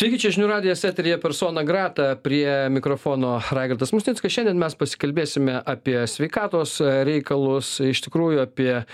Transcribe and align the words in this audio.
Sveiki, 0.00 0.16
čia 0.16 0.30
žinių 0.32 0.46
radijas 0.48 0.80
eterija 0.88 1.18
persona 1.20 1.60
grata 1.60 2.14
prie 2.16 2.70
mikrofono 2.72 3.34
Raigardas 3.52 3.90
Musnickas. 3.92 4.32
Šiandien 4.32 4.56
mes 4.56 4.72
pasikalbėsime 4.80 5.58
apie 5.68 5.98
sveikatos 6.08 6.78
reikalus, 7.04 7.74
iš 7.84 8.00
tikrųjų 8.06 8.38
apie 8.40 8.70
e, 8.78 8.84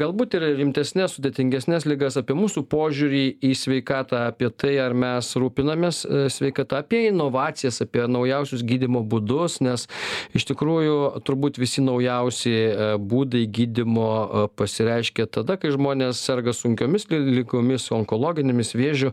galbūt 0.00 0.38
ir 0.38 0.46
rimtesnės, 0.56 1.18
sudėtingesnės 1.18 1.84
lygas, 1.84 2.16
apie 2.16 2.32
mūsų 2.38 2.62
požiūrį 2.72 3.20
į 3.44 3.50
sveikatą, 3.60 4.22
apie 4.30 4.48
tai, 4.48 4.70
ar 4.80 4.94
mes 4.96 5.28
rūpinamės 5.36 5.98
e, 6.06 6.22
sveikatą, 6.32 6.80
apie 6.80 7.02
inovacijas, 7.10 7.82
apie 7.84 8.06
naujausius 8.08 8.64
gydimo 8.64 9.04
būdus, 9.04 9.58
nes 9.60 9.84
iš 10.32 10.48
tikrųjų 10.54 10.96
turbūt 11.28 11.60
visi 11.60 11.84
naujausi 11.84 12.54
e, 12.54 12.88
būdai 12.96 13.44
gydimo 13.52 14.08
pasireiškia 14.56 15.28
tada, 15.28 15.60
kai 15.60 15.76
žmonės 15.76 16.24
serga 16.24 16.56
sunkiomis 16.56 17.04
lygomis, 17.12 17.92
onkologinėmis 18.00 18.72
vėžių. 18.80 19.12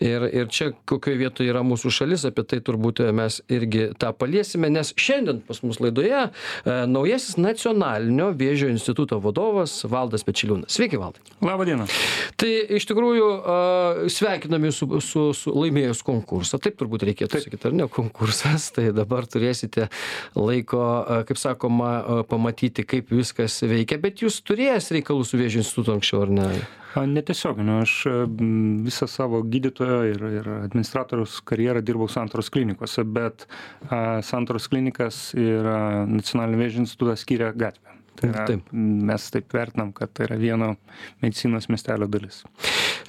Ir, 0.00 0.28
ir 0.32 0.48
čia 0.48 0.61
kokioj 0.88 1.18
vietoj 1.20 1.48
yra 1.50 1.62
mūsų 1.66 1.92
šalis, 1.94 2.26
apie 2.28 2.44
tai 2.48 2.60
turbūt 2.64 3.02
mes 3.14 3.40
irgi 3.52 3.88
tą 4.00 4.12
paliesime, 4.16 4.70
nes 4.72 4.92
šiandien 4.98 5.40
pas 5.46 5.62
mus 5.64 5.80
laidoje 5.82 6.18
e, 6.22 6.30
naujasis 6.90 7.38
nacionalinio 7.40 8.30
vėžio 8.38 8.70
instituto 8.72 9.18
vadovas 9.22 9.74
Valdas 9.88 10.26
Pečiliūnas. 10.26 10.72
Sveiki, 10.72 11.00
Valdai. 11.00 11.22
Labą 11.44 11.66
dieną. 11.68 11.86
Tai 12.40 12.50
iš 12.78 12.86
tikrųjų 12.90 13.28
e, 13.32 14.10
sveikiname 14.12 14.72
su, 14.74 14.88
su, 15.04 15.28
su 15.36 15.54
laimėjus 15.56 16.04
konkursą, 16.06 16.60
taip 16.62 16.78
turbūt 16.80 17.06
reikėtų 17.10 17.36
taip. 17.36 17.46
sakyti, 17.46 17.68
ar 17.70 17.78
ne 17.78 17.88
konkursas, 17.92 18.70
tai 18.76 18.90
dabar 18.96 19.28
turėsite 19.30 19.88
laiko, 20.38 20.84
e, 21.02 21.22
kaip 21.30 21.40
sakoma, 21.40 21.94
e, 21.98 22.20
pamatyti, 22.30 22.86
kaip 22.88 23.12
viskas 23.14 23.62
veikia, 23.66 24.00
bet 24.02 24.24
jūs 24.24 24.42
turėjęs 24.46 24.92
reikalų 24.98 25.26
su 25.26 25.40
vėžio 25.40 25.64
institutu 25.64 25.96
anksčiau, 25.96 26.24
ar 26.26 26.38
ne? 26.38 26.48
Netiesioginiu, 26.92 27.78
aš 27.80 27.94
visą 28.84 29.06
savo 29.08 29.40
gydytojo 29.48 30.02
ir, 30.10 30.24
ir 30.40 30.50
administratoriaus 30.58 31.38
karjerą 31.48 31.80
dirbau 31.80 32.08
santaros 32.12 32.52
klinikose, 32.52 33.04
bet 33.08 33.46
santaros 34.28 34.68
klinikas 34.68 35.30
ir 35.38 35.68
nacionalinio 36.12 36.60
vėžio 36.66 36.84
institutas 36.84 37.24
skiria 37.24 37.52
gatvę. 37.56 38.01
Tai 38.20 38.30
yra, 38.30 38.46
taip. 38.48 38.68
Mes 38.72 39.28
taip 39.32 39.54
vertinam, 39.56 39.92
kad 39.96 40.12
tai 40.14 40.26
yra 40.28 40.38
vieno 40.40 40.74
medicinos 41.22 41.68
miestelio 41.72 42.08
dalis. 42.12 42.42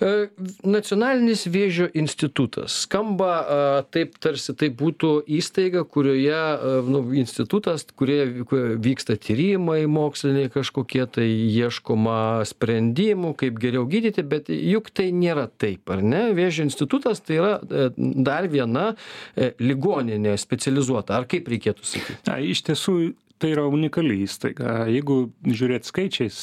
E, 0.01 0.29
nacionalinis 0.63 1.45
vėžio 1.51 1.89
institutas 1.97 2.79
skamba 2.85 3.83
taip, 3.93 4.15
tarsi 4.23 4.55
tai 4.57 4.69
būtų 4.73 5.11
įstaiga, 5.37 5.83
kurioje, 5.89 6.39
nu, 6.87 7.03
institutas, 7.19 7.85
kurioje 7.97 8.45
vyksta 8.83 9.17
tyrimai 9.21 9.83
moksliniai 9.91 10.51
kažkokie, 10.53 11.03
tai 11.13 11.27
ieškoma 11.27 12.43
sprendimų, 12.47 13.33
kaip 13.39 13.59
geriau 13.61 13.85
gydyti, 13.89 14.25
bet 14.27 14.49
juk 14.53 14.89
tai 14.95 15.09
nėra 15.15 15.47
taip, 15.61 15.89
ar 15.93 16.03
ne? 16.03 16.25
Vėžio 16.37 16.65
institutas 16.67 17.21
tai 17.23 17.39
yra 17.39 17.53
e, 17.61 17.89
dar 17.97 18.47
viena 18.51 18.91
e, 19.35 19.51
ligoninė 19.61 20.35
specializuota, 20.41 21.17
ar 21.19 21.27
kaip 21.29 21.49
reikėtų 21.51 21.87
sakyti? 21.87 22.19
Na, 22.29 22.39
iš 22.41 22.63
tiesų 22.69 22.97
tai 23.43 23.51
yra 23.51 23.65
unikali 23.67 24.21
įstaiga. 24.23 24.85
Jeigu 24.87 25.17
žiūrėt 25.43 25.83
skaičiais 25.89 26.37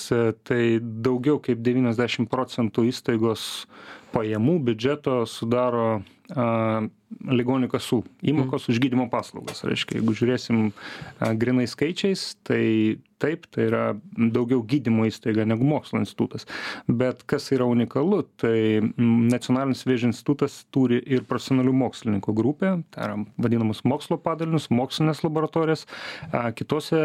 tai 0.44 0.62
daugiau 0.80 1.38
kaip 1.40 1.62
devyniasdešim 1.64 2.26
procentų 2.28 2.84
įstaigos 2.90 3.44
pajamų 4.12 4.58
biudžeto 4.66 5.22
sudaro 5.24 6.02
ligonių 6.30 7.68
kasų 7.72 8.00
įmokos 8.30 8.68
už 8.70 8.78
gydymo 8.82 9.08
paslaugas. 9.10 9.64
Reiškia 9.66 9.98
jeigu 9.98 10.14
žiūrėsim 10.14 10.68
a 11.18 11.32
grynai 11.34 11.66
skaičiais 11.70 12.36
tai 12.46 12.98
taip 13.20 13.44
tai 13.52 13.66
yra 13.66 13.82
daugiau 14.16 14.62
gydymo 14.64 15.04
įstaiga 15.08 15.44
negu 15.48 15.66
mokslo 15.66 16.00
institutas. 16.00 16.46
Bet 16.86 17.24
kas 17.28 17.50
yra 17.52 17.66
unikalu 17.68 18.22
tai 18.40 18.54
nacionalinis 18.96 19.84
vėžio 19.88 20.12
institutas 20.12 20.62
turi 20.72 21.00
ir 21.04 21.26
profesionalių 21.28 21.74
mokslininkų 21.82 22.36
grupę 22.36 22.76
tai 22.94 23.08
yra 23.08 23.18
vadinamus 23.36 23.82
mokslo 23.84 24.20
padalinius 24.22 24.70
mokslines 24.72 25.24
laboratorijas 25.26 25.86
kitose 26.56 27.02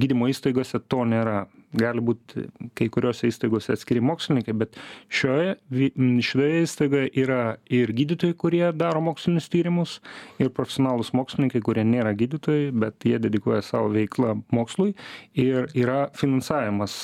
gydymo 0.00 0.32
įstaigose 0.32 0.80
to 0.88 1.04
nėra 1.08 1.44
gali 1.78 2.02
būt 2.04 2.36
kai 2.78 2.88
kuriose 2.92 3.28
įstaigose 3.30 3.74
atskiri 3.74 4.02
mokslininkai 4.04 4.54
bet 4.64 4.78
šioje 5.12 5.56
vi 5.74 5.90
šitoje 6.24 6.62
įstaigoje 6.64 7.10
yra 7.24 7.40
ir 7.72 7.92
gydytojai 7.96 8.36
kurie 8.38 8.64
daro 8.76 9.02
mokslinius 9.04 9.50
tyrimus 9.52 9.98
ir 10.42 10.52
profesionalūs 10.54 11.12
mokslininkai 11.16 11.62
kurie 11.64 11.84
nėra 11.88 12.14
gydytojai 12.18 12.70
bet 12.84 13.06
jie 13.08 13.18
dedikuoja 13.22 13.62
savo 13.64 13.90
veiklą 13.94 14.36
mokslui. 14.54 14.94
Ir 15.38 15.68
yra 15.76 16.08
finansavimas 16.16 16.96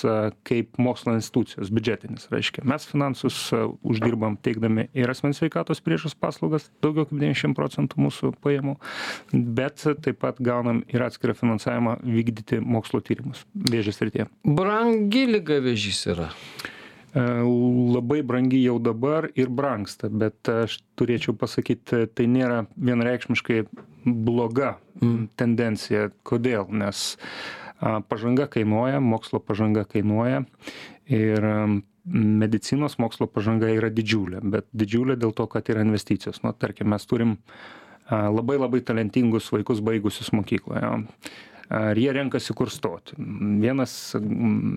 kaip 0.47 0.79
mokslo 0.81 1.15
institucijos 1.19 1.71
biudžetinis 1.75 2.29
reiškia. 2.33 2.65
Mes 2.69 2.87
finansus 2.89 3.39
uždirbam 3.87 4.39
teikdami 4.45 4.89
ir 4.97 5.11
asmens 5.11 5.41
sveikatos 5.41 5.83
priežiūros 5.85 6.17
paslaugas 6.21 6.69
daugiau 6.85 7.07
kaip 7.09 7.17
devyniasdešim 7.19 7.55
procentų 7.59 8.01
mūsų 8.07 8.33
pajamų 8.45 8.77
bet 9.33 9.85
taip 10.05 10.21
pat 10.23 10.41
gaunam 10.45 10.83
ir 10.91 11.05
atskirą 11.05 11.35
finansavimą 11.39 11.97
vykdyti 12.05 12.61
mokslo 12.61 13.01
tyrimus 13.05 13.45
vėžio 13.55 13.95
srityje 13.97 14.29
brangi 14.61 15.27
liga 15.31 15.59
vėžys 15.65 16.05
yra? 16.13 16.31
E, 17.11 17.23
labai 17.97 18.21
brangi 18.27 18.61
jau 18.63 18.79
dabar 18.83 19.31
ir 19.35 19.51
brangsta, 19.51 20.11
bet 20.13 20.53
aš 20.53 20.79
turėčiau 21.01 21.35
pasakyti, 21.39 22.05
tai 22.15 22.29
nėra 22.31 22.65
vienreikšmiškai 22.77 23.65
bloga 24.05 24.77
mm. 25.01 25.31
tendencija. 25.41 26.11
Kodėl? 26.23 26.69
Nes 26.71 27.19
pažanga 27.81 28.47
kainuoja, 28.53 29.01
mokslo 29.01 29.41
pažanga 29.41 29.87
kainuoja 29.89 30.45
ir 31.11 31.47
medicinos 32.05 32.99
mokslo 33.01 33.29
pažanga 33.31 33.71
yra 33.73 33.91
didžiulė, 33.93 34.41
bet 34.53 34.67
didžiulė 34.77 35.17
dėl 35.21 35.33
to, 35.37 35.47
kad 35.51 35.69
yra 35.73 35.85
investicijos. 35.87 36.43
Nu, 36.45 36.53
tarkim, 36.53 36.91
mes 36.93 37.07
turim 37.09 37.39
labai 38.11 38.59
labai 38.59 38.83
talentingus 38.85 39.49
vaikus 39.55 39.81
baigusius 39.87 40.33
mokykloje 40.35 40.93
ar 41.71 41.99
jie 41.99 42.13
renkasi 42.13 42.55
kur 42.59 42.71
stoti 42.71 43.17
vienas 43.63 43.95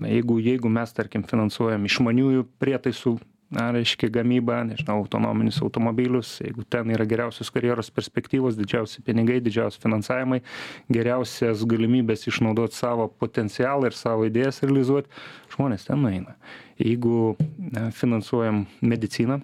jeigu 0.06 0.38
jeigu 0.40 0.70
mes 0.70 0.92
tarkim 0.94 1.24
finansuojam 1.26 1.86
išmaniųjų 1.90 2.46
prietaisų 2.62 3.16
reiškia 3.54 4.08
gamybą 4.08 4.60
nežinau 4.70 4.98
autonominius 5.02 5.60
automobilius 5.62 6.38
jeigu 6.42 6.64
ten 6.70 6.90
yra 6.94 7.06
geriausios 7.06 7.50
karjeros 7.54 7.90
perspektyvos 7.94 8.58
didžiausi 8.58 9.02
pinigai 9.06 9.40
didžiausi 9.44 9.82
finansavimai 9.82 10.40
geriausios 10.92 11.64
galimybės 11.68 12.28
išnaudot 12.30 12.74
savo 12.74 13.08
potencialą 13.08 13.90
ir 13.90 13.98
savo 13.98 14.26
idėjas 14.30 14.62
realizuot 14.64 15.10
žmonės 15.54 15.86
ten 15.86 16.02
nueina. 16.02 16.38
Jeigu 16.78 17.36
finansuojam 17.94 18.64
mediciną 18.82 19.40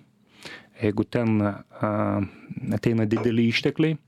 jeigu 0.80 1.04
ten 1.04 1.40
ateina 2.72 3.06
dideli 3.06 3.48
ištekliai 3.50 3.98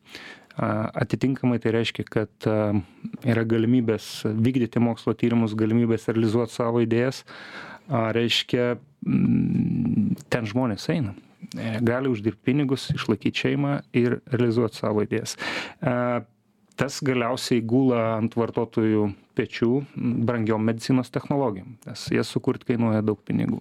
atitinkamai 0.57 1.59
tai 1.63 1.73
reiškia 1.79 2.05
kad 2.09 2.49
yra 3.25 3.45
galimybės 3.49 4.27
vykdyti 4.27 4.83
mokslo 4.83 5.15
tyrimus 5.17 5.57
galimybės 5.59 6.09
realizuot 6.11 6.53
savo 6.53 6.83
idėjas. 6.85 7.23
Reiškia 7.89 8.75
ten 10.33 10.49
žmonės 10.49 10.89
eina. 10.93 11.15
E, 11.59 11.79
gali 11.85 12.09
uždirbt 12.13 12.41
pinigus 12.47 12.87
išlaikyt 12.95 13.41
šeimą 13.43 13.81
ir 13.99 14.21
realizuot 14.31 14.77
savo 14.79 15.03
idėjas. 15.05 15.35
Tas 16.79 17.01
galiausiai 17.05 17.61
gula 17.69 18.05
ant 18.17 18.37
vartotojų 18.39 19.11
pečių 19.37 19.73
brangiom 20.29 20.65
medicinos 20.65 21.13
technologijom 21.15 21.77
nes 21.87 22.07
jas 22.15 22.31
sukurt 22.33 22.65
kainuoja 22.69 23.03
daug 23.05 23.21
pinigų. 23.27 23.61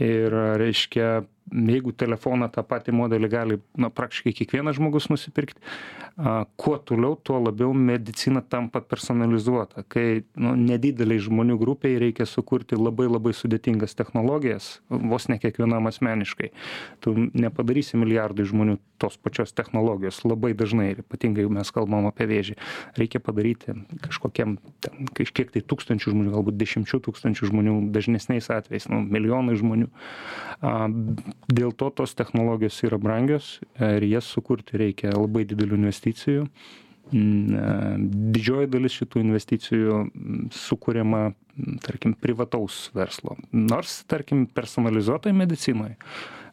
Ir 0.00 0.32
reiškia 0.60 1.20
jeigu 1.50 1.92
telefoną 1.96 2.48
tą 2.52 2.62
patį 2.66 2.94
modelį 2.94 3.30
gali 3.30 3.56
na 3.78 3.90
praktiškai 3.90 4.32
kiekvienas 4.38 4.76
žmogus 4.78 5.08
nusipirkt 5.10 5.58
a 6.20 6.44
kuo 6.60 6.76
toliau 6.78 7.16
tuo 7.16 7.38
labiau 7.40 7.72
medicina 7.74 8.42
tampa 8.42 8.80
personalizuota. 8.84 9.82
Kai 9.88 10.22
nu 10.36 10.52
nedidelei 10.58 11.18
žmonių 11.22 11.56
grupei 11.58 11.98
reikia 12.02 12.26
sukurti 12.28 12.78
labai 12.78 13.08
labai 13.08 13.32
sudėtingas 13.36 13.96
technologijas 13.98 14.78
vos 14.90 15.28
ne 15.30 15.40
kiekvienam 15.42 15.88
asmeniškai. 15.90 16.52
Tu 17.00 17.14
nepadarysi 17.32 17.98
milijardui 18.00 18.46
žmonių 18.50 18.78
tos 19.00 19.16
pačios 19.16 19.54
technologijos 19.56 20.22
labai 20.28 20.52
dažnai 20.54 20.90
ir 20.92 21.02
ypatingai 21.04 21.48
mes 21.50 21.72
kalbam 21.74 22.10
apie 22.10 22.28
vėžį. 22.30 22.58
Reikia 23.00 23.22
padaryti 23.24 23.78
kažkokiem 24.04 24.58
ten 24.90 25.08
kažkiek 25.16 25.52
tai 25.54 25.62
tūkstančių 25.64 26.12
žmonių 26.14 26.34
galbūt 26.34 26.58
dešimčių 26.60 27.00
tūkstančių 27.06 27.48
žmonių 27.50 27.76
dažnesniais 27.94 28.50
atvejais 28.52 28.88
nu 28.92 29.00
milijonai 29.06 29.56
žmonių. 29.60 29.88
Dėl 31.50 31.72
to 31.72 31.90
tos 31.94 32.14
technologijos 32.18 32.82
yra 32.86 33.00
brangios 33.00 33.58
ir 33.78 34.06
jas 34.10 34.28
sukurti 34.28 34.80
reikia 34.80 35.14
labai 35.16 35.46
didelių 35.48 35.80
investicijų. 35.80 36.46
Mm, 37.10 38.04
didžioji 38.36 38.68
dalis 38.70 38.94
šitų 39.00 39.24
investicijų 39.24 40.02
sukuriama 40.54 41.32
tarkim 41.82 42.14
privataus 42.14 42.84
verslo. 42.94 43.34
Nors 43.50 44.04
tarkim 44.10 44.44
personalizuotoj 44.46 45.34
medicinoj 45.34 45.96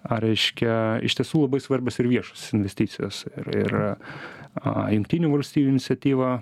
ar 0.07 0.24
reiškia 0.24 0.74
iš 1.06 1.18
tiesų 1.19 1.44
labai 1.45 1.62
svarbios 1.63 2.00
ir 2.01 2.10
viešos 2.10 2.50
investicijos. 2.57 3.25
Ir 3.38 3.51
ir 3.66 3.78
a 4.57 4.88
jungtinių 4.89 5.30
valstijų 5.36 5.69
iniciatyva 5.69 6.39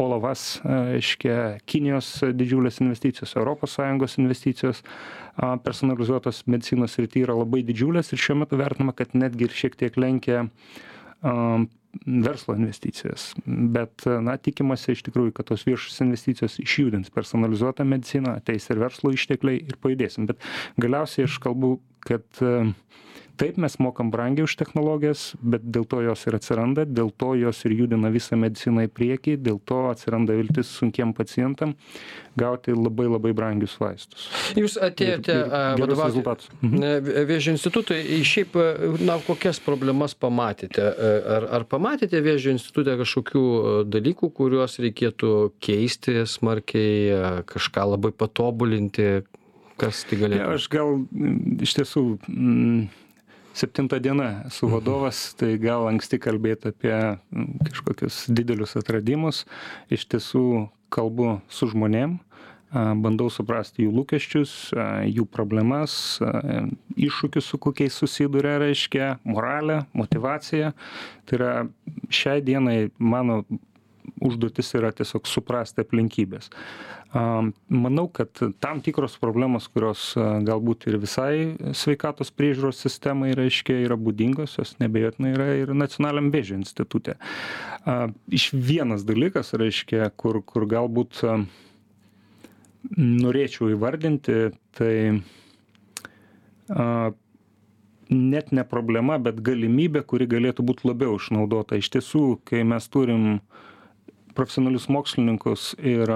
olavas, 0.00 0.60
reiškia 0.64 1.60
Kinijos 1.68 2.12
didžiulės 2.36 2.80
investicijos, 2.82 3.34
ES 3.36 4.18
investicijos 4.20 4.82
personalizuotos 5.64 6.44
medicinos 6.50 6.98
rytyje 7.00 7.28
yra 7.28 7.36
labai 7.38 7.62
didžiulės 7.66 8.12
ir 8.12 8.20
šiuo 8.20 8.40
metu 8.42 8.58
vertinama, 8.60 8.94
kad 8.96 9.14
netgi 9.14 9.48
ir 9.48 9.56
šiek 9.62 9.78
tiek 9.80 9.96
lenkia 10.00 10.46
verslo 12.06 12.54
investicijas. 12.54 13.30
Bet, 13.46 14.04
na, 14.06 14.36
tikimasi 14.38 14.94
iš 14.94 15.02
tikrųjų, 15.08 15.34
kad 15.36 15.48
tos 15.50 15.64
viešos 15.66 15.98
investicijos 16.04 16.60
išjudins 16.62 17.10
personalizuotą 17.14 17.84
mediciną, 17.88 18.36
ateis 18.38 18.68
ir 18.70 18.80
verslo 18.82 19.12
ištekliai 19.14 19.64
ir 19.64 19.78
pajudėsim. 19.82 20.28
Bet 20.30 20.38
galiausiai 20.80 21.26
aš 21.28 21.40
kalbu, 21.42 21.78
kad 22.06 22.42
taip 23.40 23.58
mes 23.60 23.78
mokam 23.82 24.10
brangiai 24.12 24.44
už 24.44 24.56
technologijas 24.60 25.30
bet 25.40 25.64
dėl 25.64 25.86
to 25.88 26.02
jos 26.04 26.26
ir 26.28 26.36
atsiranda 26.36 26.84
dėl 26.84 27.12
to 27.16 27.32
jos 27.40 27.64
ir 27.64 27.76
judina 27.78 28.12
visą 28.12 28.38
mediciną 28.40 28.86
į 28.88 28.92
priekį 28.92 29.36
dėl 29.40 29.60
to 29.64 29.86
atsiranda 29.90 30.36
viltis 30.36 30.70
sunkiem 30.76 31.14
pacientam 31.16 31.74
gauti 32.38 32.74
labai 32.74 33.08
labai 33.10 33.32
brangius 33.36 33.74
vaistus. 33.80 34.28
Jūs 34.58 34.76
atėjote 34.80 35.36
vadovauti 35.80 36.22
mhm. 36.60 37.26
vėžio 37.30 37.54
institutui. 37.56 38.00
Šiaip 38.26 38.56
na 39.02 39.18
kokias 39.26 39.60
problemas 39.64 40.14
pamatėte? 40.18 40.84
Ar 41.36 41.48
ar 41.58 41.66
pamatėte 41.70 42.20
vėžio 42.24 42.54
institute 42.54 42.94
kažkokių 43.00 43.44
dalykų 43.90 44.30
kuriuos 44.36 44.78
reikėtų 44.84 45.34
keisti 45.62 46.24
smarkiai 46.28 47.42
kažką 47.50 47.90
labai 47.94 48.14
patobulinti? 48.14 49.10
Kas 49.80 50.04
tai 50.04 50.20
galėtų 50.20 50.56
aš 50.58 50.66
gal 50.72 50.98
iš 51.64 51.78
tiesų 51.78 52.02
septinta 53.52 53.98
diena 53.98 54.44
esu 54.46 54.66
mhm. 54.66 54.74
vadovas 54.74 55.22
tai 55.38 55.56
gal 55.62 55.88
anksti 55.90 56.20
kalbėt 56.22 56.66
apie 56.70 56.96
kažkokius 57.66 58.26
didelius 58.30 58.76
atradimus 58.80 59.44
iš 59.92 60.06
tiesų 60.10 60.68
kalbu 60.90 61.38
su 61.50 61.70
žmonėm 61.70 62.18
bandau 62.70 63.26
suprasti 63.34 63.82
jų 63.82 63.94
lūkesčius 63.96 64.52
jų 65.10 65.24
problemas 65.26 66.20
iššūkius 66.94 67.48
su 67.50 67.58
kokiais 67.58 67.96
susiduria 67.98 68.60
reiškia 68.62 69.16
moralę 69.26 69.82
motyvaciją 69.92 70.70
tai 71.26 71.38
yra 71.40 71.54
šiai 72.06 72.44
dienai 72.46 72.78
mano 72.98 73.42
užduotis 74.18 74.74
yra 74.78 74.90
tiesiog 74.96 75.28
suprasti 75.30 75.84
aplinkybės 75.84 76.50
Manau, 77.68 78.08
kad 78.08 78.38
tam 78.62 78.80
tikros 78.86 79.16
problemos, 79.18 79.66
kurios 79.66 80.12
galbūt 80.46 80.86
ir 80.86 80.98
visai 81.02 81.56
sveikatos 81.74 82.30
priežiūros 82.30 82.78
sistemai 82.84 83.32
reiškia, 83.34 83.80
yra 83.82 83.96
būdingos, 83.98 84.54
jos 84.60 84.76
nebejotinai 84.78 85.32
yra 85.34 85.48
ir 85.58 85.72
nacionaliniam 85.74 86.30
vėžio 86.30 86.60
institutė. 86.60 87.16
Iš 88.30 88.52
vienas 88.54 89.02
dalykas, 89.08 89.50
reiškia, 89.58 90.06
kur, 90.14 90.38
kur 90.46 90.68
galbūt 90.70 91.24
norėčiau 92.94 93.72
įvardinti, 93.74 94.52
tai 94.78 94.94
net 98.10 98.54
ne 98.54 98.66
problema, 98.70 99.18
bet 99.18 99.42
galimybė, 99.42 100.04
kuri 100.06 100.30
galėtų 100.30 100.62
būti 100.62 100.86
labiau 100.92 101.18
išnaudota. 101.18 101.74
Iš 101.74 101.90
tiesų, 101.96 102.22
kai 102.46 102.62
mes 102.62 102.86
turim 102.86 103.26
uh, 103.40 103.66
profesionalius 104.40 104.88
mokslininkus 104.88 105.74
ir 105.84 106.08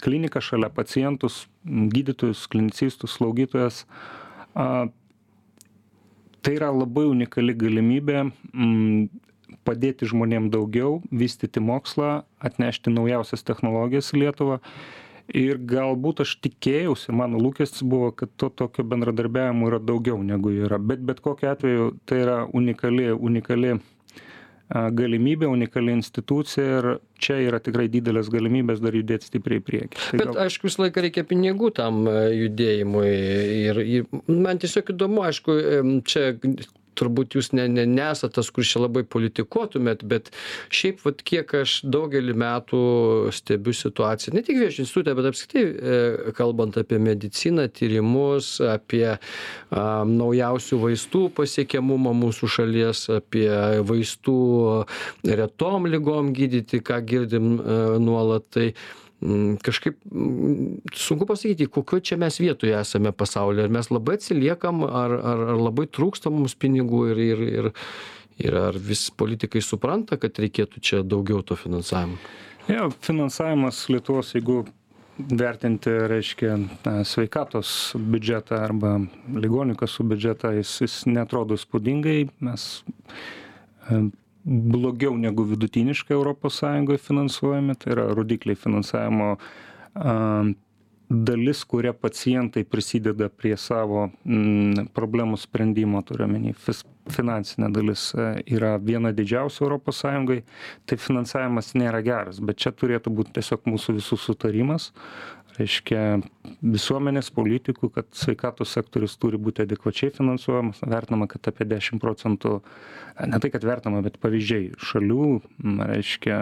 kliniką 0.00 0.40
šalia 0.40 0.70
pacientus, 0.72 1.42
gydytojus, 1.66 2.46
klinicistus, 2.48 3.18
slaugytojas. 3.18 3.84
Tai 6.42 6.54
yra 6.56 6.72
labai 6.72 7.04
unikali 7.10 7.54
galimybė 7.54 8.24
padėti 9.68 10.08
žmonėm 10.10 10.48
daugiau, 10.52 11.00
vystyti 11.12 11.60
mokslą, 11.62 12.22
atnešti 12.42 12.92
naujausias 12.92 13.44
technologijas 13.46 14.10
į 14.14 14.24
Lietuvą. 14.24 14.58
Ir 15.38 15.60
galbūt 15.70 16.24
aš 16.24 16.34
tikėjausi, 16.44 17.12
mano 17.14 17.38
lūkestis 17.40 17.84
buvo, 17.86 18.10
kad 18.16 18.32
to 18.36 18.48
tokio 18.50 18.84
bendradarbiavimo 18.84 19.68
yra 19.70 19.78
daugiau 19.78 20.18
negu 20.24 20.50
yra. 20.50 20.80
Bet 20.82 21.04
bet 21.06 21.22
kokiu 21.24 21.52
atveju 21.52 21.92
tai 22.08 22.24
yra 22.24 22.38
unikali, 22.50 23.12
unikali 23.14 23.76
galimybė, 24.72 25.48
unikali 25.50 25.92
institucija 25.96 26.78
ir 26.78 26.88
čia 27.22 27.38
yra 27.44 27.60
tikrai 27.62 27.88
didelės 27.92 28.30
galimybės 28.32 28.80
dar 28.82 28.96
judėti 28.96 29.28
stipriai 29.28 29.60
į 29.60 29.64
priekį. 29.66 30.02
Tai 30.10 30.20
Bet 30.20 30.30
gal... 30.30 30.38
aišku, 30.46 30.68
visą 30.68 30.84
laiką 30.86 31.04
reikia 31.06 31.26
pinigų 31.28 31.72
tam 31.76 32.06
judėjimui 32.08 33.10
ir, 33.68 33.82
ir 33.82 34.22
man 34.28 34.62
tiesiog 34.62 34.94
įdomu, 34.94 35.24
aišku, 35.28 35.58
čia 36.08 36.32
turbūt 36.98 37.36
jūs 37.36 37.52
ne 37.56 37.66
ne 37.70 37.84
nesat 37.88 38.34
tas 38.36 38.50
kuris 38.54 38.72
čia 38.74 38.82
labai 38.84 39.02
politikuotumėt 39.08 40.04
bet 40.08 40.30
šiaip 40.72 41.02
vat 41.06 41.22
kiek 41.26 41.54
aš 41.62 41.78
daugelį 41.84 42.36
metų 42.42 42.82
stebiu 43.34 43.74
situaciją 43.76 44.36
ne 44.36 44.44
tik 44.46 44.60
vėžio 44.62 44.84
institute 44.84 45.14
bet 45.18 45.30
apskritai 45.32 45.64
e, 45.64 46.34
kalbant 46.38 46.78
apie 46.80 47.00
mediciną 47.02 47.68
tyrimus 47.72 48.54
apie 48.64 49.06
a 49.12 49.86
naujausių 50.08 50.80
vaistų 50.86 51.26
pasiekiamumą 51.36 52.14
mūsų 52.22 52.50
šalies 52.56 53.06
apie 53.18 53.48
vaistų 53.88 54.40
retom 55.42 55.88
ligom 55.90 56.32
gydyti 56.36 56.82
ką 56.84 57.00
girdim 57.06 57.54
e, 57.58 57.78
nuolat 58.02 58.48
tai 58.52 58.72
kažkaip 59.62 59.98
mm, 60.10 60.92
sunku 60.94 61.26
pasakyti 61.26 61.68
kokioj 61.70 62.02
čia 62.02 62.18
mes 62.20 62.38
vietoj 62.40 62.74
esame 62.80 63.12
pasaulyje. 63.12 63.68
Ar 63.68 63.74
mes 63.78 63.90
labai 63.90 64.18
atsiliekam 64.18 64.84
ar 64.88 65.14
ar 65.16 65.44
ar 65.54 65.60
labai 65.60 65.86
trūksta 65.86 66.32
mums 66.32 66.56
pinigų 66.58 67.04
ir 67.12 67.22
ir 67.26 67.42
ir 67.48 67.70
ir 68.42 68.56
ar 68.56 68.78
vis 68.78 69.08
politikai 69.10 69.62
supranta 69.62 70.18
kad 70.18 70.38
reikėtų 70.38 70.80
čia 70.80 71.02
daugiau 71.02 71.42
to 71.46 71.56
finansavimo? 71.56 72.18
Jo 72.70 72.90
finansavimas 73.02 73.84
lietuvos 73.90 74.34
jeigu 74.34 74.62
vertinti 75.18 75.92
reiškia 76.10 76.56
sveikatos 77.06 77.92
biudžetą 77.96 78.58
arba 78.64 78.96
ligonių 79.28 79.76
kasų 79.78 80.08
biudžetą 80.14 80.54
jis 80.56 80.72
jis 80.86 80.96
neatrodo 81.10 81.58
įspūdingai. 81.58 82.30
Mes 82.40 82.82
blogiau 84.44 85.16
negu 85.18 85.46
vidutiniškai 85.46 86.14
europos 86.16 86.60
sąjungoj 86.62 86.98
finansuojami. 86.98 87.76
Tai 87.78 87.92
yra 87.96 88.08
rodikliai 88.14 88.58
finansavimo 88.58 89.36
dalis 91.12 91.64
kuria 91.64 91.92
pacientai 91.92 92.64
prisideda 92.64 93.28
prie 93.28 93.56
savo 93.60 94.06
m 94.24 94.86
problemų 94.96 95.36
sprendimo 95.36 96.00
turiu 96.08 96.24
omeny 96.24 96.54
fis 96.56 96.80
finansinė 97.12 97.68
dalis 97.74 98.06
yra 98.46 98.76
viena 98.78 99.12
europos 99.60 100.00
sąjungoj 100.04 100.42
tai 100.86 100.96
finansavimas 100.96 101.74
nėra 101.74 102.00
geras. 102.02 102.40
Bet 102.40 102.62
čia 102.62 102.72
turėtų 102.72 103.12
būt 103.12 103.32
tiesiog 103.36 103.66
mūsų 103.66 103.98
visų 103.98 104.16
sutarimas. 104.16 104.92
Reiškia 105.58 106.22
visuomenės 106.62 107.30
politikų 107.34 107.90
kad 107.94 108.08
sveikatos 108.16 108.72
sektorius 108.74 109.14
turi 109.20 109.38
būti 109.38 109.64
adekvačiai 109.64 110.12
finansuojamas. 110.14 110.82
Vertinama 110.82 111.28
kad 111.30 111.46
apie 111.50 111.66
dešim 111.70 112.00
procentų 112.02 112.58
ne 113.28 113.38
tai 113.42 113.50
kad 113.52 113.64
vertinama 113.66 114.02
bet 114.04 114.18
pavyzdžiai 114.22 114.72
šalių 114.82 115.26
reiškia 115.92 116.38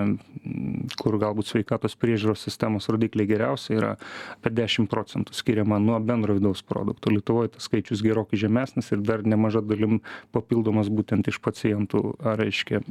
kur 1.00 1.18
galbūt 1.20 1.50
sveikatos 1.50 1.96
priežiūros 2.00 2.44
sistemos 2.46 2.88
rodikliai 2.92 3.28
geriausi 3.28 3.76
yra 3.76 3.94
apie 4.38 4.54
dešim 4.56 4.88
procentų 4.90 5.36
skiriama 5.36 5.80
nuo 5.82 5.98
bendro 6.00 6.36
vidaus 6.38 6.64
produkto. 6.64 7.12
Lietuvoj 7.12 7.52
tas 7.56 7.68
skaičius 7.68 8.04
gerokai 8.06 8.40
žemesnis 8.40 8.92
ir 8.94 9.04
dar 9.04 9.26
nemaža 9.26 9.64
dalim 9.64 10.00
papildomas 10.32 10.88
būtent 10.92 11.28
iš 11.28 11.40
pacientų 11.44 12.04
reiškia 12.40 12.84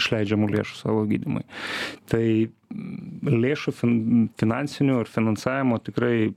išleidžiamų 0.00 0.50
lėšų 0.56 0.80
savo 0.82 1.06
gydymui 1.10 1.46
tai 2.10 2.26
lėšų 3.26 3.72
fin 3.76 3.92
finansinių 4.40 5.00
ir 5.02 5.10
finansavimo 5.10 5.78
tikrai 5.86 6.32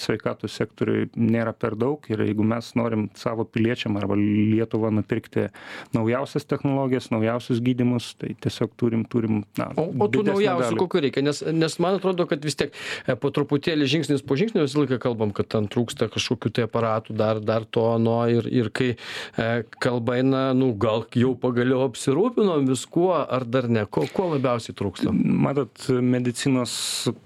sveikatos 0.00 0.56
sektoriui 0.58 1.08
nėra 1.16 1.52
per 1.56 1.76
daug 1.78 2.04
ir 2.10 2.24
jeigu 2.26 2.44
mes 2.46 2.72
norim 2.78 3.08
savo 3.18 3.44
piliečiam 3.48 3.96
arba 4.00 4.16
lietuvą 4.18 4.92
nupirkti 4.94 5.48
naujausias 5.96 6.46
technologijas 6.48 7.10
naujausius 7.12 7.62
gydymus 7.64 8.12
tai 8.20 8.34
tiesiog 8.42 8.74
turim 8.80 9.04
turim 9.08 9.42
na 9.60 9.70
o 9.76 9.88
o 9.92 10.08
tų 10.12 10.24
naujausių 10.30 10.78
kokių 10.80 11.04
reikia? 11.06 11.24
Nes 11.26 11.42
nes 11.42 11.78
man 11.82 11.98
atrodo 11.98 12.26
kad 12.30 12.44
vis 12.44 12.58
tiek 12.58 12.74
e, 13.06 13.16
po 13.16 13.32
truputėlį 13.34 13.88
žingsnis 13.96 14.24
po 14.26 14.38
žingsnio 14.40 14.66
visą 14.66 14.82
laiką 14.82 15.00
kalbam 15.02 15.34
kad 15.36 15.50
ten 15.52 15.68
trūksta 15.72 16.10
kažkokių 16.12 16.52
tai 16.56 16.66
aparatų 16.68 17.16
dar 17.18 17.40
dar 17.40 17.66
to 17.66 17.86
ano 17.94 18.18
ir 18.30 18.48
ir 18.50 18.70
kai 18.74 18.92
e, 18.94 19.48
kalba 19.82 20.18
eina 20.20 20.44
nu 20.56 20.72
gal 20.78 21.06
jau 21.16 21.34
pagaliau 21.38 21.86
apsirūpinom 21.88 22.68
viskuo 22.68 23.12
ar 23.22 23.46
dar 23.48 23.68
ne? 23.68 23.84
Ko 23.86 24.06
ko 24.12 24.28
labiausiai 24.34 24.76
trūksta? 24.78 25.12
Matot 25.12 25.86
medicinos 26.02 26.74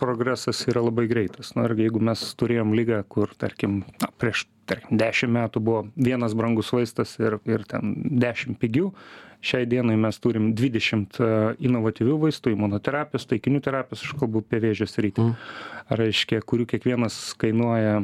progresas 0.00 0.62
yra 0.71 0.85
labai 0.85 1.07
greitas. 1.11 1.55
Na 1.57 1.67
ir 1.69 1.76
jeigu 1.79 2.03
mes 2.03 2.23
turėjom 2.40 2.75
ligą 2.76 3.02
kur 3.09 3.33
tarkim 3.38 3.83
na 4.02 4.11
prieš 4.21 4.47
tarkim 4.66 4.99
dešim 4.99 5.33
metų 5.37 5.62
buvo 5.62 5.85
vienas 5.97 6.35
brangus 6.38 6.73
vaistas 6.75 7.14
ir 7.23 7.38
ir 7.47 7.64
ten 7.69 7.95
dešim 8.23 8.59
pigių. 8.59 8.90
Šiai 9.47 9.66
dienai 9.69 9.95
mes 10.00 10.16
turim 10.19 10.49
dvidešimt 10.57 11.21
e, 11.21 11.26
inovatyvių 11.69 12.16
vaistų 12.25 12.55
imunoterapijos 12.55 13.28
taikinių 13.31 13.61
terapijos 13.62 14.02
aš 14.02 14.14
kalbu 14.19 14.43
apie 14.43 14.59
vėžio 14.64 14.88
sritį. 14.90 15.28
Reiškia 16.00 16.40
kurių 16.43 16.66
kiekvienas 16.73 17.19
kainuoja 17.38 18.00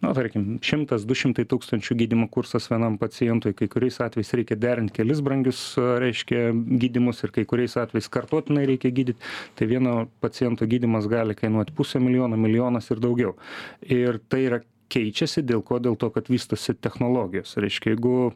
na 0.00 0.12
tarkim 0.16 0.58
šimtas 0.64 1.04
du 1.08 1.14
šimtai 1.16 1.44
tūkstančių 1.48 1.96
gydymo 2.02 2.28
kursas 2.32 2.70
vienam 2.72 2.96
pacientui 3.00 3.52
kai 3.56 3.68
kuriais 3.72 4.00
atvejais 4.00 4.32
reikia 4.38 4.56
derint 4.56 4.92
kelis 4.96 5.20
brangius 5.24 5.60
reiškia 5.76 6.50
gydymus 6.54 7.20
ir 7.24 7.34
kai 7.36 7.44
kuriais 7.48 7.76
atvejais 7.80 8.08
kartotinai 8.12 8.64
reikia 8.70 8.92
gydyt. 8.96 9.20
Tai 9.58 9.68
vieno 9.70 9.94
paciento 10.24 10.68
gydymas 10.68 11.08
gali 11.10 11.36
kainuot 11.36 11.74
pusę 11.76 12.00
milijono 12.00 12.40
milijonas 12.40 12.90
ir 12.90 13.02
daugiau. 13.02 13.36
Ir 13.84 14.20
tai 14.32 14.44
yra 14.48 14.60
keičiasi 14.90 15.44
dėl 15.46 15.62
ko? 15.66 15.78
Dėl 15.82 15.98
to 16.00 16.10
kad 16.14 16.32
vystosi 16.32 16.74
technologijos. 16.74 17.54
Reiškia 17.60 17.94
jeigu 17.94 18.32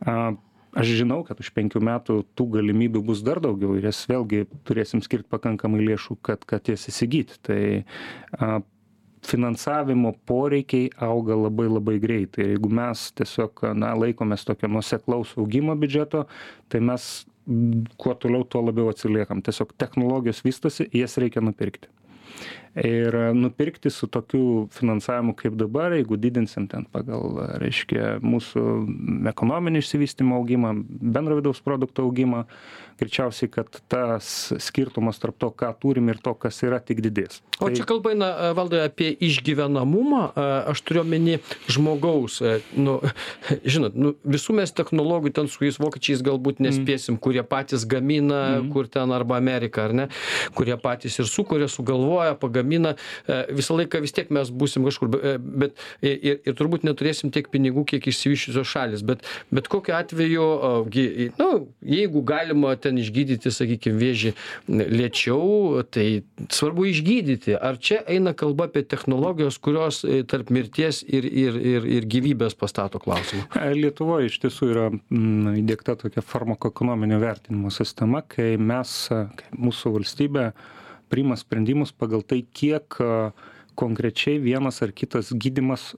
a 0.00 0.32
aš 0.70 0.90
žinau 1.00 1.22
kad 1.26 1.40
už 1.42 1.50
penkių 1.54 1.82
metų 1.82 2.20
tų 2.38 2.46
galimybių 2.56 3.02
bus 3.06 3.22
dar 3.26 3.40
daugiau 3.42 3.74
ir 3.78 3.88
jas 3.88 4.02
vėlgi 4.10 4.44
turėsim 4.66 5.02
skirt 5.02 5.26
pakankamai 5.30 5.82
lėšų 5.82 6.18
kad 6.22 6.46
kad 6.46 6.70
jas 6.70 6.86
įsigyt 6.92 7.40
tai 7.46 7.62
a 8.38 8.60
finansavimo 9.26 10.14
poreikiai 10.26 10.90
auga 11.06 11.36
labai 11.36 11.68
labai 11.68 11.98
greitai. 12.00 12.44
Ir 12.44 12.54
jeigu 12.54 12.70
mes 12.80 13.06
tiesiog 13.18 13.64
na 13.78 13.92
laikomės 13.98 14.46
tokio 14.48 14.70
nuoseklaus 14.72 15.36
augimo 15.38 15.76
biudžeto 15.76 16.26
tai 16.68 16.80
mes 16.80 17.08
kuo 18.00 18.14
toliau 18.14 18.44
tuo 18.44 18.62
labiau 18.66 18.90
atsiliekam. 18.92 19.42
Tiesiog 19.42 19.74
technologijos 19.78 20.44
vystosi 20.44 20.88
jas 20.94 21.18
reikia 21.20 21.42
nupirkti 21.44 21.88
ir 22.74 23.14
nupirkti 23.34 23.90
su 23.90 24.06
tokiu 24.06 24.68
finansavimu 24.72 25.34
kaip 25.34 25.56
dabar 25.58 25.92
jeigu 25.92 26.16
didinsim 26.16 26.68
ten 26.70 26.84
pagal 26.92 27.40
reiškia 27.62 28.20
mūsų 28.22 28.62
ekonominį 29.32 29.82
išsivystymo 29.82 30.38
augimą 30.38 30.74
bendro 30.86 31.40
vidaus 31.40 31.62
produkto 31.64 32.06
augimą 32.06 32.44
greičiausiai 33.00 33.48
kad 33.50 33.80
tas 33.88 34.52
skirtumas 34.60 35.18
tarp 35.20 35.38
to 35.40 35.48
ką 35.50 35.72
turim 35.80 36.10
ir 36.12 36.20
to 36.22 36.34
kas 36.36 36.60
yra 36.66 36.80
tik 36.84 37.00
didės. 37.04 37.40
O 37.60 37.70
čia 37.72 37.84
kalba 37.88 38.12
eina 38.12 38.52
valdai 38.56 38.84
apie 38.86 39.10
išgyvenamumą. 39.24 40.22
Aš 40.70 40.82
turiu 40.84 41.02
omeny 41.04 41.38
žmogaus 41.70 42.40
nu 42.76 42.98
žinot 43.72 43.96
nu 43.96 44.14
visų 44.24 44.56
mes 44.60 44.72
technologijų 44.76 45.34
ten 45.40 45.50
su 45.50 45.64
jais 45.64 45.80
vokiečiais 45.80 46.24
galbūt 46.26 46.60
nespėsim 46.64 47.18
kurie 47.20 47.42
patys 47.46 47.86
gamina 47.88 48.60
kur 48.72 48.88
ten 48.88 49.12
arba 49.16 49.40
amerika 49.40 49.86
ar 49.88 49.96
ne 49.96 50.08
kurie 50.56 50.76
patys 50.80 51.18
ir 51.22 51.28
sukuria 51.30 51.68
sugalvoja 51.72 52.36
paga 52.40 52.59
gamina 52.60 52.94
e, 53.26 53.40
visą 53.56 53.78
laiką 53.80 54.02
vis 54.04 54.14
tiek 54.16 54.30
mes 54.34 54.52
būsim 54.52 54.86
kažkur 54.86 55.16
e, 55.18 55.34
bet 55.40 55.76
ir, 56.04 56.40
ir 56.44 56.56
turbūt 56.58 56.86
neturėsim 56.86 57.32
tiek 57.34 57.50
pinigų, 57.52 57.86
kiek 57.94 58.06
išsivyščiusios 58.12 58.70
šalis, 58.70 59.04
bet, 59.06 59.24
bet 59.50 59.68
kokiu 59.72 59.96
atveju, 59.98 60.46
nu, 61.40 61.50
jeigu 61.84 62.22
galima 62.26 62.74
ten 62.80 62.98
išgydyti, 63.00 63.52
sakykime, 63.54 63.98
vėžį 64.00 64.34
lėčiau, 64.68 65.82
tai 65.92 66.22
svarbu 66.52 66.86
išgydyti. 66.90 67.56
Ar 67.56 67.78
čia 67.82 68.00
eina 68.10 68.34
kalba 68.36 68.68
apie 68.70 68.82
technologijos, 68.86 69.58
kurios 69.62 70.02
e, 70.04 70.22
tarp 70.28 70.52
mirties 70.54 71.02
ir, 71.06 71.26
ir, 71.26 71.58
ir, 71.74 71.88
ir 71.98 72.08
gyvybės 72.10 72.56
pastato 72.58 73.00
klausimą? 73.02 73.46
Lietuvoje 73.76 74.30
iš 74.30 74.40
tiesų 74.44 74.70
yra 74.72 74.88
mm, 74.90 75.56
įdėkta 75.62 75.96
tokia 76.00 76.24
farmakoekonominio 76.24 77.20
vertinimo 77.22 77.72
sistema, 77.74 78.22
kai 78.26 78.54
mes, 78.60 78.96
kai 79.10 79.58
mūsų 79.58 79.94
valstybė, 79.98 80.50
priima 81.10 81.36
sprendimus 81.36 81.92
pagal 81.92 82.22
tai 82.22 82.44
kiek 82.46 82.98
konkrečiai 83.80 84.38
vienas 84.42 84.82
ar 84.84 84.92
kitas 84.92 85.32
gydymas 85.32 85.94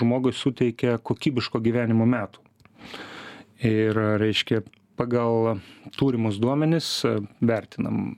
žmogui 0.00 0.34
suteikia 0.34 0.98
kokybiško 0.98 1.60
gyvenimo 1.62 2.06
metų. 2.08 2.42
Ir 3.66 3.96
reiškia, 4.20 4.60
pagal 4.96 5.60
turimus 5.96 6.40
duomenis 6.40 6.88
vertinam, 7.40 8.10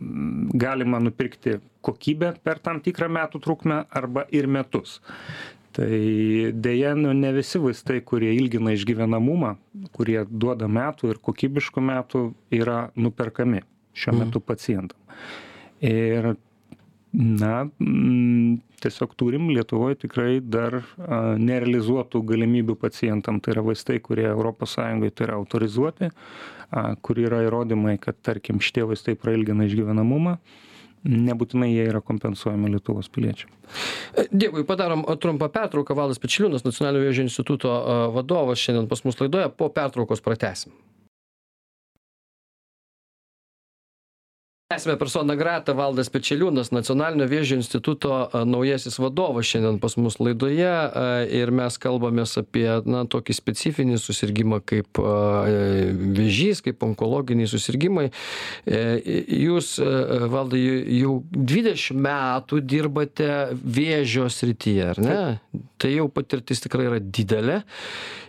galima 0.54 1.00
nupirkti 1.02 1.58
kokybę 1.84 2.34
per 2.42 2.62
tam 2.62 2.82
tikrą 2.82 3.10
metų 3.18 3.42
trukmę 3.44 3.84
arba 3.90 4.26
ir 4.34 4.50
metus. 4.50 4.98
Tai 5.78 5.88
dėja, 6.58 6.94
nu, 6.98 7.12
ne 7.14 7.30
visi 7.36 7.60
vaistai, 7.62 8.00
kurie 8.02 8.32
ilgina 8.34 8.72
išgyvenamumą, 8.74 9.52
kurie 9.94 10.24
duoda 10.26 10.66
metų 10.66 11.12
ir 11.12 11.20
kokybiškų 11.22 11.84
metų, 11.90 12.22
yra 12.54 12.88
nuperkami 12.98 13.62
šiuo 13.92 14.14
mhm. 14.14 14.24
metu 14.24 14.42
pacientam 14.42 14.98
ir 15.84 16.34
na 17.12 17.64
mm, 17.80 18.58
tiesiog 18.82 19.14
turim 19.18 19.48
lietuvoj 19.54 19.96
tikrai 20.04 20.38
dar 20.44 20.80
nerealizuotų 21.40 22.22
galimybių 22.28 22.76
pacientam 22.78 23.40
tai 23.40 23.56
yra 23.56 23.64
vaistai 23.66 23.98
kurie 24.04 24.28
sąjungoj 24.28 25.10
tai 25.10 25.28
yra 25.28 25.38
autorizuoti 25.40 26.10
kur 27.02 27.18
yra 27.18 27.42
įrodymai 27.46 27.98
kad 27.98 28.18
tarkim 28.22 28.60
šitie 28.60 28.84
vaistai 28.86 29.16
prailgina 29.16 29.66
išgyvenamumą 29.66 30.36
nebūtinai 31.08 31.70
jie 31.70 31.86
yra 31.88 32.00
kompensuojami 32.04 32.72
lietuvos 32.74 33.08
piliečiam. 33.12 33.50
Dėkui, 34.32 34.64
padarom 34.66 35.04
trumpą 35.22 35.48
pertrauką. 35.54 35.94
Valas 35.96 36.18
Pečiliūnas, 36.18 36.66
Nacionalinio 36.66 37.06
vėžio 37.06 37.26
instituto 37.28 37.72
vadovas, 38.14 38.60
šiandien 38.62 38.88
pas 38.90 39.04
mus 39.06 39.20
laidoje. 39.22 39.48
Po 39.54 39.70
pertraukos 39.72 40.24
pratesim. 40.24 40.74
Tęsiame 44.68 44.98
persona 45.00 45.32
grata 45.32 45.72
valdas 45.72 46.10
pečeliūnas 46.12 46.68
nacionalinio 46.76 47.24
vėžio 47.24 47.56
instituto 47.56 48.10
naujasis 48.44 48.98
vadovas 49.00 49.48
šiandien 49.48 49.78
pas 49.80 49.94
mus 49.96 50.18
laidoje 50.20 50.72
ir 51.38 51.52
mes 51.56 51.78
kalbamės 51.80 52.36
apie 52.42 52.66
na 52.84 53.06
tokį 53.08 53.38
specifinį 53.38 53.96
susirgimą 54.02 54.58
kaip 54.68 55.00
vėžys 56.20 56.60
kaip 56.66 56.84
onkologiniai 56.84 57.48
susirgimai. 57.48 58.10
E, 58.68 58.84
jūs 59.46 59.78
valdai 60.36 60.60
jau 60.98 61.16
dvidešim 61.32 62.04
metų 62.04 62.60
dirbate 62.60 63.32
vėžio 63.56 64.28
srityje 64.28 64.88
ar 64.92 65.00
ne? 65.00 65.20
Tai 65.80 65.96
jau 65.96 66.10
patirtis 66.12 66.60
tikrai 66.68 66.90
yra 66.90 67.00
didelė 67.00 67.62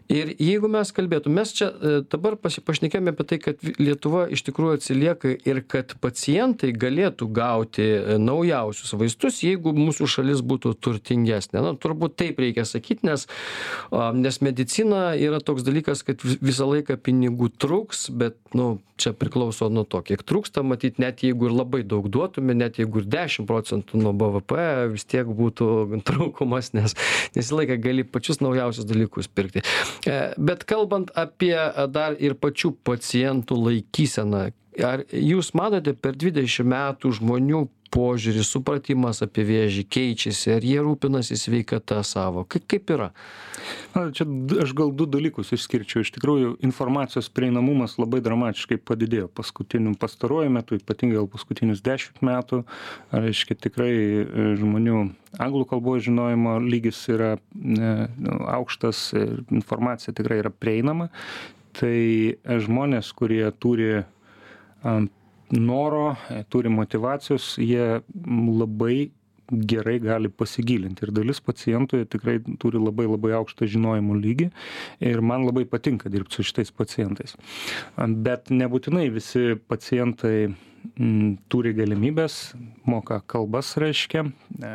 ir 0.10 0.32
jeigu 0.42 0.70
mes 0.72 0.92
kalbėtum 0.96 1.36
mes 1.38 1.52
čia 1.56 1.70
e, 1.70 1.92
dabar 2.10 2.36
pasi 2.42 2.64
pašnekėjome 2.66 3.14
apie 3.14 3.26
tai 3.30 3.40
kad 3.44 3.62
lietuva 3.78 4.26
iš 4.34 4.44
tikrųjų 4.48 4.80
atsilieka 4.80 5.36
ir 5.48 5.62
kad 5.70 5.94
pacientai 6.02 6.72
galėtų 6.74 7.30
gauti 7.36 7.86
e, 7.86 8.18
naujausius 8.22 8.96
vaistus 9.00 9.42
jeigu 9.46 9.74
mūsų 9.78 10.10
šalis 10.10 10.44
būtų 10.46 10.74
turtingesnė. 10.82 11.62
Na 11.64 11.76
turbūt 11.78 12.18
taip 12.20 12.42
reikia 12.42 12.66
sakyt 12.68 13.06
nes 13.08 13.28
a 13.94 14.10
nes 14.18 14.42
medicina 14.46 15.14
yra 15.16 15.42
toks 15.46 15.66
dalykas 15.68 16.04
kad 16.08 16.26
visą 16.26 16.68
laiką 16.74 16.98
pinigų 17.06 17.54
trūks 17.62 18.10
bet 18.10 18.40
nu 18.58 18.78
čia 19.00 19.16
priklauso 19.16 19.72
nuo 19.74 19.86
to 19.88 20.04
kiek 20.06 20.26
trūksta 20.28 20.66
matyt 20.68 21.00
net 21.00 21.24
jeigu 21.24 21.50
ir 21.50 21.58
labai 21.62 21.82
daug 21.88 22.12
duotume 22.12 22.58
net 22.58 22.82
jeigu 22.82 23.04
ir 23.04 23.10
dešim 23.10 23.48
procentų 23.50 24.04
nuo 24.04 24.14
bvp 24.20 24.60
vis 24.94 25.08
tiek 25.08 25.28
būtų 25.40 25.72
trūkumas 26.10 26.74
nes 26.78 26.90
nes 27.36 27.46
visą 27.46 27.60
laiką 27.60 27.78
gali 27.82 28.04
pačius 28.04 28.42
naujausius 28.42 28.88
dalykus 28.90 29.28
pirkti. 29.28 29.64
E, 30.08 30.18
bet 30.38 30.66
kalbant 30.70 31.12
apie 31.16 31.56
e, 31.56 31.88
dar 31.88 32.18
ir 32.20 32.36
pačių 32.40 32.74
pacientų 32.88 33.58
laikyseną, 33.68 34.50
ar 34.86 35.04
jūs 35.12 35.54
manote 35.58 35.94
per 35.98 36.18
20 36.20 36.68
metų 36.68 37.14
žmonių 37.20 37.66
požiūris, 37.94 38.50
supratimas 38.54 39.24
apie 39.26 39.44
vėžį 39.48 39.84
keičiasi, 39.90 40.52
ar 40.54 40.66
jie 40.66 40.78
rūpinasi 40.86 41.38
sveikata 41.40 42.02
savo, 42.06 42.46
kaip, 42.50 42.66
kaip 42.70 42.92
yra? 42.94 43.10
Na, 43.96 44.08
čia 44.16 44.28
aš 44.64 44.74
gal 44.78 44.94
du 44.96 45.08
dalykus 45.10 45.52
išskirčiau. 45.56 46.04
Iš 46.06 46.14
tikrųjų, 46.16 46.52
informacijos 46.66 47.32
prieinamumas 47.34 47.98
labai 48.00 48.22
dramatiškai 48.26 48.80
padidėjo 48.86 49.30
paskutiniu 49.34 49.96
pastaruoju 50.00 50.54
metu, 50.54 50.78
ypatingai 50.80 51.20
gal 51.20 51.30
paskutinius 51.32 51.84
dešimt 51.86 52.22
metų. 52.26 52.62
Reiškia, 53.14 53.58
tikrai 53.66 53.94
e, 53.96 54.52
žmonių 54.60 55.02
anglų 55.42 55.66
kalbos 55.74 56.06
žinojimo 56.06 56.60
lygis 56.66 57.02
yra 57.12 57.36
ne, 57.54 58.10
nu, 58.22 58.38
aukštas 58.50 59.10
informacija 59.50 60.14
tikrai 60.18 60.44
yra 60.44 60.54
prieinama. 60.54 61.10
Tai 61.80 61.98
e, 61.98 62.62
žmonės, 62.62 63.12
kurie 63.18 63.44
turi 63.58 64.04
noro, 65.50 66.16
turi 66.50 66.70
motivacijos, 66.70 67.56
jie 67.58 68.02
labai 68.30 69.10
gerai 69.50 69.98
gali 70.00 70.30
pasigilinti 70.30 71.06
ir 71.06 71.12
dalis 71.16 71.40
pacientų 71.42 72.04
tikrai 72.14 72.38
turi 72.62 72.82
labai 72.82 73.08
labai 73.10 73.34
aukštą 73.40 73.68
žinojimo 73.70 74.18
lygį 74.20 74.50
ir 75.10 75.22
man 75.26 75.46
labai 75.48 75.66
patinka 75.70 76.12
dirbti 76.12 76.38
su 76.40 76.46
šitais 76.46 76.72
pacientais. 76.76 77.36
Bet 77.98 78.52
nebūtinai 78.54 79.08
visi 79.14 79.58
pacientai 79.72 80.52
mm, 80.52 81.40
turi 81.50 81.74
galimybės, 81.78 82.54
moka 82.86 83.22
kalbas 83.26 83.76
reiškia. 83.82 84.28
E, 84.62 84.74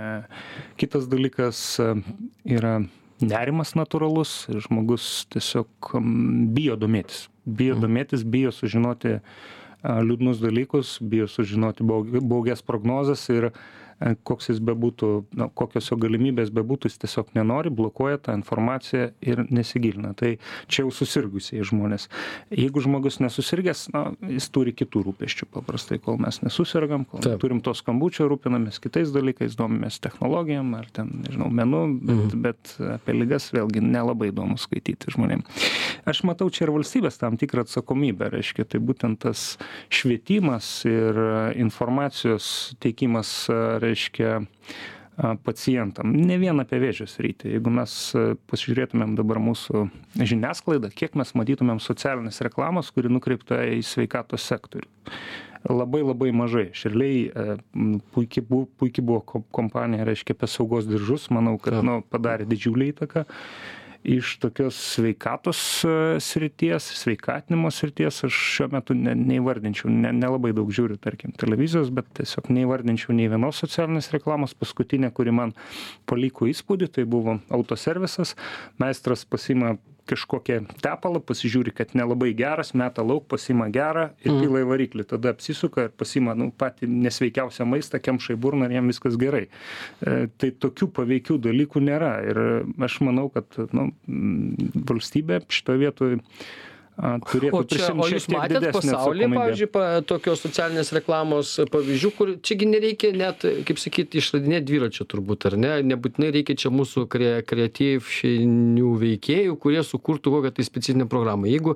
kitas 0.81 1.09
dalykas 1.11 1.63
e, 1.79 1.91
yra 2.57 2.81
nerimas 3.23 3.75
natūralus, 3.79 4.45
žmogus 4.67 5.29
tiesiog 5.33 5.95
bijo 6.55 6.79
domėtis, 6.81 7.29
bijo 7.47 7.79
mhm. 7.79 7.87
domėtis, 7.87 8.27
bijo 8.27 8.53
sužinoti 8.55 9.21
liūdnus 9.85 10.41
dalykus, 10.41 10.97
bijo 11.01 11.29
sužinoti 11.29 11.85
baugias 11.85 12.65
prognozes 12.65 13.25
ir 13.33 13.51
koks 14.27 14.51
jis 14.53 14.61
bebūtų, 14.65 15.11
na, 15.39 15.49
kokios 15.49 15.91
jo 15.91 15.99
galimybės 16.01 16.53
bebūtų, 16.55 16.91
jis 16.91 17.01
tiesiog 17.05 17.33
nenori, 17.37 17.73
blokuoja 17.75 18.21
tą 18.23 18.37
informaciją 18.39 19.11
ir 19.25 19.45
nesigilina. 19.51 20.15
Tai 20.19 20.35
čia 20.69 20.85
jau 20.85 20.93
susirgusiai 20.95 21.65
žmonės. 21.67 22.09
Jeigu 22.55 22.83
žmogus 22.85 23.21
nesusirgęs, 23.23 23.87
na, 23.95 24.05
jis 24.31 24.49
turi 24.55 24.75
kitų 24.77 25.05
rūpeščių 25.09 25.49
paprastai, 25.55 26.01
kol 26.03 26.19
mes 26.23 26.41
nesusirgam, 26.45 27.07
kol 27.09 27.23
Taip. 27.25 27.39
turim 27.43 27.63
to 27.65 27.75
skambučio, 27.77 28.29
rūpinamės 28.31 28.81
kitais 28.83 29.13
dalykais, 29.15 29.57
domimės 29.59 30.01
technologijom 30.05 30.75
ar 30.79 30.89
ten, 30.95 31.11
nežinau, 31.25 31.51
menu, 31.55 31.85
bet, 32.01 32.15
mhm. 32.17 32.45
bet 32.45 32.75
apie 32.99 33.17
lygas 33.17 33.51
vėlgi 33.55 33.85
nelabai 33.85 34.31
įdomu 34.33 34.59
skaityti 34.61 35.15
žmonėms. 35.15 35.71
Aš 36.09 36.25
matau 36.29 36.51
čia 36.53 36.67
ir 36.67 36.75
valstybės 36.75 37.17
tam 37.21 37.39
tikrą 37.41 37.65
atsakomybę, 37.65 38.29
reiškia, 38.35 38.67
tai 38.69 38.81
būtent 38.85 39.23
tas 39.25 39.55
švietimas 39.93 40.67
ir 40.89 41.17
informacijos 41.61 42.75
teikimas, 42.83 43.33
reiškia, 43.85 44.39
pacientam. 45.47 46.11
Ne 46.11 46.37
vien 46.43 46.59
apie 46.59 46.81
vėžio 46.83 47.07
sritį. 47.07 47.53
Jeigu 47.55 47.71
mes 47.71 47.93
pasižiūrėtumėm 48.51 49.15
dabar 49.19 49.39
mūsų 49.43 49.87
žiniasklaidą, 50.19 50.91
kiek 50.91 51.15
mes 51.19 51.31
matytumėm 51.39 51.79
socialinės 51.83 52.43
reklamos, 52.47 52.91
kuri 52.95 53.13
nukreipta 53.13 53.63
į 53.77 53.83
sveikatos 53.87 54.47
sektorių. 54.51 54.91
Labai 55.71 56.03
labai 56.03 56.33
mažai. 56.37 56.67
Širliai 56.77 57.31
puikiai 58.13 58.45
buvo, 58.45 58.67
puikiai 58.81 59.07
buvo 59.07 59.45
kompanija, 59.55 60.05
reiškia, 60.05 60.37
apie 60.37 60.51
saugos 60.51 60.91
diržus, 60.91 61.31
manau, 61.33 61.55
kad 61.63 61.79
nu, 61.87 62.01
padarė 62.11 62.49
didžiulį 62.51 62.91
įtaką 62.93 63.25
iš 64.05 64.37
tokios 64.39 64.77
sveikatos 64.77 65.59
e, 65.85 66.21
srities 66.21 66.85
sveikatinimo 67.01 67.71
srities 67.73 68.25
aš 68.29 68.37
šiuo 68.57 68.69
metu 68.75 68.95
ne 68.95 69.15
neįvardinčiau 69.17 69.89
ne 69.93 70.13
nelabai 70.13 70.53
daug 70.57 70.69
žiūriu 70.77 70.99
tarkim 71.01 71.33
televizijos 71.41 71.89
bet 71.95 72.11
tiesiog 72.21 72.51
neįvardinčiau 72.53 73.17
nei 73.17 73.31
vienos 73.33 73.63
socialinės 73.65 74.13
reklamos. 74.13 74.55
Paskutinė 74.55 75.11
kuri 75.17 75.33
man 75.33 75.57
paliko 76.11 76.49
įspūdį 76.51 76.91
tai 76.99 77.07
buvo 77.09 77.39
autoservisas. 77.49 78.37
Meistras 78.83 79.25
pasiima 79.25 79.75
kažkokią 80.09 80.61
tepalą 80.85 81.21
pasižiūri 81.25 81.73
kad 81.77 81.95
nelabai 81.97 82.33
geras 82.37 82.75
meta 82.77 83.05
lauk 83.05 83.27
pasiima 83.31 83.69
gerą 83.73 84.09
ir 84.25 84.33
mhm. 84.33 84.43
pila 84.43 84.63
į 84.65 84.69
variklį. 84.71 85.07
Tada 85.15 85.33
apsisuka 85.35 85.89
ir 85.89 85.95
pasiima 85.97 86.37
nu 86.39 86.51
patį 86.51 86.89
nesveikiausią 86.93 87.67
maistą 87.69 88.01
kemša 88.03 88.37
į 88.37 88.41
burną 88.45 88.69
ir 88.69 88.77
jam 88.79 88.93
viskas 88.93 89.19
gerai. 89.21 89.47
E, 89.47 90.29
tai 90.39 90.53
tokių 90.65 90.91
paveikių 90.99 91.39
dalykų 91.49 91.85
nėra. 91.85 92.13
Ir 92.29 92.43
aš 92.85 93.01
manau 93.07 93.31
kad 93.35 93.59
nu 93.77 93.91
valstybė 94.89 95.45
šitoj 95.53 95.83
vietoj 95.83 96.17
turėtų 96.95 97.61
čia, 97.73 97.89
o 97.91 98.07
jūs 98.07 98.29
matėt 98.31 98.69
pasaulyje, 98.75 99.29
pavyzdžiui, 99.33 99.69
pa, 99.75 99.85
tokios 100.07 100.45
socialinės 100.45 100.93
reklamos 100.95 101.51
pavyzdžių, 101.73 102.11
kur 102.15 102.33
čiagi 102.45 102.69
nereikia 102.71 103.11
net, 103.17 103.43
kaip 103.67 103.81
sakyti, 103.83 104.21
išradinėti 104.23 104.69
dviračio 104.69 105.07
turbūt, 105.11 105.49
ar 105.51 105.59
ne? 105.59 105.73
Nebūtinai 105.91 106.31
reikia 106.37 106.57
čia 106.65 106.71
mūsų 106.75 107.07
kre, 107.11 107.33
kreatyvinių 107.51 108.93
veikėjų, 109.03 109.59
kurie 109.63 109.83
sukurtų 109.87 110.37
kokią 110.37 110.55
tai 110.55 110.69
specifinę 110.69 111.09
programą. 111.11 111.51
Jeigu 111.51 111.75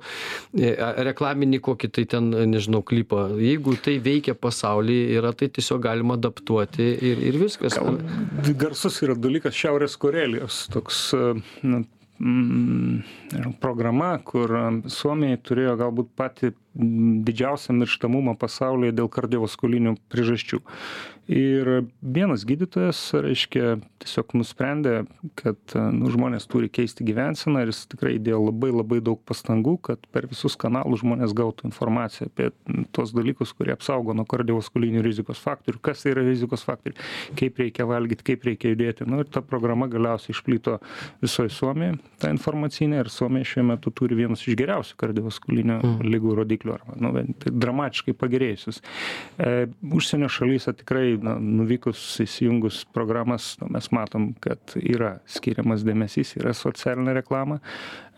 e, 0.54 0.72
reklaminį 1.10 1.62
kokį 1.66 1.92
tai 1.98 2.06
ten, 2.14 2.30
nežinau, 2.54 2.84
klipą, 2.86 3.26
jeigu 3.42 3.74
tai 3.82 3.98
veikia 4.04 4.38
pasaulyje, 4.38 5.18
yra 5.18 5.34
tai 5.34 5.50
tiesiog 5.50 5.82
galima 5.88 6.18
adaptuoti 6.18 6.92
ir, 6.94 7.26
ir 7.32 7.42
viskas. 7.42 7.78
Gal, 7.78 7.98
garsus 8.58 9.02
yra 9.02 9.18
dalykas 9.18 9.58
Šiaurės 9.58 9.98
Korelijos, 9.98 10.66
toks 10.72 11.08
na, 11.66 11.82
mm, 12.18 13.54
programa, 13.62 14.12
kur 14.24 14.52
Suomiai 14.90 15.38
turėjo 15.42 15.76
galbūt 15.80 16.12
patį 16.18 16.52
didžiausią 16.78 17.74
mirštamumą 17.80 18.36
pasaulyje 18.38 18.94
dėl 18.94 19.10
kardiovaskulinių 19.12 19.96
priežasčių. 20.12 20.62
Ir 21.28 21.68
vienas 22.00 22.46
gydytojas, 22.48 22.96
reiškia, 23.12 23.74
tiesiog 24.00 24.30
nusprendė, 24.40 25.02
kad 25.36 25.60
nu, 25.92 26.08
žmonės 26.08 26.46
turi 26.48 26.70
keisti 26.72 27.04
gyvenseną 27.04 27.66
ir 27.66 27.68
jis 27.68 27.82
tikrai 27.92 28.14
įdėjo 28.16 28.38
labai 28.46 28.70
labai 28.72 29.00
daug 29.04 29.20
pastangų, 29.28 29.74
kad 29.90 30.06
per 30.14 30.24
visus 30.30 30.56
kanalus 30.56 31.02
žmonės 31.02 31.34
gautų 31.36 31.68
informaciją 31.68 32.30
apie 32.30 32.48
tos 32.96 33.12
dalykus, 33.12 33.52
kurie 33.58 33.74
apsaugo 33.74 34.16
nuo 34.16 34.24
kardiovaskulinių 34.30 35.02
rizikos 35.04 35.42
faktorių, 35.44 35.82
kas 35.84 36.06
tai 36.06 36.14
yra 36.14 36.24
rizikos 36.24 36.64
faktoriai, 36.64 36.96
kaip 37.36 37.60
reikia 37.60 37.84
valgyti, 37.92 38.24
kaip 38.30 38.48
reikia 38.48 38.72
judėti. 38.72 39.04
Nu, 39.04 39.20
ir 39.20 39.28
ta 39.28 39.44
programa 39.44 39.90
galiausiai 39.92 40.32
išplito 40.32 40.78
visoje 41.20 41.52
Suomijoje, 41.52 41.98
ta 42.24 42.32
informacinė, 42.32 43.02
ir 43.04 43.12
Suomija 43.12 43.52
šiuo 43.52 43.66
metu 43.74 43.92
turi 43.92 44.16
vienus 44.16 44.46
iš 44.48 44.56
geriausių 44.62 44.96
kardiovaskulinių 45.04 45.76
mm. 45.82 46.08
lygų 46.08 46.40
rodiklių, 46.40 46.67
arba 46.76 46.96
nu, 47.00 47.12
tai 47.42 47.52
dramatiškai 47.54 48.14
pagerėjusius. 48.18 48.80
E, 49.38 49.66
užsienio 49.94 50.30
šalyse 50.32 50.74
tikrai 50.82 51.16
na 51.22 51.36
nuvykus 51.42 52.02
įsijungus 52.24 52.82
programas 52.94 53.54
nu 53.62 53.70
mes 53.74 53.90
matom 53.94 54.30
kad 54.44 54.76
yra 54.80 55.18
skiriamas 55.30 55.86
dėmesys 55.86 56.36
yra 56.40 56.54
socialinė 56.56 57.16
reklama 57.20 57.60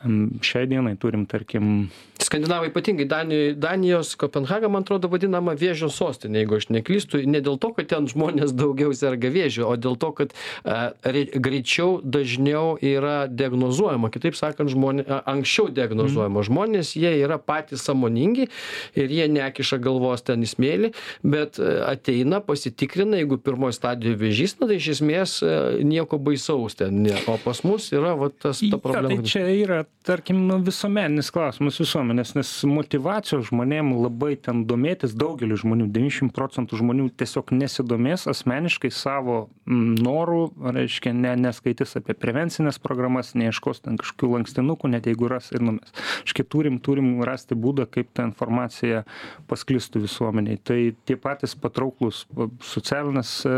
Šiai 0.00 0.64
dienai 0.64 0.94
turim, 0.96 1.26
tarkim. 1.28 1.90
Skandinavai 2.20 2.70
ypatingai 2.70 3.04
Danijos, 3.08 3.56
Danijos 3.60 4.14
Kopenhaga, 4.16 4.68
man 4.72 4.84
atrodo, 4.86 5.10
vadinama 5.12 5.52
vėžio 5.58 5.90
sostinė, 5.92 6.40
jeigu 6.40 6.56
aš 6.56 6.66
neklystu, 6.72 7.20
ne 7.28 7.42
dėl 7.44 7.58
to, 7.60 7.72
kad 7.76 7.90
ten 7.90 8.08
žmonės 8.08 8.54
daugiau 8.56 8.94
serga 8.96 9.28
vėžiu, 9.32 9.66
o 9.68 9.74
dėl 9.76 9.98
to, 10.00 10.10
kad 10.16 10.32
a, 10.64 10.92
re, 11.04 11.26
greičiau, 11.36 11.98
dažniau 12.00 12.78
yra 12.80 13.26
diagnozuojama. 13.28 14.12
Kitaip 14.14 14.38
sakant, 14.40 14.72
žmonė, 14.72 15.04
a, 15.04 15.20
anksčiau 15.34 15.68
diagnozuojama. 15.68 16.40
Mm. 16.40 16.48
Žmonės, 16.48 16.94
jie 16.96 17.12
yra 17.20 17.36
patys 17.36 17.84
samoningi 17.84 18.48
ir 18.96 19.16
jie 19.16 19.28
nekiša 19.32 19.80
galvos 19.84 20.24
ten 20.24 20.44
į 20.44 20.50
smėlį, 20.54 20.92
bet 21.28 21.60
ateina, 21.60 22.40
pasitikrina, 22.44 23.20
jeigu 23.20 23.40
pirmoji 23.40 23.76
stadijoje 23.76 24.20
vėžys, 24.24 24.56
na, 24.60 24.70
tai 24.70 24.80
iš 24.80 24.92
esmės 24.96 25.38
nieko 25.84 26.20
baisaus 26.20 26.80
ten. 26.80 27.02
Ne. 27.04 27.16
O 27.28 27.36
pas 27.44 27.64
mus 27.68 27.92
yra 27.92 28.16
va, 28.16 28.32
tas 28.32 28.64
ta 28.64 28.80
problema. 28.80 29.18
Ja, 29.18 29.24
tai 29.24 29.34
čia 29.34 29.48
yra 29.50 29.84
tarkim 30.02 30.38
nu 30.48 30.56
visuomeninis 30.64 31.28
klausimas 31.34 31.76
visuomenės 31.80 32.32
nes 32.32 32.50
motyvacijos 32.68 33.50
žmonėm 33.50 33.92
labai 34.00 34.32
ten 34.40 34.62
domėtis 34.68 35.12
daugeliui 35.18 35.58
žmonių 35.60 35.90
devyniasdešim 35.92 36.30
procentų 36.32 36.78
žmonių 36.80 37.08
tiesiog 37.20 37.52
nesidomės 37.52 38.24
asmeniškai 38.30 38.90
savo 38.96 39.36
noru 39.68 40.48
reiškia 40.64 41.12
ne 41.16 41.34
neskaitys 41.42 41.98
apie 42.00 42.16
prevencines 42.16 42.80
programas 42.80 43.34
neieškos 43.36 43.84
ten 43.84 44.00
kažkokių 44.00 44.32
lankstinukų 44.38 44.90
net 44.94 45.08
jeigu 45.10 45.28
ras 45.30 45.50
ir 45.52 45.64
numes. 45.66 45.92
Reiškia 46.24 46.48
turim 46.48 46.80
turim 46.80 47.12
rasti 47.28 47.58
būdą 47.58 47.84
kaip 47.92 48.08
ta 48.16 48.24
informacija 48.30 49.04
pasklistų 49.52 50.06
visuomenėj 50.06 50.60
tai 50.64 50.78
tie 51.04 51.18
patys 51.20 51.54
patrauklūs 51.60 52.24
socialinės 52.64 53.34
e, 53.44 53.52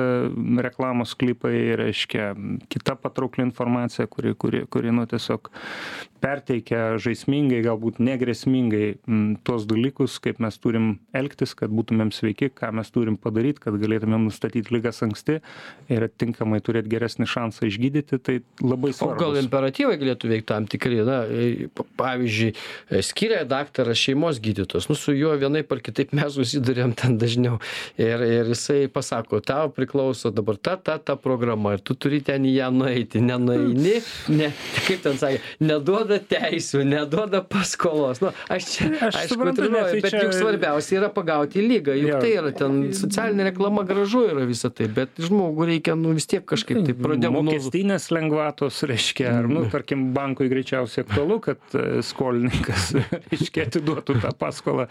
reklamos 0.66 1.14
klipai 1.14 1.55
reiškia 1.79 2.33
kita 2.73 2.99
patraukli 2.99 3.47
informacija 3.47 4.11
kuri 4.11 4.35
kuri 4.35 4.66
kuri 4.66 4.97
nu 4.99 5.07
tiesiog 5.07 5.53
perteikia 6.23 6.97
žaismingai 7.03 7.63
galbūt 7.67 8.01
negrėsmingai 8.03 8.87
tuos 9.47 9.67
dalykus 9.71 10.19
kaip 10.23 10.41
mes 10.43 10.59
turim 10.63 10.95
elgtis 11.17 11.57
kad 11.59 11.73
būtumėm 11.75 12.13
sveiki 12.15 12.53
ką 12.55 12.73
mes 12.79 12.93
turim 12.95 13.19
padaryt 13.21 13.61
kad 13.63 13.77
galėtumėm 13.83 14.29
nustatyt 14.29 14.71
ligas 14.75 15.03
anksti 15.05 15.41
ir 15.93 16.09
atitinkamai 16.09 16.63
turėt 16.65 16.89
geresnį 16.93 17.29
šansą 17.33 17.69
išgydyti 17.71 18.21
tai 18.23 18.39
labai 18.63 18.95
svarbu 18.97 19.17
o 19.17 19.21
gal 19.21 19.41
imperatyvai 19.43 19.99
galėtų 20.01 20.33
veikt 20.33 20.51
tam 20.53 20.69
tikri 20.71 21.03
na 21.07 21.23
e, 21.27 21.69
pavyzdžiui 21.99 22.53
e, 22.53 23.03
skiria 23.05 23.43
daktaras 23.49 24.01
šeimos 24.01 24.41
gydytojas 24.43 24.89
nu 24.91 24.97
su 24.99 25.15
juo 25.17 25.35
vienaip 25.41 25.73
ar 25.73 25.83
kitaip 25.85 26.15
mes 26.17 26.33
susiduriam 26.37 26.93
ten 26.97 27.19
dažniau. 27.21 27.59
Ir 28.01 28.23
ir 28.27 28.51
jisai 28.53 28.87
pasako 28.93 29.41
tau 29.45 29.71
priklauso 29.75 30.33
dabar 30.35 30.57
ta 30.57 30.77
ta 30.77 30.99
ta 30.99 31.17
programa 31.17 31.75
ir 31.77 31.85
tu 31.85 31.95
turi 31.95 32.21
ten 32.25 32.47
į 32.49 32.55
ją 32.59 32.71
nueiti. 32.75 33.23
Nenueini 33.23 33.97
ne 34.33 34.51
kaip 34.87 35.03
ten 35.07 35.19
sakė 35.21 35.41
neduoda 35.61 36.12
teisių, 36.18 36.83
neduoda 36.88 37.42
paskolos. 37.46 38.22
Nu, 38.22 38.33
aš 38.53 38.68
čia, 38.75 38.88
aš 39.09 39.18
aišku, 39.22 39.48
trinuoju, 39.57 39.88
tai 39.94 40.03
bet 40.05 40.16
juk 40.18 40.35
svarbiausia 40.37 40.98
yra 41.01 41.11
pagauti 41.12 41.64
lygą. 41.64 41.96
Juk 41.98 42.22
tai 42.22 42.33
yra 42.38 42.53
ten 42.57 42.81
socialinė 42.96 43.48
reklama 43.51 43.85
gražu 43.88 44.25
yra 44.31 44.46
visą 44.48 44.70
tai, 44.75 44.88
bet 44.92 45.20
žmogų 45.22 45.68
reikia 45.72 45.96
nu, 45.98 46.14
vis 46.16 46.29
tiek 46.31 46.44
kažkaip 46.48 46.83
tai 46.87 46.96
pradėti. 46.98 47.33
Mokestinės 47.33 48.09
lengvatos 48.14 48.83
reiškia, 48.88 49.29
ar, 49.40 49.48
nu, 49.51 49.64
tarkim, 49.72 50.09
bankui 50.16 50.51
greičiausiai 50.53 51.07
aktualu, 51.07 51.38
kad 51.44 51.77
e, 51.79 52.03
skolininkas, 52.07 52.92
reiškia, 53.31 53.66
atiduotų 53.68 54.18
tą 54.22 54.33
paskolą. 54.38 54.88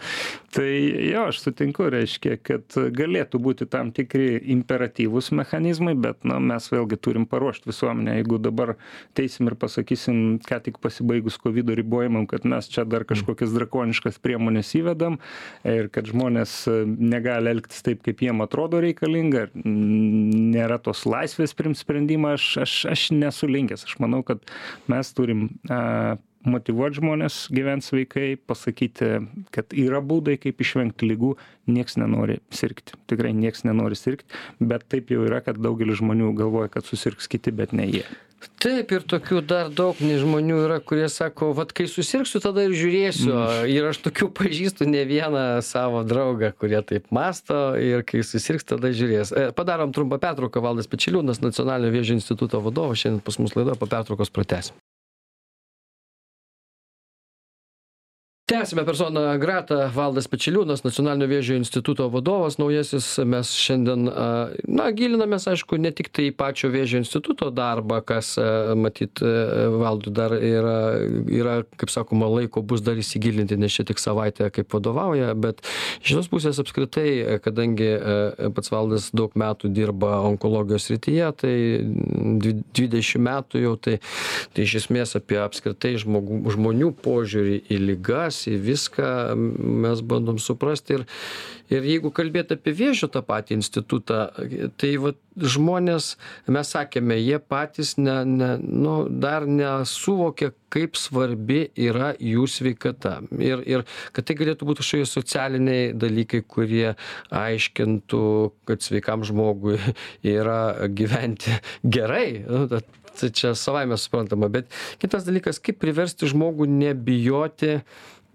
Tai 0.54 0.68
jo, 0.68 1.26
aš 1.30 1.42
sutinku, 1.46 1.86
reiškia, 1.92 2.38
kad 2.42 2.78
galėtų 2.96 3.40
būti 3.42 3.68
tam 3.70 3.92
tikri 3.94 4.36
imperatyvūs 4.54 5.32
mechanizmai, 5.38 5.94
bet 5.98 6.26
na, 6.28 6.38
mes 6.42 6.68
vėlgi 6.72 6.98
turim 7.02 7.26
paruošti 7.28 7.70
visuomenę. 7.70 8.18
Jeigu 8.20 8.38
dabar 8.42 8.74
teisim 9.18 9.50
ir 9.50 9.56
pasakysim, 9.60 10.38
ką 10.46 10.60
tik 10.66 10.80
pasibaigus 11.12 11.36
kovido 11.36 11.74
ribojimam 11.74 12.26
kad 12.26 12.46
mes 12.46 12.68
čia 12.68 12.84
dar 12.84 13.04
kažkokias 13.04 13.52
drakoniškas 13.52 14.18
priemones 14.18 14.72
įvedam 14.74 15.18
ir 15.64 15.88
kad 15.92 16.06
žmonės 16.06 16.66
e, 16.68 16.84
negali 16.86 17.50
elgtis 17.50 17.82
taip 17.82 18.02
kaip 18.02 18.22
jiem 18.22 18.40
atrodo 18.40 18.80
reikalinga 18.80 19.50
nėra 19.54 20.78
tos 20.78 21.04
laisvės 21.04 21.54
priimt 21.54 21.78
sprendimą. 21.78 22.34
Aš 22.38 22.62
aš 22.64 22.76
aš 22.92 23.10
nesu 23.12 23.46
linkęs. 23.46 23.84
Aš 23.84 23.98
manau 24.00 24.22
kad 24.22 24.40
mes 24.88 25.12
turim 25.12 25.50
a 25.68 26.16
motyvuot 26.42 26.96
žmones 26.96 27.46
gyvent 27.54 27.84
sveikai 27.84 28.34
pasakyti 28.36 29.20
kad 29.54 29.70
yra 29.76 30.00
būdai 30.00 30.38
kaip 30.40 30.60
išvengti 30.60 31.06
ligų. 31.12 31.36
Nieks 31.70 31.98
nenori 32.00 32.40
sirgti. 32.50 32.96
Tikrai 33.06 33.34
nieks 33.36 33.66
nenori 33.68 33.98
sirgt 33.98 34.26
bet 34.58 34.88
taip 34.88 35.12
jau 35.12 35.26
yra 35.28 35.42
kad 35.44 35.60
daugelis 35.60 36.00
žmonių 36.00 36.32
galvoja 36.38 36.72
kad 36.72 36.88
susirgs 36.88 37.28
kiti 37.28 37.52
bet 37.52 37.76
ne 37.76 37.90
jie 37.90 38.06
taip 38.62 38.92
ir 38.94 39.06
tokių 39.08 39.42
dar 39.46 39.70
daug 39.72 39.98
žmonių 39.98 40.58
yra 40.66 40.78
kurie 40.84 41.08
sako 41.12 41.52
vat 41.56 41.74
kai 41.76 41.88
susirgsiu 41.90 42.42
tada 42.44 42.66
ir 42.66 42.76
žiūrėsiu. 42.76 43.32
Ir 43.70 43.90
aš 43.90 44.02
tokių 44.06 44.30
pažįstu 44.38 44.88
ne 44.90 45.04
vieną 45.08 45.46
savo 45.66 46.04
draugą 46.06 46.52
kurie 46.58 46.80
taip 46.86 47.10
mąsto 47.14 47.74
ir 47.80 48.06
kai 48.08 48.24
susirgs 48.26 48.68
tada 48.68 48.92
žiūrės. 48.94 49.34
E, 49.34 49.50
padarom 49.56 49.94
trumpą 49.94 50.20
pertrauką 50.22 50.62
valdas 50.64 50.90
pečeliūnas 50.90 51.42
nacionalinio 51.44 51.94
vėžio 51.94 52.18
instituto 52.18 52.62
vadovas. 52.64 53.02
Šiandien 53.02 53.24
pas 53.24 53.38
mus 53.42 53.56
laidoje 53.58 53.78
po 53.80 53.90
pertraukos 53.90 54.32
pratęsim 54.34 54.78
tęsiame 58.46 58.82
persona 58.84 59.20
grata 59.38 59.86
valdas 59.94 60.26
pečeliūnas 60.30 60.82
nacionalinio 60.82 61.28
vėžio 61.30 61.54
instituto 61.56 62.08
vadovas 62.10 62.56
naujasis. 62.58 63.06
Mes 63.28 63.52
šiandien 63.54 64.08
a 64.10 64.26
na 64.66 64.88
gilinamės 64.92 65.46
aišku 65.52 65.78
ne 65.78 65.92
tiktai 65.94 66.26
į 66.30 66.34
pačio 66.36 66.72
vėžio 66.72 66.98
instituto 67.00 67.52
darbą 67.54 68.00
kas 68.06 68.34
matyt 68.78 69.22
valdui 69.22 70.12
dar 70.16 70.34
yra 70.34 70.74
yra 71.30 71.54
kaip 71.78 71.92
sakoma 71.94 72.26
laiko 72.32 72.64
bus 72.66 72.82
dar 72.82 72.98
įsigilinti 72.98 73.58
nes 73.60 73.76
čia 73.76 73.86
tik 73.88 74.02
savaitė 74.02 74.50
kaip 74.54 74.74
vadovauja 74.74 75.36
bet 75.38 75.62
iš 76.02 76.10
kitos 76.10 76.30
pusės 76.32 76.58
apskritai 76.62 77.38
kadangi 77.44 77.92
pats 78.56 78.74
valdas 78.74 79.10
daug 79.14 79.38
metų 79.38 79.70
dirba 79.70 80.18
onkologijos 80.32 80.90
srityje 80.90 81.30
tai 81.44 81.54
dvi 82.42 82.56
dvidešim 82.74 83.22
metų 83.30 83.64
jau 83.68 83.76
tai 83.78 84.00
tai 84.52 84.66
iš 84.66 84.80
esmės 84.82 85.14
apie 85.20 85.38
apskritai 85.40 85.94
žmogų 86.02 86.42
žmonių 86.56 86.92
požiūrį 87.06 87.62
į 87.70 87.82
ligas 87.86 88.31
į 88.50 88.56
viską 88.68 89.08
mes 89.84 90.04
bandom 90.06 90.40
suprasti. 90.42 91.00
Ir 91.00 91.06
ir 91.72 91.86
jeigu 91.86 92.12
kalbėt 92.14 92.52
apie 92.54 92.74
vėžio 92.76 93.08
tą 93.12 93.22
patį 93.26 93.56
institutą 93.58 94.26
tai 94.80 94.92
vat 95.00 95.18
žmonės 95.36 96.16
mes 96.52 96.72
sakėme 96.74 97.16
jie 97.16 97.38
patys 97.40 97.94
ne 98.00 98.16
ne 98.28 98.50
nu 98.60 98.96
dar 99.08 99.46
nesuvokia 99.48 100.52
kaip 100.72 100.96
svarbi 100.96 101.66
yra 101.76 102.12
jų 102.16 102.46
sveikata. 102.48 103.18
Ir 103.36 103.64
ir 103.68 103.84
kad 104.16 104.28
tai 104.28 104.36
galėtų 104.40 104.68
būt 104.68 104.80
kažkokie 104.82 105.08
socialiniai 105.08 105.92
dalykai 105.96 106.42
kurie 106.54 106.94
aiškintų 107.42 108.24
kad 108.68 108.84
sveikam 108.84 109.24
žmogui 109.28 109.78
yra 110.36 110.88
gyventi 110.88 111.60
gerai. 111.84 112.42
Nu 112.48 112.66
tai 113.12 113.28
čia 113.30 113.52
savaime 113.58 113.96
suprantama. 114.00 114.48
Bet 114.48 114.72
kitas 115.02 115.26
dalykas 115.28 115.60
kaip 115.62 115.80
priversti 115.82 116.28
žmogų 116.30 116.68
nebijoti 116.70 117.82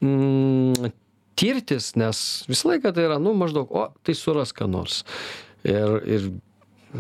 mm, 0.04 0.92
tirtis, 1.38 1.94
nes 2.00 2.24
visą 2.50 2.74
laiką 2.74 2.94
tai 2.96 3.08
yra, 3.08 3.20
nu, 3.22 3.36
maždaug, 3.38 3.72
o, 3.72 3.88
tai 4.06 4.16
suras 4.18 4.54
ką 4.56 4.70
nors. 4.72 5.04
Ir, 5.68 5.98
ir 6.08 6.28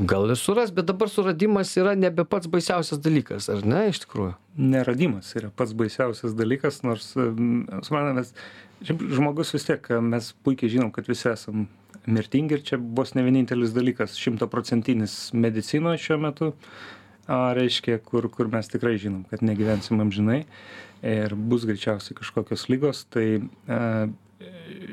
gal 0.07 0.27
ir 0.29 0.37
suras, 0.39 0.73
bet 0.75 0.89
dabar 0.89 1.09
suradimas 1.09 1.71
yra 1.79 1.95
nebe 1.97 2.25
pats 2.27 2.49
baisiausias 2.51 3.01
dalykas, 3.01 3.49
ar 3.53 3.65
ne, 3.65 3.87
iš 3.91 4.03
tikrųjų? 4.05 4.35
Neradimas 4.73 5.31
yra 5.39 5.49
pats 5.55 5.73
baisiausias 5.77 6.35
dalykas, 6.37 6.81
nors, 6.85 7.09
suprantame, 7.15 8.25
žmogus 8.83 9.55
vis 9.55 9.67
tiek, 9.69 9.89
mes 10.03 10.33
puikiai 10.45 10.75
žinom, 10.75 10.93
kad 10.93 11.09
visi 11.09 11.29
esam 11.31 11.65
mirtingi 12.07 12.55
ir 12.55 12.63
čia 12.67 12.77
bus 12.79 13.15
ne 13.17 13.23
vienintelis 13.25 13.73
dalykas, 13.75 14.19
šimtaprocentinis 14.21 15.17
medicinoje 15.35 16.03
šiuo 16.03 16.21
metu, 16.27 16.53
a, 16.53 16.96
reiškia, 17.27 17.99
kur, 18.03 18.29
kur 18.33 18.51
mes 18.51 18.69
tikrai 18.71 18.95
žinom, 19.01 19.25
kad 19.31 19.43
negyvensim 19.45 19.99
amžinai 20.03 20.45
ir 21.05 21.35
bus 21.35 21.67
greičiausiai 21.67 22.17
kažkokios 22.17 22.67
ligos, 22.71 23.03
tai 23.13 23.27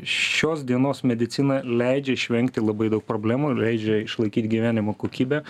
šios 0.05 0.63
dienos 0.65 1.03
medicina 1.05 1.59
leidžia 1.65 2.17
išvengti 2.17 2.63
labai 2.63 2.89
daug 2.93 3.05
problemų, 3.07 3.53
leidžia 3.59 4.01
išlaikyti 4.05 4.51
gyvenimo 4.53 4.95
kokybę 4.97 5.43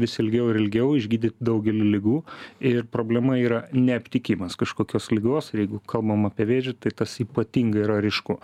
vis 0.00 0.16
ilgiau 0.22 0.50
ir 0.52 0.60
ilgiau, 0.62 0.92
išgydyti 0.98 1.44
daugelį 1.44 1.88
lygų. 1.94 2.20
Ir 2.64 2.84
problema 2.92 3.38
yra 3.40 3.64
neaptikimas 3.72 4.58
kažkokios 4.60 5.10
lygos. 5.14 5.52
Ir 5.52 5.64
jeigu 5.64 5.82
kalbam 5.90 6.28
apie 6.28 6.48
vėžį, 6.48 6.76
tai 6.84 6.94
tas 7.02 7.16
ypatingai 7.24 7.84
yra 7.86 8.00
ryšku. 8.04 8.38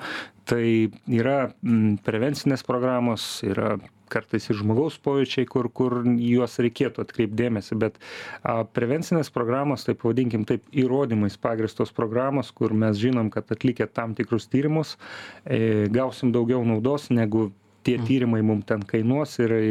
Tai 0.51 0.65
yra 1.07 1.39
prevencinės 2.07 2.65
programos, 2.67 3.33
yra 3.47 3.77
kartais 4.11 4.49
ir 4.51 4.59
žmogaus 4.61 4.99
pojūčiai, 5.05 5.49
kur, 5.51 5.71
kur 5.73 6.01
juos 6.05 6.59
reikėtų 6.63 7.05
atkreipti 7.05 7.39
dėmesį, 7.41 7.79
bet 7.81 8.01
a, 8.43 8.61
prevencinės 8.65 9.33
programos, 9.35 9.87
taip 9.87 10.03
pavadinkim, 10.03 10.45
taip 10.49 10.67
įrodymais 10.75 11.39
pagristos 11.41 11.95
programos, 11.97 12.53
kur 12.55 12.75
mes 12.77 12.99
žinom, 13.01 13.31
kad 13.35 13.51
atlikę 13.55 13.89
tam 13.91 14.17
tikrus 14.19 14.51
tyrimus, 14.51 14.97
e, 15.45 15.89
gausim 15.93 16.35
daugiau 16.35 16.65
naudos 16.67 17.09
negu 17.15 17.51
tie 17.83 17.97
mm. 17.97 18.07
tyrimai 18.07 18.43
mum 18.45 18.61
ten 18.67 18.83
kainuos 18.85 19.39
ir 19.41 19.55
e, 19.57 19.63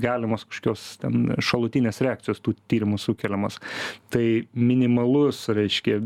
galimos 0.00 0.44
kažkokios 0.48 0.84
ten 1.02 1.34
šalutinės 1.40 2.02
reakcijos 2.04 2.42
tų 2.44 2.56
tyrimų 2.70 3.00
sukeliamos. 3.00 3.60
Tai 4.12 4.24
minimalus, 4.52 5.46
reiškia, 5.54 6.00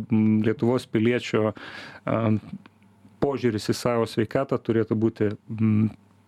Lietuvos 0.45 0.87
piliečio 0.91 1.53
požiūris 3.23 3.71
į 3.73 3.75
savo 3.77 4.07
sveikatą 4.09 4.59
turėtų 4.63 4.99
būti 4.99 5.33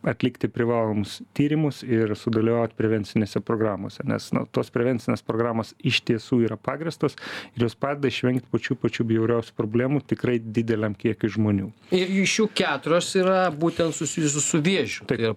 atlikti 0.07 0.49
privalomus 0.49 1.19
tyrimus 1.37 1.83
ir 1.85 2.15
sudalyvaut 2.17 2.73
prevencinėse 2.79 3.43
programose 3.45 4.05
nes 4.09 4.31
nu 4.37 4.47
tos 4.53 4.73
prevencinės 4.73 5.23
programos 5.27 5.75
iš 5.87 6.01
tiesų 6.09 6.41
yra 6.47 6.57
pagrįstos 6.61 7.17
ir 7.55 7.67
jos 7.67 7.77
padeda 7.79 8.09
išvengt 8.09 8.49
pačių 8.53 8.79
pačių 8.81 9.07
bjauriausių 9.11 9.57
problemų 9.59 10.03
tikrai 10.11 10.39
dideliam 10.41 10.95
kiekiui 10.97 11.33
žmonių. 11.37 11.69
Ir 11.97 12.15
iš 12.23 12.39
jų 12.41 12.49
keturios 12.63 13.11
yra 13.21 13.43
būtent 13.53 13.97
susijusios 13.97 14.47
su 14.47 14.63
vėžiu. 14.65 15.07
Tai 15.11 15.19
yra 15.21 15.35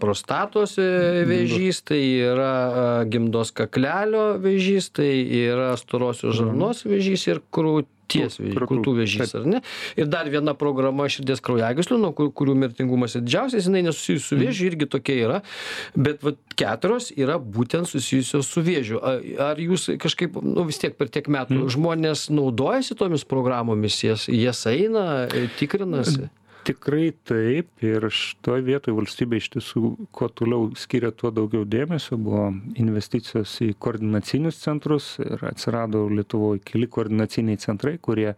prostatos 0.00 0.76
e, 0.80 1.24
vėžys 1.28 1.82
tai 1.88 2.02
yra 2.32 2.52
gimdos 3.08 3.54
kaklelio 3.56 4.36
vėžys 4.42 4.92
tai 4.98 5.10
yra 5.42 5.72
storosios 5.80 6.36
žarnos 6.38 6.84
vėžys 6.88 7.28
ir 7.30 7.42
krū 7.54 7.82
krūties 8.12 8.82
krūtų 8.82 8.94
vėžys, 9.00 9.34
ar 9.38 9.46
ne? 9.48 9.62
Ir 9.98 10.10
dar 10.12 10.28
viena 10.32 10.54
programa 10.58 11.08
širdies 11.12 11.42
kraujagyslių, 11.44 11.98
nuo 12.02 12.12
kur, 12.16 12.32
kurių 12.34 12.56
mirtingumas 12.64 13.16
yra 13.16 13.24
didžiausias, 13.26 13.68
jinai 13.68 13.84
nesusijusi 13.88 14.26
su 14.26 14.38
vėžiu, 14.40 14.68
irgi 14.72 14.88
tokia 14.90 15.18
yra, 15.26 15.40
bet 15.96 16.22
vat, 16.26 16.40
keturios 16.58 17.10
yra 17.16 17.38
būtent 17.40 17.90
susijusios 17.90 18.50
su 18.50 18.64
vėžiu. 18.64 19.00
Ar 19.42 19.60
jūs 19.60 19.88
kažkaip, 20.02 20.38
nu 20.44 20.66
vis 20.68 20.80
tiek 20.82 20.96
per 20.98 21.10
tiek 21.12 21.30
metų, 21.32 21.62
mm. 21.62 21.72
žmonės 21.76 22.28
naudojasi 22.34 22.98
tomis 22.98 23.26
programomis, 23.28 24.02
jas, 24.04 24.28
jas 24.28 24.66
eina, 24.70 25.26
tikrinasi? 25.60 26.30
Tikrai 26.66 27.10
taip 27.26 27.82
ir 27.82 28.04
šitoj 28.12 28.62
vietoj 28.66 28.94
valstybė 28.94 29.38
iš 29.40 29.48
tiesų 29.56 29.82
kuo 30.14 30.28
toliau 30.30 30.68
skiria 30.78 31.10
tuo 31.14 31.32
daugiau 31.34 31.64
dėmesio. 31.68 32.18
Buvo 32.20 32.50
investicijos 32.78 33.54
į 33.64 33.72
koordinacinius 33.82 34.60
centrus 34.62 35.08
ir 35.22 35.42
atsirado 35.48 36.04
lietuvoj 36.12 36.60
keli 36.66 36.88
koordinaciniai 36.92 37.60
centrai 37.62 37.96
kurie 38.02 38.34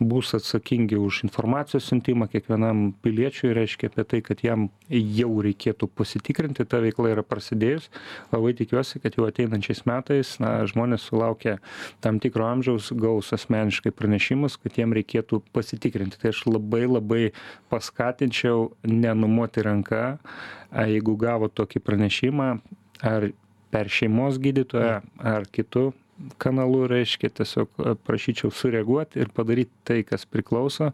bus 0.00 0.32
atsakingi 0.38 0.98
už 1.00 1.22
informacijos 1.28 1.88
siuntimą 1.90 2.30
kiekvienam 2.32 2.88
piliečiui. 3.04 3.52
Reiškia 3.56 3.92
apie 3.92 4.06
tai 4.08 4.22
kad 4.24 4.44
jam 4.44 4.68
jau 4.88 5.30
reikėtų 5.44 5.90
pasitikrinti 5.98 6.66
ta 6.68 6.80
veikla 6.84 7.12
yra 7.12 7.26
prasidėjus. 7.26 7.90
Labai 8.32 8.54
tikiuosi 8.58 9.02
kad 9.04 9.18
jau 9.18 9.28
ateinančiais 9.28 9.84
metais 9.88 10.36
na 10.42 10.54
žmonės 10.68 11.08
sulaukę 11.10 11.58
tam 12.04 12.20
tikro 12.24 12.48
amžiaus 12.48 12.92
gaus 12.96 13.32
asmeniškai 13.36 13.92
pranešimus 13.96 14.56
kad 14.62 14.80
jiem 14.80 14.96
reikėtų 14.96 15.42
pasitikrinti. 15.52 16.20
Tai 16.22 16.32
aš 16.32 16.46
labai 16.48 16.86
labai 16.88 17.22
paskatinčiau 17.72 18.70
nenumoti 18.86 19.64
ranka, 19.66 20.16
jeigu 20.72 21.16
gavo 21.20 21.48
tokį 21.48 21.82
pranešimą, 21.86 22.48
ar 23.02 23.30
per 23.74 23.90
šeimos 23.92 24.40
gydytoją, 24.42 25.00
ar 25.20 25.46
kitų 25.52 25.90
kanalu 26.38 26.86
reiškia 26.90 27.30
tiesiog 27.40 27.68
prašyčiau 28.06 28.50
sureaguot 28.54 29.16
ir 29.20 29.30
padaryt 29.34 29.70
tai 29.84 30.00
kas 30.06 30.24
priklauso 30.24 30.90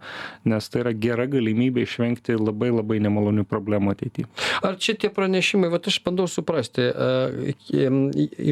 nes 0.49 0.69
tai 0.73 0.83
yra 0.83 0.93
gera 0.93 1.27
galimybė 1.31 1.87
išvengti 1.87 2.37
labai 2.39 2.73
labai 2.73 2.99
nemalonių 3.05 3.45
problemų 3.49 3.95
ateity. 3.95 4.27
Ar 4.67 4.79
čia 4.83 4.97
tie 4.99 5.13
pranešimai 5.15 5.71
vat 5.73 5.87
aš 5.91 6.01
bandau 6.05 6.27
suprasti 6.31 6.89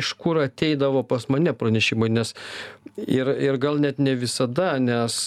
iš 0.01 0.13
kur 0.21 0.43
ateidavo 0.45 1.03
pas 1.07 1.29
mane 1.33 1.55
pranešimai 1.57 2.11
nes 2.13 2.35
ir 2.97 3.29
ir 3.29 3.59
gal 3.63 3.81
net 3.83 3.99
ne 3.99 4.15
visada 4.19 4.73
nes 4.83 5.19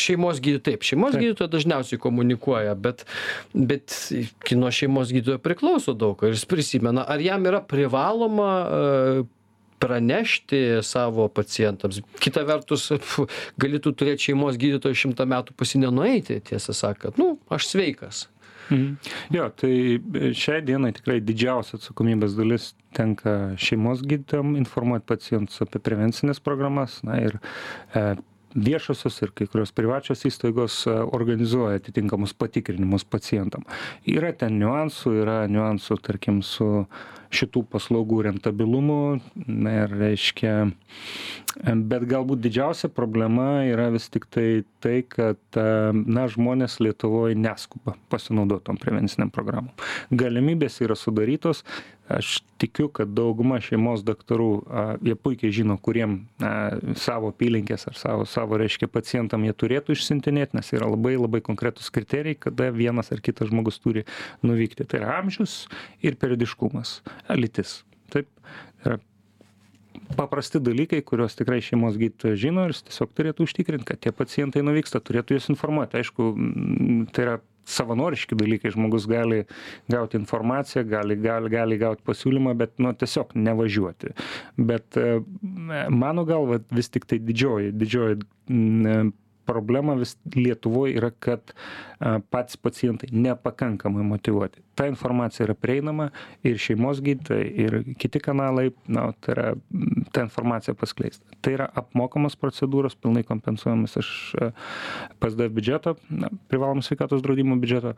šeimos 0.00 0.40
gydy 0.44 0.62
taip 0.70 0.86
šeimos 0.86 1.16
gydytoja 1.16 1.50
dažniausiai 1.52 2.00
komunikuoja 2.00 2.74
bet 2.74 3.04
bet 3.52 3.96
gi 4.46 4.58
nuo 4.58 4.72
šeimos 4.72 5.12
gydytojo 5.12 5.42
priklauso 5.44 5.94
daug 5.94 6.24
ar 6.24 6.34
jis 6.34 6.46
prisimena 6.48 7.04
ar 7.04 7.22
jam 7.22 7.46
yra 7.48 7.60
privaloma 7.60 8.52
pranešti 9.82 10.80
savo 10.86 11.28
pacientams. 11.32 12.00
Kita 12.22 12.44
vertus 12.48 12.88
fu 13.02 13.26
gali 13.60 13.80
tu 13.82 13.92
turėt 13.92 14.22
šeimos 14.24 14.58
gydytoją 14.60 14.96
šimtą 15.02 15.26
metų 15.28 15.56
pas 15.56 15.74
jį 15.74 15.84
nenueiti 15.86 16.40
tiesą 16.50 16.76
sakant. 16.76 17.20
Nu 17.20 17.36
aš 17.52 17.70
sveikas. 17.72 18.26
Mhm. 18.70 18.96
Jo, 19.30 19.48
tai 19.54 19.72
šiai 20.34 20.62
dienai 20.66 20.90
tikrai 20.96 21.20
didžiausia 21.22 21.78
atsakomybės 21.78 22.34
dalis 22.34 22.72
tenka 22.96 23.54
šeimos 23.62 24.02
gydytojams 24.02 24.58
informuoti 24.58 25.06
pacientus 25.06 25.62
apie 25.62 25.82
prevencinės 25.82 26.42
programas 26.42 26.98
na, 27.06 27.20
ir 27.28 27.38
e, 27.94 28.16
viešosios 28.56 29.20
ir 29.22 29.32
kai 29.36 29.46
kurios 29.50 29.72
privačios 29.76 30.24
įstaigos 30.28 30.80
e, 30.88 30.94
organizuoja 31.16 31.80
atitinkamus 31.80 32.34
patikrinimus 32.38 33.04
pacientam. 33.04 33.66
Yra 34.08 34.32
ten 34.32 34.58
niuansų, 34.60 35.12
yra 35.22 35.42
niuansų, 35.50 36.00
tarkim, 36.06 36.42
su 36.46 36.86
šitų 37.36 37.64
paslaugų 37.72 38.20
rentabilumu, 38.28 39.18
na, 39.46 39.72
ir 39.82 39.94
reiškia, 39.98 40.52
bet 41.90 42.06
galbūt 42.08 42.42
didžiausia 42.44 42.88
problema 42.92 43.64
yra 43.66 43.88
vis 43.94 44.08
tik 44.12 44.28
tai 44.30 45.00
kad, 45.10 45.40
e, 45.58 45.66
na, 46.06 46.26
žmonės 46.30 46.78
Lietuvoje 46.84 47.36
neskuba 47.38 47.96
pasinaudotom 48.12 48.78
prevenciniam 48.80 49.32
programom. 49.34 49.72
Galimybės 50.14 50.80
yra 50.84 50.96
sudarytos, 50.98 51.64
aš 52.08 52.40
tikiu 52.60 52.88
kad 52.92 53.10
dauguma 53.16 53.58
šeimos 53.62 54.04
daktarų 54.06 54.50
a 54.66 54.84
jie 55.02 55.16
puikiai 55.18 55.54
žino 55.54 55.76
kuriem 55.82 56.18
a 56.44 56.52
savo 56.98 57.32
apylinkės 57.32 57.88
ar 57.90 57.98
savo 57.98 58.28
savo 58.30 58.60
reiškia 58.60 58.88
pacientam 58.92 59.44
jie 59.46 59.54
turėtų 59.56 59.96
išsiuntinėt 59.96 60.54
nes 60.56 60.70
yra 60.76 60.88
labai 60.92 61.16
labai 61.18 61.42
konkretūs 61.46 61.90
kriterijai 61.94 62.38
kada 62.46 62.70
vienas 62.74 63.10
ar 63.14 63.22
kitas 63.24 63.50
žmogus 63.50 63.80
turi 63.82 64.06
nuvykti. 64.46 64.86
Tai 64.86 65.02
yra 65.02 65.18
amžius 65.18 65.66
ir 66.04 66.18
periodiškumas 66.20 67.00
lytis. 67.34 67.80
Taip 68.14 68.30
yra 68.84 69.00
paprasti 70.16 70.60
dalykai 70.62 71.02
kuriuos 71.02 71.34
tikrai 71.38 71.58
šeimos 71.64 71.98
gydytojas 71.98 72.38
žino 72.38 72.66
ir 72.66 72.74
jis 72.74 72.84
tiesiog 72.86 73.12
turėtų 73.18 73.46
užtikrint 73.48 73.86
kad 73.88 74.00
tie 74.02 74.12
pacientai 74.14 74.62
nuvyksta 74.62 75.02
turėtų 75.02 75.36
juos 75.36 75.50
informuot 75.50 75.96
aišku 75.98 76.30
tai 77.16 77.26
yra 77.26 77.36
savanoriški 77.66 78.38
dalykai 78.38 78.72
žmogus 78.74 79.06
gali 79.10 79.42
gauti 79.92 80.18
informaciją 80.20 80.84
gali 80.88 81.16
gali 81.20 81.50
gali 81.52 81.78
gaut 81.80 82.02
pasiūlymą 82.06 82.54
bet 82.58 82.74
nu 82.78 82.92
tiesiog 82.94 83.34
nevažiuoti. 83.34 84.14
Bet 84.56 84.98
e, 85.00 85.20
mano 85.90 86.26
galva 86.28 86.60
vis 86.70 86.90
tiktai 86.94 87.18
didžioji 87.22 87.72
didžioji 87.76 88.20
problema 89.46 89.96
vis 89.98 90.16
lietuvoj 90.36 90.96
yra 90.98 91.10
kad 91.10 91.54
patys 92.30 92.56
pacientai 92.60 93.10
nepakankamai 93.12 94.04
motyvuoti 94.04 94.66
ta 94.76 94.86
informacija 94.86 95.46
yra 95.46 95.54
prieinama 95.54 96.10
ir 96.44 96.58
šeimos 96.60 97.00
gydytojai 97.00 97.46
ir 97.64 97.76
kiti 97.98 98.20
kanalai 98.20 98.70
na 98.86 99.08
tai 99.20 99.34
yra 99.34 99.46
tą 100.12 100.26
informaciją 100.26 100.76
paskleist 100.76 101.22
tai 101.40 101.56
yra 101.56 101.68
apmokamos 101.80 102.36
procedūros 102.40 102.98
pilnai 103.00 103.24
kompensuojamos 103.26 103.96
iš 104.02 104.10
psd 105.22 105.48
biudžeto 105.56 105.96
na 106.10 106.30
privalomo 106.52 106.84
sveikatos 106.84 107.24
draudimo 107.24 107.56
biudžeto 107.62 107.94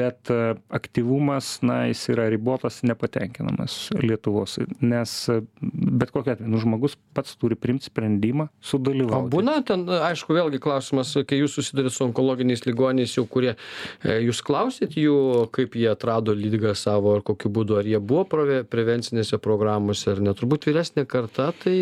bet 0.00 0.32
aktyvumas 0.68 1.60
na 1.62 1.84
jis 1.90 2.08
yra 2.14 2.26
ribotas 2.32 2.82
nepatenkinamas 2.82 3.78
lietuvos. 4.02 4.58
Nes 4.80 5.14
bet 5.62 6.10
kokiu 6.10 6.34
atveju 6.34 6.50
nu 6.50 6.60
žmogus 6.62 6.96
pats 7.14 7.36
turi 7.38 7.56
priimt 7.58 7.86
sprendimą 7.86 8.48
sudalyvauti. 8.64 9.30
O 9.30 9.34
būna 9.36 9.60
ten 9.66 9.86
aišku 9.86 10.34
vėlgi 10.34 10.53
klausimas 10.62 11.12
kai 11.28 11.40
jūs 11.40 11.56
susiduriat 11.58 11.94
su 11.94 12.04
onkologiniais 12.06 12.64
ligoniais 12.66 13.16
jau 13.16 13.26
kurie 13.30 13.52
e, 13.54 14.20
jūs 14.26 14.42
klausiat 14.46 14.96
jų 14.98 15.48
kaip 15.54 15.76
jie 15.78 15.90
atrado 15.92 16.34
ligą 16.36 16.74
savo 16.78 17.16
ar 17.18 17.24
kokiu 17.26 17.52
būdu 17.54 17.78
ar 17.80 17.88
jie 17.88 18.00
buvo 18.00 18.24
prevencinėse 18.70 19.38
programose 19.42 20.10
ar 20.12 20.22
ne? 20.24 20.34
Turbūt 20.36 20.68
vyresnė 20.68 21.06
karta 21.10 21.50
tai 21.64 21.76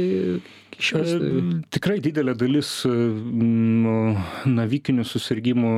išvis 0.78 1.16
e, 1.16 1.32
tikrai 1.74 1.98
didelė 2.04 2.36
dalis 2.38 2.74
nu 2.86 3.96
navikinių 4.48 5.06
susirgimų 5.08 5.74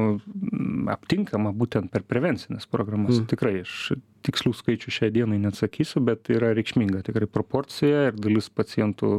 aptinkama 0.93 1.53
būtent 1.57 1.91
per 1.93 2.05
prevencines 2.07 2.67
programas. 2.71 3.19
Mm. 3.19 3.29
tikrai 3.31 3.55
aš 3.63 3.95
tikslių 4.25 4.55
skaičių 4.57 4.93
šiai 4.97 5.13
dienai 5.13 5.39
neatsakysiu 5.43 6.03
bet 6.05 6.31
yra 6.33 6.55
reikšminga. 6.57 7.03
Tikrai 7.07 7.29
proporcija 7.31 8.09
ir 8.11 8.19
dalis 8.19 8.49
pacientų 8.49 9.19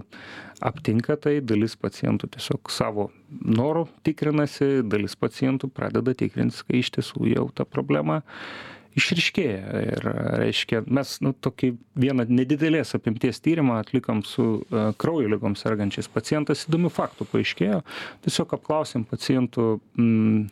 aptinka 0.66 1.18
tai 1.22 1.38
dalis 1.46 1.78
pacientų 1.78 2.32
tiesiog 2.36 2.72
savo 2.74 3.10
noru 3.30 3.86
tikrinasi 4.08 4.86
dalis 4.88 5.18
pacientų 5.20 5.70
pradeda 5.74 6.16
tikrintis 6.18 6.66
kai 6.66 6.82
iš 6.82 6.96
tiesų 6.98 7.30
jau 7.34 7.50
ta 7.54 7.68
problema 7.70 8.24
išryškėja. 8.96 9.82
Ir 9.92 10.08
reiškia 10.42 10.82
mes 10.88 11.18
nu 11.24 11.34
tokį 11.36 11.74
vieną 12.00 12.28
nedidelės 12.32 12.96
apimties 12.98 13.42
tyrimą 13.44 13.80
atlikom 13.82 14.24
su 14.28 14.48
e, 14.64 14.88
kraujo 15.02 15.32
ligom 15.32 15.58
sergančiais. 15.60 16.10
Pacientais 16.12 16.66
įdomių 16.70 16.92
faktų 16.96 17.28
paaiškėjo. 17.34 17.82
Tiesiog 18.26 18.56
apklausėm 18.58 19.06
pacientų 19.10 19.68
mm, 20.00 20.46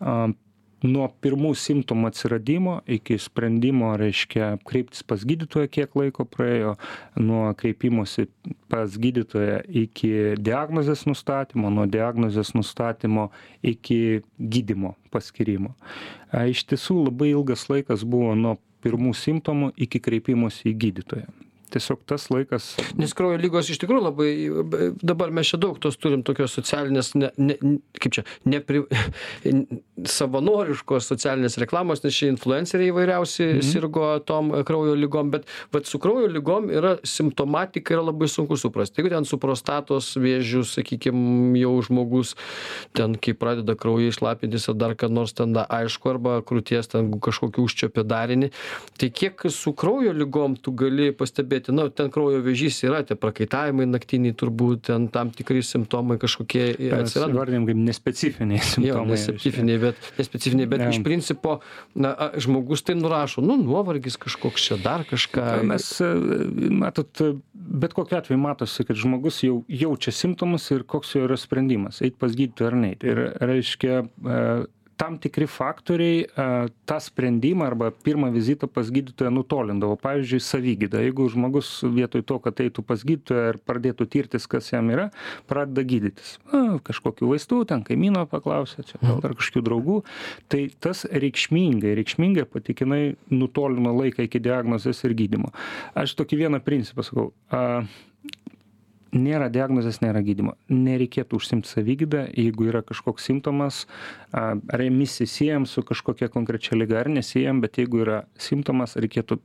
nuo 0.00 1.08
pirmų 1.20 1.52
simptomų 1.58 2.08
atsiradimo 2.08 2.76
iki 2.88 3.18
sprendimo 3.20 3.92
reiškia 4.00 4.54
kreiptis 4.66 5.04
pas 5.04 5.24
gydytoją 5.28 5.68
kiek 5.72 5.96
laiko 5.98 6.24
praėjo 6.24 6.74
nuo 7.20 7.50
kreipimosi 7.58 8.26
pas 8.72 8.96
gydytoją 8.96 9.60
iki 9.82 10.12
diagnozės 10.40 11.04
nustatymo 11.08 11.72
nuo 11.74 11.84
diagnozės 11.90 12.54
nustatymo 12.56 13.28
iki 13.60 14.22
gydymo 14.40 14.94
paskyrimo. 15.12 15.74
A 16.32 16.46
iš 16.48 16.64
tiesų 16.70 17.02
labai 17.10 17.34
ilgas 17.34 17.68
laikas 17.68 18.06
buvo 18.06 18.32
nuo 18.38 18.56
pirmų 18.80 19.12
simptomų 19.18 19.74
iki 19.76 20.00
kreipimosi 20.00 20.70
į 20.72 20.76
gydytoją 20.86 21.49
tiesiog 21.74 22.04
tas 22.10 22.28
laikas 22.32 22.72
nes 23.00 23.14
kraujo 23.16 23.40
ligos 23.40 23.70
iš 23.70 23.80
tikrųjų 23.82 24.04
labai 24.08 24.30
dabar 25.02 25.32
mes 25.34 25.52
čia 25.52 25.60
daug 25.62 25.78
tos 25.82 25.98
turim 26.00 26.24
tokios 26.26 26.54
socialinės 26.58 27.14
ne 27.18 27.32
ne 27.38 27.58
kaip 28.00 28.18
čia 28.18 28.26
nepri 28.48 28.84
savanoriškos 30.18 31.10
socialinės 31.12 31.58
reklamos 31.62 32.04
nes 32.04 32.16
čia 32.16 32.30
influenceriai 32.32 32.92
įvairiausi 32.92 33.50
sirgo 33.64 34.12
tom 34.26 34.52
kraujo 34.66 34.96
ligom 34.98 35.30
bet 35.34 35.48
vat 35.72 35.86
su 35.86 36.00
kraujo 36.02 36.28
ligom 36.30 36.70
yra 36.72 36.96
simptomatiką 37.04 37.94
yra 37.94 38.06
labai 38.08 38.28
sunku 38.28 38.56
suprast. 38.56 38.96
Jeigu 38.98 39.12
ten 39.12 39.26
su 39.28 39.38
prostatos 39.40 40.12
vėžiu 40.20 40.62
sakykim 40.66 41.56
jau 41.58 41.74
žmogus 41.86 42.34
ten 42.96 43.16
kai 43.20 43.34
pradeda 43.38 43.76
kraujai 43.78 44.14
šlapintis 44.14 44.68
ar 44.70 44.78
dar 44.80 44.96
ką 44.98 45.10
nors 45.12 45.34
ten 45.36 45.54
aišku 45.60 46.12
arba 46.14 46.38
krūties 46.46 46.90
ten 46.92 47.12
kažkokį 47.22 47.64
užčiuopė 47.66 48.04
darinį 48.08 48.50
tai 49.00 49.10
kiek 49.10 49.46
su 49.54 49.72
kraujo 49.76 50.14
ligom 50.16 50.56
tu 50.56 50.72
gali 50.72 51.10
pastebėti 51.16 51.59
nu 51.68 51.86
ten 51.92 52.10
kraujo 52.12 52.40
vėžys 52.44 52.80
yra 52.88 53.02
tie 53.06 53.16
prakaitavimai 53.18 53.86
naktiniai 53.90 54.36
turbūt 54.36 54.88
ten 54.88 55.08
tam 55.12 55.32
tikri 55.34 55.62
simptomai 55.66 56.16
kažkokie 56.22 56.64
atsiranda. 56.96 57.36
įvardijam 57.36 57.68
kaip 57.68 57.82
nespecifiniai 57.90 58.62
simptomai. 58.64 59.14
nespecifiniai 59.14 59.82
bet 59.84 60.10
nespecifiniai 60.18 60.70
bet 60.70 60.86
iš 60.88 61.02
principo 61.06 61.58
na 61.94 62.14
a 62.16 62.30
žmogus 62.40 62.84
tai 62.86 62.96
nurašo 62.98 63.44
nu 63.44 63.58
nuovargis 63.60 64.18
kažkoks 64.20 64.66
čia 64.70 64.80
dar 64.80 65.04
kažką. 65.08 65.46
Mes 65.68 65.92
e, 66.00 66.10
matot 66.82 67.22
bet 67.52 67.94
kokiu 67.94 68.18
atveju 68.18 68.40
matosi 68.40 68.84
kad 68.84 68.96
žmogus 68.96 69.42
jau 69.44 69.62
jaučia 69.68 70.12
simptomus 70.14 70.70
ir 70.74 70.84
koks 70.88 71.14
jo 71.14 71.26
yra 71.28 71.38
sprendimas 71.40 72.00
eit 72.04 72.18
pas 72.18 72.34
gydytoją 72.34 72.72
ar 72.72 72.78
neit. 72.80 73.04
Ir 73.06 73.22
reiškia 73.40 74.02
e, 74.02 74.42
tam 75.00 75.16
tikri 75.18 75.46
faktoriai 75.48 76.26
a 76.36 76.46
tą 76.84 76.98
sprendimą 77.00 77.64
arba 77.64 77.88
pirmą 77.90 78.28
vizitą 78.34 78.68
pas 78.68 78.90
gydytoją 78.92 79.30
nutolindavo. 79.32 79.96
Pavyzdžiui 79.96 80.40
savigyda. 80.44 81.00
Jeigu 81.00 81.28
žmogus 81.32 81.70
vietoj 81.96 82.24
to 82.28 82.36
kad 82.44 82.60
eitų 82.60 82.84
pas 82.84 83.04
gydytoją 83.06 83.46
ir 83.54 83.60
pradėtų 83.64 84.06
tirtis 84.12 84.48
kas 84.50 84.68
jam 84.74 84.90
yra 84.92 85.08
pradeda 85.48 85.86
gydytis. 85.88 86.36
Na 86.52 86.76
kažkokių 86.84 87.32
vaistų 87.32 87.62
ten 87.72 87.84
kaimyno 87.86 88.26
paklausia 88.28 88.84
čia 88.84 89.00
gal 89.00 89.22
dar 89.24 89.36
kažkokių 89.38 89.64
draugų. 89.70 89.96
Tai 90.52 90.62
tas 90.84 91.06
reikšmingai 91.08 91.96
reikšmingai 91.96 92.44
patikimai 92.50 93.02
nutolino 93.32 93.94
laiką 93.96 94.28
iki 94.28 94.42
diagnozės 94.44 95.00
ir 95.08 95.16
gydymo. 95.16 95.54
Aš 95.96 96.18
tokį 96.20 96.44
vieną 96.44 96.60
principą 96.64 97.06
sakau. 97.06 97.30
A 97.48 97.86
nėra 99.16 99.50
diagnozės 99.52 100.00
nėra 100.02 100.22
gydymo. 100.24 100.54
Nereikėtų 100.70 101.40
užsiimt 101.40 101.68
savigyda 101.68 102.26
jeigu 102.36 102.68
yra 102.70 102.82
kažkoks 102.86 103.26
simptomas 103.30 103.84
ar 104.32 104.84
emisį 104.84 105.26
siejam 105.28 105.66
su 105.66 105.84
kažkokia 105.86 106.30
konkrečia 106.32 106.78
liga 106.78 107.00
ar 107.00 107.10
nesiejam 107.12 107.62
bet 107.64 107.80
jeigu 107.80 108.04
yra 108.04 108.22
simptomas 108.38 108.96
reikėtų 109.00 109.40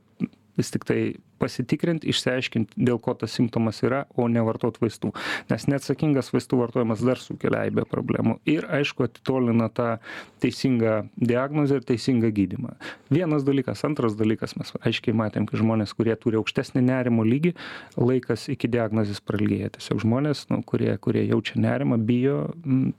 vis 0.56 0.72
tiktai 0.72 1.00
pasitikrint 1.40 2.04
išsiaiškint 2.06 2.74
dėl 2.76 2.98
ko 3.02 3.14
tas 3.18 3.34
simptomas 3.36 3.82
yra 3.84 4.04
o 4.16 4.26
ne 4.28 4.42
vartot 4.44 4.78
vaistų. 4.82 5.12
Nes 5.50 5.66
neatsakingas 5.70 6.32
vaistų 6.34 6.60
vartojimas 6.62 7.02
dar 7.06 7.20
sukelia 7.22 7.64
aibę 7.66 7.86
problemų 7.88 8.38
ir 8.48 8.66
aišku 8.78 9.06
atitolina 9.06 9.68
tą 9.72 9.96
teisingą 10.42 11.06
diagnozę 11.16 11.80
ir 11.80 11.86
teisingą 11.88 12.30
gydymą. 12.36 12.74
Vienas 13.12 13.46
dalykas. 13.46 13.84
Antras 13.88 14.16
dalykas. 14.18 14.56
Mes 14.60 14.72
aiškiai 14.80 15.16
matėm 15.16 15.48
kad 15.48 15.60
žmonės 15.60 15.94
kurie 15.96 16.16
turi 16.20 16.40
aukštesnį 16.40 16.84
nerimo 16.86 17.24
lygį 17.26 17.54
laikas 17.96 18.48
iki 18.52 18.70
diagnozės 18.72 19.22
prailgėja. 19.24 19.72
Tiesiog 19.76 20.02
žmonės 20.04 20.46
nu 20.52 20.62
kurie 20.66 20.94
kurie 21.02 21.26
jaučia 21.26 21.60
nerimą 21.62 21.98
bijo 22.06 22.38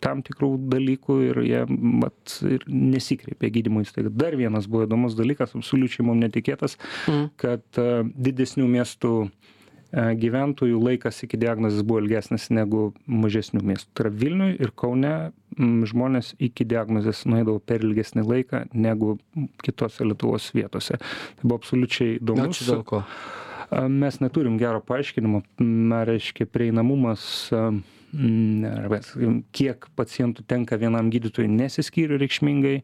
tam 0.04 0.24
tikrų 0.26 0.54
dalykų 0.72 1.20
ir 1.30 1.42
jie 1.46 1.64
vat 2.04 2.38
ir 2.48 2.66
nesikreipia 2.68 3.50
į 3.50 3.56
gydymo 3.60 3.84
įstaigą. 3.86 4.12
Dar 4.14 4.38
vienas 4.40 4.68
buvo 4.70 4.88
įdomus 4.88 5.18
dalykas 5.18 5.56
absoliučiai 5.58 6.06
mum 6.08 6.20
netikėtas 6.22 6.78
Mhm. 7.08 7.30
kad 7.36 7.62
a, 7.78 8.04
didesnių 8.28 8.68
miestų 8.78 9.14
gyventojų 9.96 10.80
laikas 10.84 11.22
iki 11.24 11.40
diagnozės 11.40 11.86
buvo 11.88 12.02
ilgesnis 12.04 12.50
negu 12.52 12.90
mažesnių 13.08 13.62
miestų. 13.64 13.94
Tai 13.96 14.06
yra 14.06 14.14
Vilniui 14.20 14.58
ir 14.60 14.74
Kaune 14.76 15.14
žmonės 15.58 16.34
iki 16.44 16.68
diagnozės 16.68 17.24
nuėdavo 17.30 17.62
per 17.64 17.86
ilgesnį 17.88 18.26
laiką 18.28 18.66
negu 18.76 19.16
kitose 19.64 20.06
Lietuvos 20.06 20.52
vietose. 20.56 21.00
Tai 21.00 21.44
buvo 21.46 21.62
absoliučiai 21.62 22.18
įdomu. 22.20 22.50
Ačiū 22.50 22.68
dėl 22.68 22.84
ko. 22.88 23.04
Mes 23.92 24.20
neturim 24.24 24.60
gero 24.60 24.80
paaiškinimo, 24.84 25.42
na, 25.60 26.04
reiškia, 26.08 26.48
prieinamumas, 26.48 27.48
arba, 28.14 29.02
kiek 29.56 29.90
pacientų 30.00 30.46
tenka 30.48 30.80
vienam 30.80 31.10
gydytojui 31.12 31.50
nesiskyrė 31.52 32.20
reikšmingai 32.22 32.78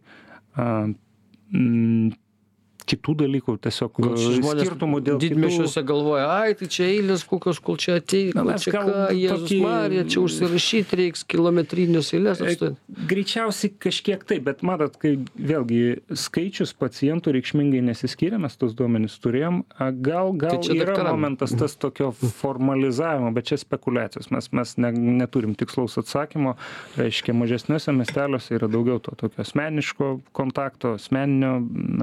kitų 2.87 3.15
dalykų, 3.23 3.55
tiesiog 3.63 3.99
žmonės 4.03 4.67
skirtumų 4.67 4.99
dėl 5.05 5.19
didmešiuose 5.21 5.79
kitų... 5.79 5.87
galvoja, 5.89 6.25
ai, 6.41 6.53
tai 6.59 6.67
čia 6.71 6.87
eilės 6.91 7.23
kokios, 7.27 7.59
kol 7.63 7.77
čia 7.81 7.97
ateina, 8.01 8.43
čia 8.61 8.73
ką, 8.75 8.83
Jėzus 9.15 9.45
tokį- 9.47 9.61
Marija, 9.63 10.03
čia 10.13 10.19
užsirašyti 10.23 10.99
reiks 10.99 11.23
kilometrinius 11.29 12.11
eilės 12.17 12.41
atstovėti. 12.43 12.77
Greičiausiai 13.13 13.71
kažkiek 13.87 14.25
taip, 14.29 14.43
bet 14.49 14.61
matot, 14.67 14.97
kai 15.01 15.15
vėlgi 15.39 15.81
skaičius 16.19 16.73
pacientų 16.77 17.33
reikšmingai 17.37 17.81
nesiskyrė, 17.89 18.41
mes 18.43 18.57
tos 18.59 18.75
duomenys 18.77 19.15
turėjom, 19.23 19.63
gal, 20.03 20.33
gal 20.35 20.59
Tai 20.63 20.75
yra 20.75 20.91
daktaram. 20.93 21.15
momentas 21.17 21.53
tas 21.57 21.75
tokio 21.79 22.11
formalizavimo, 22.13 23.31
bet 23.33 23.49
čia 23.51 23.57
spekulacijos, 23.61 24.29
mes, 24.33 24.49
mes 24.51 24.75
ne, 24.81 24.91
neturim 25.23 25.55
tikslaus 25.59 25.97
atsakymo, 26.01 26.55
reiškia, 26.99 27.33
mažesniuose 27.37 27.93
miesteliuose 27.95 28.57
yra 28.57 28.67
daugiau 28.71 28.99
to 29.03 29.15
tokio 29.19 29.41
asmeniško 29.43 30.09
kontakto, 30.35 30.95
asmeninio, 30.99 31.53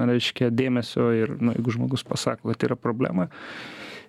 reiškia, 0.07 0.49
dėmesio 0.49 0.70
ir, 1.17 1.35
na, 1.39 1.55
jeigu 1.57 1.75
žmogus 1.75 2.05
pasako, 2.07 2.51
kad 2.51 2.67
yra 2.69 2.77
problema. 2.79 3.27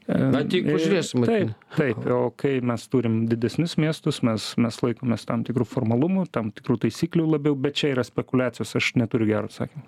Na, 0.08 0.42
tik 0.48 0.66
pažiūrėsim, 0.66 1.22
Taip, 1.28 1.52
matyt. 1.52 1.66
taip, 1.76 2.06
o 2.10 2.32
kai 2.34 2.56
mes 2.64 2.82
turim 2.90 3.20
didesnius 3.30 3.76
miestus, 3.78 4.18
mes, 4.26 4.48
mes 4.60 4.78
laikomės 4.82 5.26
tam 5.28 5.44
tikrų 5.46 5.66
formalumų, 5.68 6.24
tam 6.34 6.50
tikrų 6.54 6.80
taisyklių 6.86 7.28
labiau, 7.36 7.54
bet 7.54 7.78
čia 7.78 7.92
yra 7.94 8.04
spekulacijos, 8.06 8.74
aš 8.78 8.92
neturiu 8.98 9.28
gero 9.30 9.50
atsakymą. 9.50 9.84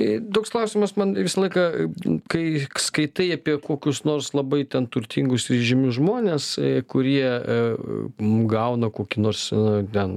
E, 0.00 0.06
Toks 0.34 0.52
klausimas 0.54 0.94
man 0.96 1.12
visą 1.18 1.44
laiką, 1.44 1.66
e, 1.84 2.16
kai 2.32 2.44
skaitai 2.80 3.28
apie 3.36 3.58
kokius 3.60 4.02
nors 4.08 4.32
labai 4.36 4.62
ten 4.64 4.88
turtingus 4.88 5.50
ir 5.52 5.60
žymius 5.68 5.98
žmonės, 5.98 6.48
e, 6.62 6.72
kurie 6.88 7.26
e, 7.28 7.58
gauna 8.48 8.88
kokį 8.94 9.24
nors 9.26 9.44
ten 9.92 10.16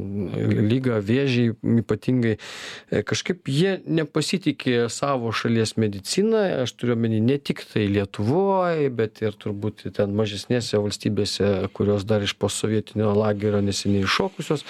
lygą, 0.71 1.01
vėžį 1.05 1.45
ypatingai, 1.83 2.37
e, 2.37 3.03
kažkaip 3.07 3.51
jie 3.51 3.75
nepasitikė 3.85 4.87
savo 4.93 5.33
šalies 5.35 5.75
mediciną, 5.81 6.47
aš 6.63 6.75
turiu 6.79 6.95
omeny 6.95 7.19
ne 7.23 7.37
tik 7.41 7.65
tai 7.67 7.87
Lietuvoje, 7.91 8.87
bet 8.95 9.21
ir 9.25 9.35
turbūt 9.41 9.87
ten 9.97 10.13
mažesnėse 10.17 10.79
valstybėse, 10.81 11.53
kurios 11.77 12.05
dar 12.07 12.23
iš 12.25 12.35
posovietinio 12.39 13.13
lagerio 13.17 13.63
neseniai 13.65 14.05
iššokusios. 14.07 14.65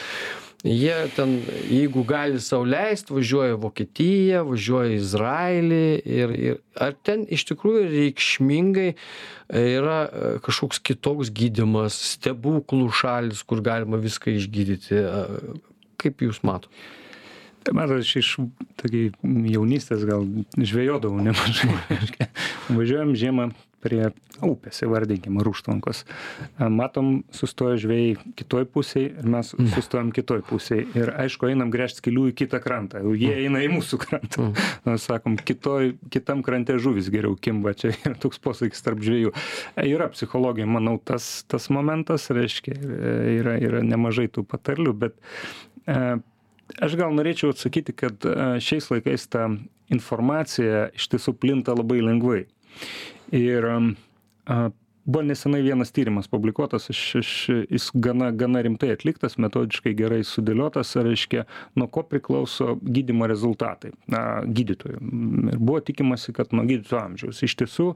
Jie 0.61 0.93
ten, 1.15 1.39
jeigu 1.73 2.03
gali 2.05 2.37
sau 2.37 2.61
leisti, 2.69 3.15
važiuoja 3.15 3.55
Vokietiją, 3.57 4.43
važiuoja 4.45 4.99
Izraelį 4.99 5.85
ir, 6.05 6.33
ir 6.37 6.59
ar 6.77 6.93
ten 7.01 7.23
iš 7.25 7.47
tikrųjų 7.49 7.87
reikšmingai 7.89 8.91
yra 9.49 9.97
e, 10.05 10.29
kažkoks 10.45 10.83
kitoks 10.85 11.33
gydimas, 11.33 11.97
stebuklų 12.13 12.91
šalis, 12.93 13.41
kur 13.41 13.63
galima 13.65 13.97
viską 14.01 14.37
išgydyti. 14.37 15.01
A, 15.01 15.25
Kaip 16.01 16.23
jūs 16.25 16.39
matote? 16.45 16.73
Tai 17.61 17.75
matot, 17.77 18.01
aš 18.01 18.15
iš 18.17 18.29
tokiai 18.81 19.11
jaunystės 19.53 20.05
gal 20.09 20.23
žvejodavau 20.57 21.21
nemažai. 21.21 21.75
Važiuojam 22.77 23.13
žiemą 23.17 23.51
prie 23.81 24.11
upės, 24.41 24.81
įvardinkime, 24.85 25.43
rūštvankos. 25.45 26.03
Matom, 26.71 27.11
sustoja 27.35 27.79
žvėjai 27.81 28.15
kitoj 28.39 28.65
pusėje 28.73 29.11
ir 29.21 29.29
mes 29.35 29.51
sustojam 29.73 30.11
kitoj 30.15 30.43
pusėje. 30.47 30.87
Ir 30.97 31.13
aišku, 31.25 31.49
einam 31.51 31.73
gręžti 31.73 32.01
skilių 32.01 32.29
į 32.31 32.35
kitą 32.43 32.61
krantą. 32.63 33.03
Jau 33.03 33.13
Jie 33.17 33.33
eina 33.45 33.61
į 33.65 33.69
mūsų 33.75 34.01
krantą. 34.05 34.49
Na, 34.87 34.97
sakom, 35.01 35.37
kitoj, 35.37 35.93
kitam 36.13 36.45
krante 36.45 36.77
žuvis 36.81 37.11
geriau 37.13 37.37
kimba. 37.37 37.75
Čia 37.77 37.93
yra 37.93 38.15
toks 38.21 38.41
posakis 38.41 38.81
tarp 38.85 39.03
žvėjų. 39.05 39.35
Yra 39.85 40.09
psichologija, 40.13 40.69
manau, 40.69 40.97
tas, 40.97 41.43
tas 41.51 41.69
momentas, 41.73 42.29
reiškia, 42.33 42.77
yra, 43.37 43.59
yra 43.61 43.85
nemažai 43.85 44.27
tų 44.31 44.45
patarlių, 44.49 44.97
bet 45.05 45.17
e, 45.85 46.19
Aš 46.79 46.95
gal 46.99 47.11
norėčiau 47.15 47.51
atsakyti, 47.51 47.95
kad 47.97 48.23
e, 48.23 48.35
šiais 48.63 48.87
laikais 48.93 49.27
ta 49.31 49.49
informacija 49.91 50.87
iš 50.95 51.09
tiesų 51.11 51.35
plinta 51.41 51.75
labai 51.75 51.99
lengvai. 52.03 52.45
Ir 53.31 53.65
um, 53.71 53.95
a, 54.45 54.71
buvo 55.05 55.23
nesenai 55.25 55.61
vienas 55.61 55.91
tyrimas 55.91 56.27
publikuotas, 56.27 56.89
aš, 56.89 57.01
aš, 57.15 57.31
jis 57.69 57.89
gana, 57.93 58.31
gana 58.31 58.61
rimtai 58.61 58.91
atliktas, 58.93 59.37
metodiškai 59.41 59.93
gerai 59.97 60.21
sudėliotas, 60.27 60.93
reiškia, 60.95 61.45
nuo 61.79 61.87
ko 61.91 62.03
priklauso 62.05 62.75
gydimo 62.81 63.27
rezultatai 63.29 63.93
na, 64.11 64.41
gydytojų. 64.45 64.99
Ir 65.53 65.57
buvo 65.59 65.79
tikimasi, 65.85 66.35
kad 66.37 66.53
nuo 66.53 66.65
gydytojo 66.69 67.01
amžiaus. 67.01 67.41
Iš 67.45 67.57
tiesų, 67.63 67.87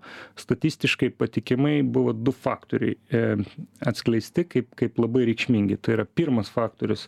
statistiškai 0.41 1.11
patikimai 1.19 1.77
buvo 1.83 2.15
du 2.15 2.33
faktoriai 2.33 2.97
e, 3.09 3.23
atskleisti 3.85 4.47
kaip, 4.49 4.71
kaip 4.79 4.97
labai 5.01 5.27
reikšmingi. 5.29 5.77
Tai 5.85 5.99
yra 5.99 6.07
pirmas 6.09 6.49
faktorius, 6.53 7.05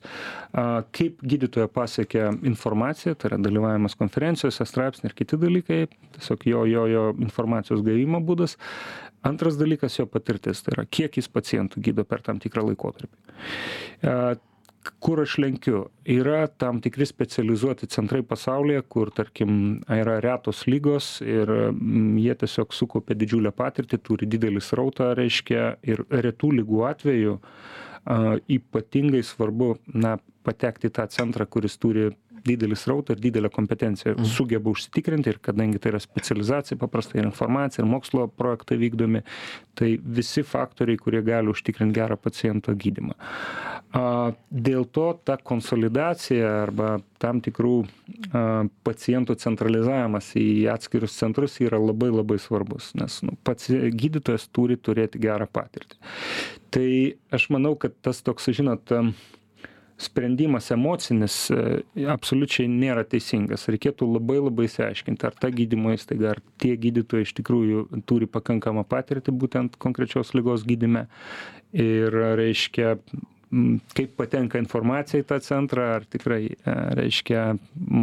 a, 0.51 0.83
kaip 0.95 1.23
gydytojo 1.25 1.69
pasiekia 1.73 2.29
informacija, 2.45 3.17
tai 3.17 3.31
yra 3.31 3.41
dalyvavimas 3.41 3.97
konferencijose, 3.97 4.67
straipsniai 4.67 5.11
ir 5.11 5.17
kiti 5.17 5.41
dalykai, 5.41 5.81
tiesiog 6.17 6.47
jo, 6.49 6.63
jo, 6.69 6.87
jo 6.91 7.09
informacijos 7.23 7.81
gavimo 7.85 8.21
būdas. 8.23 8.57
Antras 9.25 9.57
dalykas 9.57 9.96
jo 10.01 10.07
patirtis, 10.09 10.63
tai 10.65 10.75
yra 10.77 10.85
kiek 10.89 11.17
jis 11.19 11.29
pacientų 11.31 11.81
gydo 11.89 12.05
per 12.07 12.23
tam 12.25 12.41
tikrą 12.43 12.69
laikotarpį. 12.71 13.35
E, 14.03 14.19
Kur 15.03 15.19
aš 15.21 15.33
lenkiu? 15.41 15.81
Yra 16.07 16.45
tam 16.47 16.79
tikri 16.83 17.05
specializuoti 17.07 17.89
centrai 17.91 18.21
pasaulyje, 18.23 18.83
kur, 18.93 19.11
tarkim, 19.11 19.81
yra 19.91 20.17
retos 20.23 20.63
lygos 20.69 21.17
ir 21.25 21.51
mm, 21.73 22.13
jie 22.23 22.35
tiesiog 22.43 22.75
sukaupia 22.75 23.17
didžiulę 23.19 23.51
patirtį, 23.55 23.99
turi 23.99 24.29
didelį 24.31 24.63
srautą, 24.63 25.11
reiškia, 25.17 25.65
ir 25.83 26.05
retų 26.07 26.53
lygų 26.61 26.85
atveju 26.91 27.35
ypatingai 28.55 29.23
svarbu, 29.27 29.73
na, 29.91 30.15
patekti 30.47 30.87
į 30.87 30.93
tą 30.95 31.07
centrą, 31.11 31.43
kuris 31.51 31.75
turi 31.81 32.07
didelį 32.47 32.77
srautą 32.79 33.15
ir 33.15 33.23
didelę 33.23 33.51
kompetenciją 33.53 34.15
sugeba 34.27 34.71
užsitikrinti 34.73 35.33
ir 35.33 35.41
kadangi 35.43 35.81
tai 35.81 35.93
yra 35.93 36.01
specializacija 36.03 36.79
paprastai 36.81 37.21
ir 37.21 37.29
informacija 37.29 37.83
ir 37.83 37.89
mokslo 37.91 38.27
projektai 38.27 38.79
vykdomi, 38.81 39.23
tai 39.77 39.95
visi 40.01 40.43
faktoriai, 40.47 40.99
kurie 41.01 41.21
gali 41.25 41.51
užtikrinti 41.53 41.97
gerą 41.97 42.17
paciento 42.21 42.73
gydimą. 42.75 43.17
A, 43.97 44.05
Dėl 44.51 44.85
to 44.91 45.11
ta 45.27 45.37
konsolidacija 45.37 46.49
arba 46.63 46.97
tam 47.21 47.39
tikrų 47.43 47.75
a, 47.83 48.41
pacientų 48.87 49.37
centralizavimas 49.41 50.31
į 50.39 50.67
atskirius 50.73 51.15
centrus 51.19 51.57
yra 51.63 51.79
labai 51.81 52.09
labai 52.13 52.39
svarbus, 52.41 52.93
nes 52.99 53.21
nu, 53.27 53.37
pats 53.47 53.69
gydytojas 53.71 54.47
turi 54.53 54.77
turėti 54.79 55.21
gerą 55.23 55.47
patirtį. 55.51 55.99
Tai 56.73 56.89
aš 57.33 57.49
manau, 57.53 57.75
kad 57.79 57.95
tas 58.03 58.19
toks, 58.25 58.49
žinot, 58.55 58.91
sprendimas 59.97 60.69
emocinis 60.73 61.37
e, 61.51 61.61
absoliučiai 62.09 62.69
nėra 62.69 63.03
teisingas. 63.09 63.65
Reikėtų 63.71 64.07
labai 64.11 64.37
labai 64.39 64.67
įsiaiškinti, 64.69 65.25
ar 65.27 65.37
ta 65.37 65.49
gydymo 65.53 65.95
įstaiga, 65.95 66.35
ar 66.35 66.43
tie 66.61 66.75
gydytojai 66.77 67.25
iš 67.25 67.33
tikrųjų 67.39 67.87
turi 68.09 68.29
pakankamą 68.29 68.85
patirtį 68.89 69.33
būtent 69.41 69.79
konkrečios 69.81 70.35
lygos 70.37 70.67
gydime. 70.67 71.07
Ir 71.77 72.13
reiškia, 72.39 72.95
kaip 73.95 74.13
patenka 74.19 74.59
informacija 74.59 75.21
į 75.21 75.25
tą 75.27 75.39
centrą, 75.43 75.87
ar 75.97 76.05
tikrai, 76.09 76.41
e, 76.51 76.75
reiškia, 76.99 77.43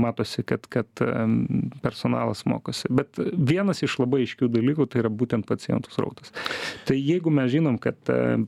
matosi, 0.04 0.44
kad, 0.46 0.66
kad 0.72 1.04
em, 1.04 1.70
personalas 1.85 2.44
mokosi. 2.48 2.88
Bet 2.90 3.20
vienas 3.20 3.85
iš 3.85 3.98
labai 4.00 4.24
aiškių 4.24 4.48
dalykų 4.54 4.88
tai 4.90 5.04
yra 5.04 5.12
būtent 5.12 5.46
pacientų 5.48 5.92
srautas. 5.92 6.33
Tai 6.88 6.96
jeigu 6.96 7.33
mes 7.35 7.52
žinom, 7.52 7.78
kad 7.83 7.98
e, 8.09 8.40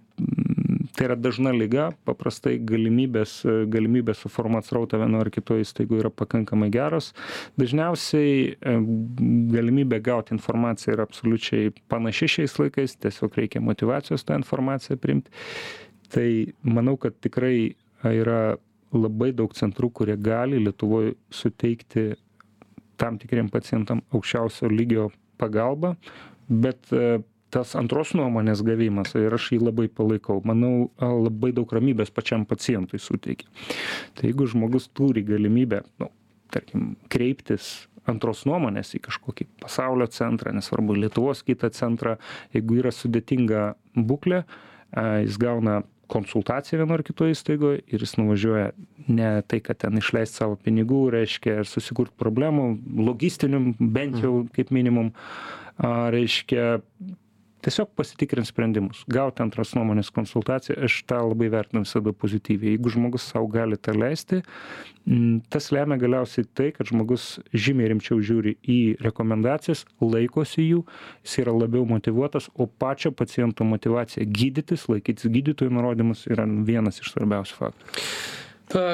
tai 0.96 1.06
yra 1.10 1.16
dažna 1.20 1.52
lyga, 1.52 1.90
paprastai 2.08 2.56
galimybės, 2.64 3.38
galimybės 3.72 4.22
suformuoti 4.24 4.70
srautą 4.70 5.00
vienoje 5.02 5.26
ar 5.26 5.30
kitoje 5.34 5.66
įstaigoje 5.66 6.04
yra 6.04 6.10
pakankamai 6.14 6.70
geros. 6.72 7.10
Dažniausiai 7.60 8.36
e, 8.56 8.76
galimybė 9.52 10.00
gauti 10.04 10.32
informaciją 10.36 10.96
yra 10.96 11.06
absoliučiai 11.08 11.74
panaši 11.92 12.30
šiais 12.36 12.56
laikais, 12.60 12.96
tiesiog 13.04 13.36
reikia 13.40 13.62
motivacijos 13.64 14.24
tą 14.24 14.38
informaciją 14.40 14.96
priimti. 15.02 15.32
Tai 16.12 16.28
manau, 16.64 16.96
kad 17.00 17.18
tikrai 17.20 17.74
yra 18.06 18.56
labai 18.96 19.32
daug 19.36 19.52
centrų, 19.56 19.90
kurie 20.00 20.16
gali 20.16 20.60
Lietuvoje 20.62 21.16
suteikti 21.34 22.14
tam 22.96 23.18
tikriem 23.20 23.50
pacientam 23.52 24.00
aukščiausio 24.14 24.70
lygio 24.72 25.10
pagalbą, 25.40 25.94
bet 26.48 26.88
e, 26.94 27.18
tas 27.54 27.74
antros 27.78 28.12
nuomonės 28.18 28.62
gavimas 28.66 29.14
ir 29.18 29.34
aš 29.34 29.52
jį 29.54 29.60
labai 29.68 29.86
palaikau. 29.88 30.40
Manau 30.44 30.90
labai 31.00 31.52
daug 31.56 31.70
ramybės 31.72 32.12
pačiam 32.14 32.46
pacientui 32.48 33.00
suteikia 33.02 33.48
tai 34.16 34.30
jeigu 34.30 34.48
žmogus 34.50 34.88
turi 34.94 35.24
galimybę 35.26 35.82
nu 36.02 36.10
tarkim 36.52 36.94
kreiptis 37.12 37.86
antros 38.10 38.44
nuomonės 38.46 38.94
į 38.96 39.02
kažkokį 39.08 39.48
pasaulio 39.62 40.06
centrą 40.12 40.54
nesvarbu 40.54 40.96
lietuvos 40.96 41.42
kitą 41.46 41.72
centrą 41.74 42.16
jeigu 42.54 42.80
yra 42.80 42.94
sudėtinga 42.94 43.66
būklė 43.96 44.44
jis 45.26 45.38
gauna 45.42 45.82
konsultaciją 46.10 46.84
vienoj 46.84 47.00
ar 47.00 47.04
kitoj 47.06 47.34
įstaigoj 47.34 47.80
ir 47.82 48.04
jis 48.04 48.14
nuvažiuoja 48.20 48.70
ne 49.10 49.30
tai 49.50 49.58
kad 49.64 49.80
ten 49.82 49.98
išleist 49.98 50.38
savo 50.38 50.58
pinigų 50.62 51.02
reiškia 51.16 51.60
ir 51.62 51.70
susikurt 51.70 52.14
problemų 52.20 52.68
logistinių 53.08 53.62
bent 53.80 54.20
jau 54.22 54.44
kaip 54.54 54.70
minimum 54.74 55.12
a 55.76 56.08
reiškia 56.14 56.78
tiesiog 57.64 57.90
pasitikrint 57.96 58.48
sprendimus 58.48 59.02
gaut 59.12 59.40
antros 59.42 59.74
nuomonės 59.76 60.10
konsultaciją. 60.14 60.78
Aš 60.86 60.98
tą 61.08 61.20
labai 61.24 61.48
vertinu 61.52 61.84
visada 61.84 62.12
pozityviai. 62.12 62.74
Jeigu 62.76 62.92
žmogus 62.92 63.26
sau 63.32 63.46
gali 63.50 63.78
tą 63.80 63.94
leisti 63.96 64.42
m, 65.06 65.40
tas 65.52 65.70
lemia 65.74 65.98
galiausiai 66.00 66.46
tai 66.56 66.70
kad 66.76 66.90
žmogus 66.90 67.36
žymiai 67.54 67.92
rimčiau 67.92 68.20
žiūri 68.20 68.56
į 68.62 68.80
rekomendacijas 69.06 69.84
laikosi 70.02 70.66
jų 70.66 70.82
jis 71.26 71.38
yra 71.44 71.54
labiau 71.56 71.86
motyvuotas 71.88 72.50
o 72.54 72.66
pačio 72.66 73.12
paciento 73.16 73.66
motyvacija 73.66 74.26
gydytis 74.26 74.88
laikytis 74.90 75.30
gydytojų 75.32 75.76
nurodymus 75.78 76.26
yra 76.30 76.46
vienas 76.46 77.00
iš 77.02 77.14
svarbiausių 77.14 77.62
faktorių 77.62 78.45
ta 78.72 78.84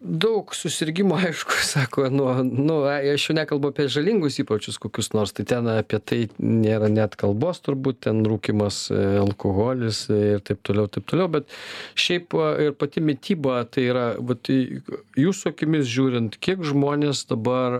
daug 0.00 0.52
susirgimų 0.56 1.18
aišku 1.28 1.58
sako 1.66 2.08
nuo 2.12 2.34
nu 2.44 2.80
aš 2.88 3.28
jau 3.28 3.36
nekalbu 3.38 3.70
apie 3.72 3.88
žalingus 3.92 4.40
įpročius 4.42 4.80
kokius 4.82 5.12
nors 5.14 5.34
tai 5.36 5.46
ten 5.48 5.68
apie 5.70 6.00
tai 6.02 6.20
nėra 6.38 6.90
net 6.92 7.16
kalbos 7.20 7.62
turbūt 7.64 8.02
ten 8.08 8.24
rūkymas 8.26 8.80
e, 8.90 9.02
alkoholis 9.22 10.06
ir 10.12 10.42
taip 10.46 10.62
toliau 10.66 10.90
taip 10.90 11.06
toliau 11.10 11.30
bet 11.38 11.50
šiaip 11.98 12.36
ir 12.66 12.74
pati 12.78 13.02
mityba 13.04 13.62
tai 13.70 13.86
yra 13.92 14.06
vat 14.18 14.50
jūsų 14.50 15.52
akimis 15.52 15.86
žiūrint 15.90 16.38
kiek 16.42 16.64
žmonės 16.66 17.24
dabar 17.30 17.78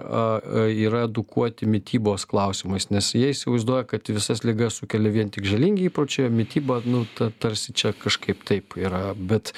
yra 0.71 1.05
edukuoti 1.07 1.69
mitybos 1.71 2.27
klausimais 2.31 2.89
nes 2.95 3.13
jie 3.17 3.33
įsivaizduoja 3.35 3.87
kad 3.91 4.11
visas 4.13 4.45
ligas 4.47 4.81
sukelia 4.81 5.13
vien 5.15 5.33
tik 5.35 5.49
žalingi 5.49 5.89
įpročiai 5.91 6.31
o 6.31 6.35
mityba 6.35 6.81
nu 6.87 7.05
ta 7.19 7.31
tarsi 7.43 7.75
čia 7.77 7.93
kažkaip 7.97 8.45
taip 8.47 8.79
yra 8.79 9.11
bet 9.17 9.53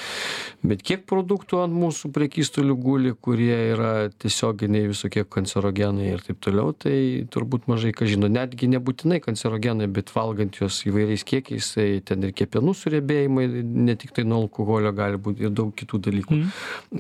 bet 0.65 0.83
kiek 0.87 1.05
produktų 1.09 1.58
ant 1.65 1.75
mūsų 1.75 2.11
prekystalių 2.15 2.75
guli 2.81 3.13
kurie 3.15 3.55
yra 3.73 3.93
tiesioginiai 4.23 4.89
visokie 4.91 5.25
kancerogenai 5.29 6.09
ir 6.13 6.23
taip 6.25 6.41
toliau 6.45 6.73
tai 6.77 7.25
turbūt 7.33 7.69
mažai 7.71 7.93
kas 7.97 8.13
žino. 8.13 8.31
Netgi 8.33 8.71
nebūtinai 8.73 9.21
kancerogenai 9.25 9.89
bet 9.93 10.13
valgant 10.15 10.61
juos 10.61 10.81
įvairiais 10.89 11.25
kiekiais 11.29 11.71
tai 11.75 11.87
ten 12.07 12.27
ir 12.29 12.35
kepenų 12.37 12.75
suriebėjimai 12.79 13.47
ne 13.63 13.97
tiktai 13.99 14.27
nuo 14.29 14.43
alkoholio 14.45 14.93
gali 14.97 15.21
būt 15.21 15.43
ir 15.45 15.55
daug 15.55 15.73
kitų 15.79 16.03
dalykų. 16.09 16.41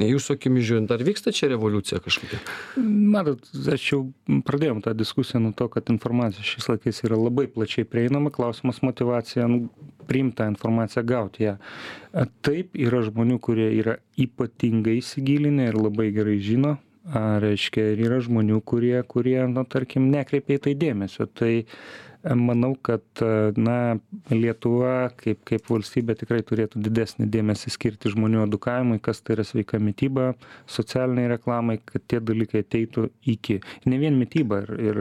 Jūsų 0.08 0.38
akimis 0.38 0.68
žiūrint 0.70 0.94
ar 0.94 1.04
vyksta 1.06 1.34
čia 1.34 1.52
revoliucija 1.54 2.02
kažkokia? 2.04 2.40
Matot 2.78 3.46
aš 3.74 3.90
jau 3.92 4.02
pradėjom 4.48 4.82
tą 4.84 4.96
diskusiją 4.98 5.42
nuo 5.44 5.54
to 5.56 5.68
kad 5.72 5.92
informacija 5.92 6.46
šiais 6.46 6.72
laikais 6.72 7.04
yra 7.06 7.20
labai 7.20 7.46
plačiai 7.52 7.88
prieinama. 7.88 8.32
Klausimas 8.34 8.82
motyvacija 8.84 9.46
nu 9.50 9.68
priimt 10.08 10.38
tą 10.38 10.48
informaciją 10.48 11.04
gaut 11.06 11.40
ją. 11.40 11.56
Taip 12.42 12.76
yra 12.78 13.02
žmonių 13.04 13.38
kurie 13.44 13.68
yra 13.76 13.98
ypatingai 14.18 14.98
įsigilinę 15.02 15.70
ir 15.70 15.78
labai 15.78 16.10
gerai 16.14 16.38
žino 16.42 16.76
a 17.08 17.38
reiškia 17.40 17.94
ir 17.94 18.04
yra 18.08 18.18
žmonių 18.24 18.60
kurie 18.68 18.98
kurie 19.08 19.40
nu 19.48 19.64
tarkim 19.64 20.10
nekreipia 20.12 20.58
į 20.58 20.62
tai 20.66 20.74
dėmesio. 20.76 21.26
Tai 21.32 21.52
manau 22.36 22.74
kad 22.82 23.02
na 23.56 23.98
lietuva 24.30 25.10
kaip 25.16 25.44
kaip 25.48 25.68
valstybė 25.70 26.16
tikrai 26.18 26.40
turėtų 26.42 26.82
didesnį 26.82 27.28
dėmesį 27.30 27.72
skirti 27.72 28.10
žmonių 28.12 28.42
edukavimui 28.46 28.98
kas 29.00 29.22
tai 29.22 29.36
yra 29.36 29.46
sveika 29.46 29.78
mityba 29.78 30.32
socialinei 30.66 31.28
reklamai 31.30 31.78
kad 31.84 32.02
tie 32.10 32.20
dalykai 32.20 32.64
ateitų 32.66 33.08
iki 33.34 33.60
ne 33.86 34.00
vien 34.02 34.18
mityba 34.18 34.64
ir 34.66 34.74
ir 34.90 35.00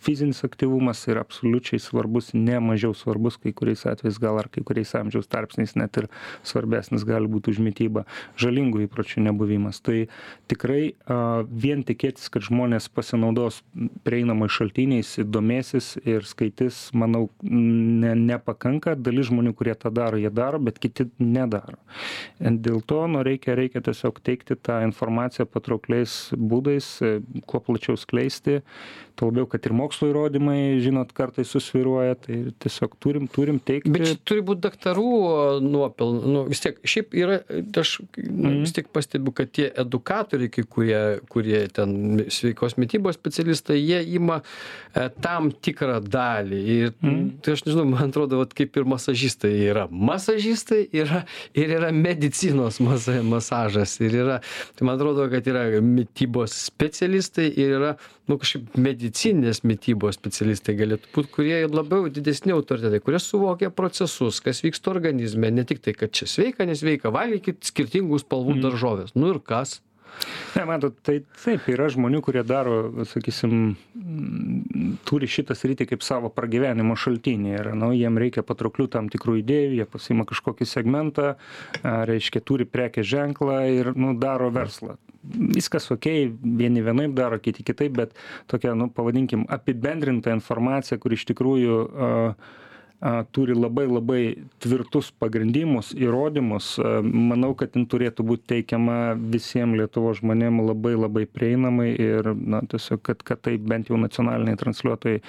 fizinis 0.00 0.44
aktyvumas 0.44 1.02
yra 1.08 1.22
absoliučiai 1.24 1.80
svarbus 1.82 2.30
ne 2.34 2.58
mažiau 2.62 2.94
svarbus 2.94 3.36
kai 3.42 3.52
kuriais 3.52 3.84
atvejais 3.86 4.18
gal 4.22 4.38
ar 4.38 4.48
kai 4.52 4.62
kuriais 4.66 4.94
amžiaus 4.98 5.28
tarpsniais 5.30 5.74
net 5.78 5.96
ir 6.00 6.06
svarbesnis 6.46 7.04
gali 7.08 7.28
būt 7.30 7.50
už 7.52 7.60
mitybą. 7.64 8.04
Žalingų 8.38 8.84
įpročių 8.86 9.24
nebuvimas. 9.26 9.80
Tai 9.84 10.06
tikrai 10.50 10.94
a 11.10 11.42
vien 11.48 11.82
tikėtis 11.86 12.30
kad 12.32 12.46
žmonės 12.46 12.88
pasinaudos 12.94 13.60
prieinamais 14.06 14.54
šaltiniais 14.54 15.16
domėsis 15.26 15.96
ir 16.04 16.26
skaitys 16.28 16.88
manau 16.94 17.28
ne 17.42 18.14
nepakanka. 18.18 18.94
Dalis 18.94 19.32
žmonių 19.32 19.54
kurie 19.58 19.74
tą 19.74 19.92
daro 19.94 20.20
jie 20.20 20.30
daro 20.30 20.62
bet 20.62 20.78
kiti 20.78 21.08
nedaro. 21.18 21.78
Dėl 22.38 22.80
to 22.86 23.02
nu 23.10 23.24
reikia 23.26 23.58
reikia 23.58 23.82
tiesiog 23.84 24.22
teikti 24.24 24.56
tą 24.56 24.80
informaciją 24.86 25.48
patraukliais 25.50 26.18
būdais 26.38 26.94
kuo 27.48 27.60
plačiau 27.64 27.98
skleisti 27.98 28.60
tuo 29.18 29.32
labiau 29.32 29.48
kad 29.50 29.66
ir 29.66 29.74
mokslo 29.74 29.97
įrodymai 30.06 30.78
žinot 30.84 31.10
kartais 31.16 31.50
susvyruoja 31.50 32.16
tai 32.22 32.38
tiesiog 32.62 32.94
turim 33.02 33.26
turim 33.32 33.58
teikti. 33.58 33.90
Bet 33.92 34.06
čia 34.06 34.18
turi 34.28 34.44
būt 34.46 34.62
daktarų 34.64 35.10
nuopel 35.64 36.14
nu 36.22 36.44
vis 36.48 36.62
tiek 36.64 36.78
šiaip 36.82 37.16
yra 37.18 37.40
aš 37.82 37.94
nu 38.16 38.54
vis 38.62 38.74
tiek 38.76 38.88
pastebiu 38.94 39.34
kad 39.36 39.50
tie 39.54 39.68
edukatoriai 39.82 40.52
kai 40.52 40.64
kurie 40.68 41.02
kurie 41.32 41.64
ten 41.74 42.22
sveikos 42.32 42.78
mitybos 42.80 43.18
specialistai 43.18 43.78
jie 43.80 44.00
ima 44.18 44.40
e, 44.40 45.08
tam 45.22 45.50
tikrą 45.52 45.98
dalį. 46.04 46.60
Ir 46.78 46.94
tai 47.44 47.56
aš 47.56 47.64
nežinau 47.66 47.86
man 47.88 48.08
atrodo 48.08 48.42
vat 48.42 48.54
kaip 48.56 48.76
ir 48.78 48.88
masažistai 48.88 49.54
yra. 49.68 49.86
Masažistai 49.90 50.84
yra 50.92 51.24
ir 51.58 51.74
yra 51.78 51.92
medicinos 51.94 52.80
masa 52.84 53.18
masažas 53.26 53.98
ir 54.04 54.20
yra 54.24 54.38
tai 54.76 54.86
man 54.88 54.98
atrodo 54.98 55.28
kad 55.32 55.46
yra 55.48 55.66
mitybos 55.84 56.54
specialistai 56.68 57.50
ir 57.54 57.76
yra 57.78 57.96
nu 58.28 58.36
kažkaip 58.40 58.76
medicininės 58.80 59.62
mitybos 59.66 60.18
specialistai 60.18 60.74
galėtų 60.78 61.12
būt 61.14 61.30
kurie 61.32 61.58
labiau 61.72 62.08
didesni 62.12 62.52
autoritetai 62.54 63.00
kurie 63.04 63.20
suvokia 63.22 63.70
procesus 63.74 64.42
kas 64.44 64.60
vyksta 64.64 64.92
organizme 64.92 65.50
ne 65.54 65.64
tik 65.68 65.80
tai 65.84 65.96
kad 65.96 66.12
čia 66.14 66.28
sveika 66.28 66.68
nesveika 66.68 67.12
valgykit 67.14 67.64
skirtingų 67.70 68.20
spalvų 68.24 68.58
daržoves 68.64 69.16
nu 69.16 69.32
ir 69.32 69.40
kas 69.44 69.78
ne 70.56 70.64
matot 70.68 70.96
tai 71.04 71.20
taip 71.42 71.68
yra 71.70 71.88
žmonių 71.92 72.20
kurie 72.24 72.42
daro 72.46 73.04
sakysim 73.08 73.76
turi 75.08 75.28
šitą 75.30 75.56
sritį 75.58 75.88
kaip 75.92 76.04
savo 76.06 76.30
pragyvenimo 76.34 76.96
šaltinį. 76.98 77.54
Ir 77.58 77.70
nu 77.78 77.90
jiem 77.96 78.18
reikia 78.20 78.44
patrauklių 78.46 78.88
tam 78.94 79.10
tikrų 79.12 79.38
idėjų 79.42 79.78
jie 79.80 79.88
pasiima 79.88 80.26
kažkokį 80.28 80.68
segmentą 80.68 81.34
reiškia 81.82 82.42
turi 82.44 82.68
prekės 82.68 83.08
ženklą 83.08 83.60
ir 83.74 83.92
nu 83.96 84.14
daro 84.18 84.50
verslą. 84.54 84.98
Viskas 85.28 85.90
okei 85.92 86.28
vieni 86.30 86.80
vienaip 86.84 87.12
daro 87.16 87.40
kiti 87.42 87.64
kitaip 87.66 87.96
bet 87.98 88.14
tokia 88.48 88.72
nu 88.78 88.88
pavadinkim 88.94 89.44
apibendrinta 89.50 90.32
informacija 90.32 90.98
kuri 91.02 91.18
iš 91.18 91.26
tikrųjų 91.32 91.78
a 91.88 92.12
turi 93.32 93.54
labai 93.54 93.86
labai 93.86 94.22
tvirtus 94.58 95.10
pagrindimus 95.14 95.92
įrodymus. 95.94 96.72
Manau 97.06 97.52
kad 97.58 97.76
jin 97.76 97.86
turėtų 97.90 98.26
būt 98.26 98.44
teikiama 98.50 99.14
visiem 99.18 99.76
lietuvos 99.78 100.18
žmonėm 100.18 100.60
labai 100.66 100.96
labai 100.98 101.24
prieinamai 101.30 101.92
ir 101.94 102.32
na 102.34 102.64
tiesiog 102.66 103.02
kad 103.06 103.22
kad 103.22 103.42
tai 103.46 103.56
bent 103.58 103.92
jau 103.92 104.00
nacionaliniai 104.00 104.58
transliuotojai 104.58 105.22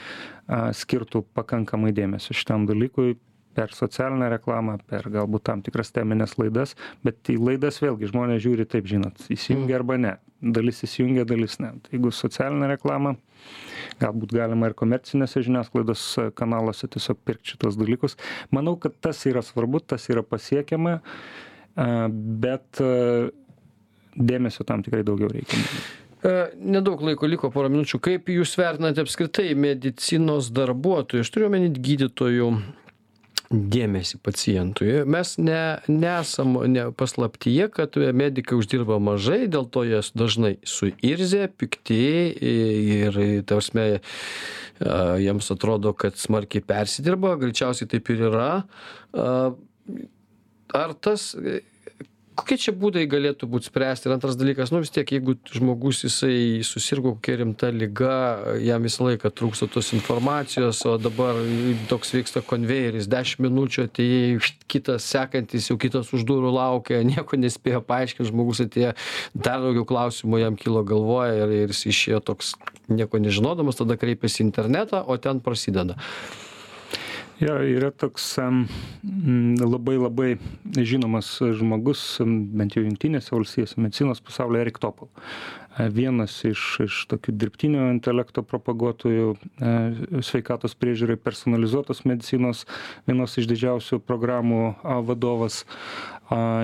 skirtų 0.81 1.23
pakankamai 1.37 1.93
dėmesio 1.93 2.33
šitam 2.33 2.65
dalykui 2.69 3.19
per 3.53 3.73
socialinę 3.75 4.29
reklamą 4.33 4.77
per 4.89 5.09
galbūt 5.11 5.45
tam 5.49 5.61
tikras 5.65 5.91
temines 5.93 6.37
laidas. 6.41 6.75
Bet 7.05 7.29
į 7.29 7.37
laidas 7.37 7.81
vėlgi 7.83 8.09
žmonės 8.09 8.43
žiūri 8.45 8.65
taip 8.69 8.89
žinot 8.89 9.29
įsijungia 9.29 9.77
arba 9.81 9.99
ne. 10.01 10.15
Dalis 10.39 10.81
įsijungia 10.87 11.25
dalis 11.27 11.59
ne. 11.59 11.75
Tai 11.83 11.93
jeigu 11.93 12.13
socialinę 12.15 12.69
reklamą 12.71 13.17
galbūt 14.01 14.33
galima 14.35 14.69
ir 14.69 14.77
komercinėse 14.79 15.43
žiniasklaidos 15.45 16.05
kanaluose 16.39 16.89
tiesiog 16.91 17.21
pirkt 17.27 17.53
šituos 17.53 17.79
dalykus 17.79 18.17
manau 18.55 18.75
kad 18.81 18.97
tas 19.03 19.21
yra 19.29 19.43
svarbu 19.45 19.83
tas 19.85 20.09
yra 20.11 20.23
pasiekiama 20.25 20.99
a 21.79 21.87
bet 22.11 22.81
dėmesio 24.19 24.65
tam 24.67 24.83
tikrai 24.83 25.05
daugiau 25.07 25.31
reikia 25.31 25.63
Nedaug 26.19 26.99
laiko 26.99 27.27
liko, 27.31 27.47
porą 27.47 27.69
minučių. 27.71 28.01
Kaip 28.03 28.27
jūs 28.27 28.57
vertinate 28.59 28.99
apskritai 28.99 29.53
medicinos 29.55 30.49
darbuotojų, 30.51 31.23
aš 31.23 31.29
turiu 31.31 31.47
omeny 31.47 31.69
gydytojų 31.71 32.49
dėmesį 33.49 34.19
pacientui. 34.21 34.91
Mes 35.09 35.33
ne 35.41 35.79
nesam 35.89 36.53
ne 36.69 36.89
paslaptyje 36.93 37.69
kad 37.73 37.97
medikai 37.97 38.57
uždirba 38.59 38.99
mažai 39.01 39.47
dėl 39.49 39.65
to 39.73 39.83
jie 39.87 40.01
dažnai 40.13 40.53
suirzę 40.61 41.47
pikti 41.57 42.03
ir 42.51 43.17
ta 43.49 43.57
prasme 43.57 43.87
jiems 44.79 45.49
atrodo 45.55 45.95
kad 45.97 46.19
smarkiai 46.19 46.63
persidirba 46.63 47.35
greičiausiai 47.41 47.89
taip 47.89 48.13
ir 48.13 48.27
yra. 48.29 48.51
Ar 50.69 50.93
tas 51.01 51.33
kokie 52.39 52.57
čia 52.61 52.73
būdai 52.75 53.03
galėtų 53.09 53.47
būt 53.51 53.67
spręsti? 53.67 54.07
Ir 54.09 54.15
antras 54.15 54.37
dalykas 54.39 54.71
nu 54.73 54.81
vis 54.83 54.91
tiek 54.93 55.11
jeigu 55.11 55.35
žmogus 55.51 56.03
jisai 56.05 56.61
susirgo 56.65 57.13
kokia 57.17 57.39
rimta 57.41 57.69
liga 57.73 58.15
jam 58.63 58.85
visą 58.87 59.07
laiką 59.07 59.31
trūksta 59.35 59.69
tos 59.71 59.91
informacijos 59.97 60.81
o 60.89 60.95
dabar 61.01 61.37
toks 61.91 62.13
vyksta 62.15 62.43
konvejeris 62.45 63.09
dešim 63.11 63.45
minučių 63.47 63.85
atėjai 63.87 64.51
kitas 64.71 65.07
sekantis 65.11 65.69
jau 65.71 65.77
kitas 65.81 66.11
už 66.15 66.25
durų 66.29 66.53
laukia 66.55 67.03
nieko 67.11 67.39
nespėjo 67.39 67.83
paaiškint 67.85 68.31
žmogus 68.31 68.63
atėjo 68.65 68.95
dar 69.35 69.63
daugiau 69.63 69.87
klausimų 69.89 70.43
jam 70.43 70.59
kilo 70.59 70.83
galvoj 70.87 71.43
ir 71.43 71.55
ir 71.63 71.73
jis 71.73 71.85
išėjo 71.93 72.23
toks 72.31 72.53
nieko 72.89 73.21
nežinodamas 73.21 73.79
tada 73.79 73.99
kreipiasi 73.99 74.43
į 74.43 74.47
internetą 74.49 75.03
o 75.05 75.17
ten 75.21 75.43
prasideda 75.43 75.99
Jo, 77.39 77.53
yra 77.63 77.87
toks 77.95 78.33
labai 79.63 79.95
labai 79.95 80.33
žinomas 80.75 81.29
žmogus, 81.39 82.01
bent 82.27 82.75
jau 82.75 82.83
jungtinėse 82.83 83.31
valstijose, 83.31 83.79
medicinos 83.79 84.19
pasaulyje, 84.19 84.65
Erik 84.65 84.81
Topol. 84.83 85.07
Vienas 85.95 86.35
iš, 86.43 86.63
iš 86.83 86.97
tokių 87.07 87.37
dirbtinio 87.39 87.85
intelekto 87.93 88.43
propaguotojų 88.43 89.37
sveikatos 90.19 90.75
priežiūrai 90.75 91.15
personalizuotos 91.15 92.03
medicinos, 92.03 92.65
vienos 93.07 93.39
iš 93.39 93.47
didžiausių 93.53 94.01
programų 94.03 94.63
vadovas. 95.07 95.63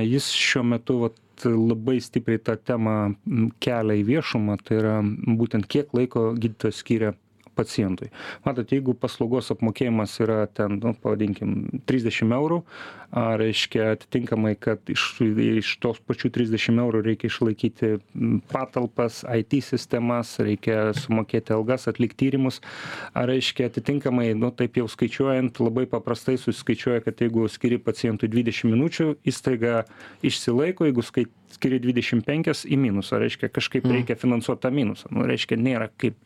Jis 0.03 0.27
šiuo 0.35 0.67
metu 0.75 0.99
vat, 1.05 1.21
labai 1.45 2.01
stipriai 2.03 2.39
tą 2.43 2.59
temą 2.59 3.13
kelia 3.63 3.95
į 4.01 4.09
viešumą, 4.11 4.59
tai 4.63 4.81
yra 4.83 4.97
būtent 5.39 5.71
kiek 5.71 5.95
laiko 5.95 6.33
gydytojas 6.35 6.83
skiria 6.83 7.15
pacientui. 7.55 8.11
Matot 8.45 8.71
jeigu 8.71 8.95
paslaugos 8.99 9.51
apmokėjimas 9.53 10.17
yra 10.23 10.45
ten 10.51 10.79
nu 10.81 10.93
pavadinkim 11.01 11.81
trisdešim 11.89 12.33
eurų 12.35 12.61
a 13.15 13.25
reiškia 13.39 13.93
atitinkamai 13.95 14.55
kad 14.59 14.81
iš 14.91 15.05
iš 15.21 15.71
tos 15.83 16.01
pačių 16.03 16.31
trisdešim 16.35 16.79
eurų 16.83 17.03
reikia 17.05 17.29
išlaikyti 17.31 17.93
patalpas 18.51 19.23
it 19.35 19.55
sistemas 19.63 20.35
reikia 20.43 20.91
sumokėti 20.97 21.55
algas 21.55 21.87
atlikt 21.91 22.17
tyrimus 22.19 22.59
reiškia 23.15 23.69
atitinkamai 23.71 24.33
nu 24.35 24.51
taip 24.51 24.77
jau 24.81 24.87
skaičiuojant 24.91 25.61
labai 25.63 25.85
paprastai 25.89 26.37
susiskaičiuoja 26.37 27.05
kad 27.07 27.23
jeigu 27.23 27.47
skiri 27.51 27.79
pacientui 27.79 28.29
dvidešim 28.31 28.75
minučių 28.75 29.15
įstaiga 29.31 29.85
išsilaiko 30.25 30.89
jeigu 30.89 31.05
skiri 31.55 31.79
dvidešim 31.79 32.23
penkias 32.25 32.65
į 32.67 32.77
minusą. 32.79 33.19
Reiškia 33.21 33.49
kažkaip 33.53 33.87
reikia 33.89 34.17
finansuot 34.19 34.61
tą 34.63 34.71
minusą. 34.75 35.11
Nu 35.15 35.27
reiškia 35.29 35.57
nėra 35.59 35.89
kaip 36.01 36.17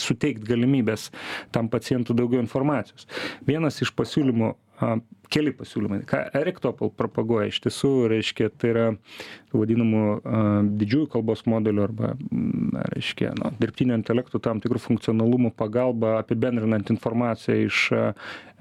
suteikt 0.00 0.44
galimybes 0.48 1.10
tam 1.54 1.68
pacientui 1.72 2.16
daugiau 2.16 2.42
informacijos. 2.42 3.08
Vienas 3.46 3.80
iš 3.82 3.92
pasiūlymų 3.98 4.54
keli 5.30 5.52
pasiūlymai. 5.54 6.00
Ką 6.08 6.22
Erik 6.40 6.58
Topol 6.62 6.90
propaguoja 6.96 7.50
iš 7.50 7.60
tiesų, 7.66 7.92
reiškia, 8.10 8.50
tai 8.58 8.72
yra 8.72 8.86
vadinamų 9.54 10.02
didžiųjų 10.80 11.10
kalbos 11.14 11.44
modelių 11.50 11.84
arba, 11.86 12.12
reiškia, 12.94 13.34
nu, 13.38 13.52
dirbtinio 13.62 13.98
intelektų 14.00 14.42
tam 14.42 14.62
tikrų 14.64 14.82
funkcionalumų 14.88 15.52
pagalba 15.58 16.18
apibendrinant 16.20 16.90
informaciją 16.92 17.70
iš 17.70 17.86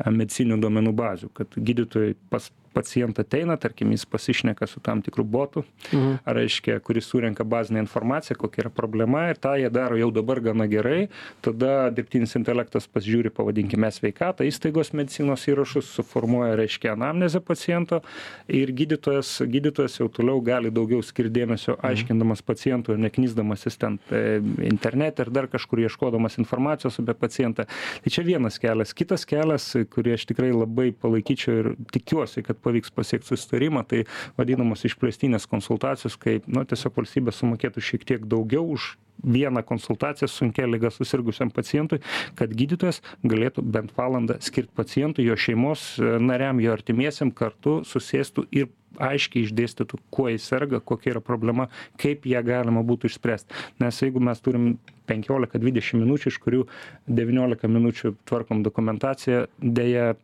medicinių 0.05 0.59
duomenų 0.61 0.95
bazių, 0.95 1.33
kad 1.35 1.57
gydytojai 1.57 2.15
pas 2.31 2.51
pacientą 2.73 3.23
ateina, 3.25 3.57
tarkim, 3.57 3.91
jis 3.91 4.05
pasišneka 4.05 4.67
su 4.67 4.79
tam 4.79 5.01
tikru 5.01 5.23
botu, 5.23 5.63
mhm. 5.91 6.19
reiškia, 6.25 6.79
kuris 6.85 7.09
surenka 7.09 7.43
bazinę 7.43 7.81
informaciją, 7.83 8.37
kokia 8.39 8.63
yra 8.63 8.71
problema 8.73 9.25
ir 9.29 9.39
tą 9.41 9.55
jie 9.59 9.69
daro 9.73 9.97
jau 9.99 10.11
dabar 10.15 10.41
gana 10.41 10.67
gerai, 10.69 11.07
tada 11.45 11.89
dirbtinis 11.95 12.35
intelektas 12.39 12.87
pasižiūri, 12.87 13.33
pavadinkime, 13.35 13.89
sveikatą, 13.93 14.47
įstaigos 14.47 14.93
medicinos 14.93 15.47
įrašus, 15.49 15.91
suformuoja 16.09 16.55
reiškia 16.55 16.93
anamnezę 16.93 17.41
paciento 17.41 18.01
ir 18.47 18.71
gydytojas 18.73 19.41
gydytojas 19.45 19.99
jau 19.99 20.09
toliau 20.09 20.41
gali 20.41 20.71
daugiau 20.71 21.03
skirt 21.05 21.31
dėmesio 21.33 21.75
mhm. 21.75 21.85
aiškindamas 21.85 22.41
pacientui 22.41 22.95
ir 22.95 23.03
neknisdamasis 23.05 23.77
ten 23.77 23.99
e, 24.11 24.41
internete 24.65 25.21
ar 25.21 25.29
dar 25.29 25.47
kažkur 25.47 25.83
ieškodamas 25.85 26.39
informacijos 26.41 26.99
apie 26.99 27.13
pacientą 27.13 27.67
tai 28.03 28.13
čia 28.13 28.25
vienas 28.25 28.59
kelias 28.59 28.93
kitas 28.93 29.25
kelias 29.29 29.69
kurį 29.93 30.15
aš 30.17 30.25
tikrai 30.31 30.51
labai 30.53 30.89
palaikyčiau 30.91 31.59
ir 31.61 31.71
tikiuosi 31.93 32.43
kad 32.45 32.57
pavyks 32.63 32.93
pasiekt 32.95 33.29
susitarimą 33.29 33.85
tai 33.89 34.05
vadinamos 34.37 34.85
išplėstinės 34.89 35.47
konsultacijos 35.49 36.17
kai 36.17 36.39
nu 36.47 36.65
tiesiog 36.65 36.97
valstybė 36.97 37.35
sumokėtų 37.35 37.85
šiek 37.91 38.07
tiek 38.09 38.25
daugiau 38.29 38.65
už 38.73 38.95
vieną 39.23 39.63
konsultaciją 39.63 40.27
sunkia 40.27 40.67
liga 40.67 40.91
susirgusiam 40.91 41.51
pacientui 41.51 41.99
kad 42.39 42.53
gydytojas 42.55 43.01
galėtų 43.23 43.63
bent 43.63 43.95
valandą 43.97 44.39
skirt 44.43 44.71
pacientui 44.75 45.27
jo 45.27 45.35
šeimos 45.35 45.95
e, 45.99 46.17
nariam 46.23 46.61
jo 46.63 46.73
artimiesiem 46.73 47.31
kartu 47.31 47.79
susėstų 47.87 48.47
ir 48.51 48.69
aiškiai 48.99 49.45
išdėstytų 49.45 49.99
kuo 50.13 50.29
jis 50.31 50.47
serga 50.49 50.79
kokia 50.81 51.13
yra 51.13 51.21
problema 51.23 51.67
kaip 52.01 52.25
ją 52.27 52.41
galima 52.45 52.81
būtų 52.85 53.11
išspręst. 53.11 53.53
Nes 53.83 54.01
jeigu 54.01 54.23
mes 54.23 54.41
turim 54.43 54.71
penkiolika 55.09 55.61
dvidešim 55.61 56.01
minučių 56.03 56.33
iš 56.33 56.39
kurių 56.43 56.63
devyniolika 57.07 57.69
minučių 57.69 58.15
tvarkom 58.29 58.63
dokumentaciją 58.65 59.45
deja 59.59 60.15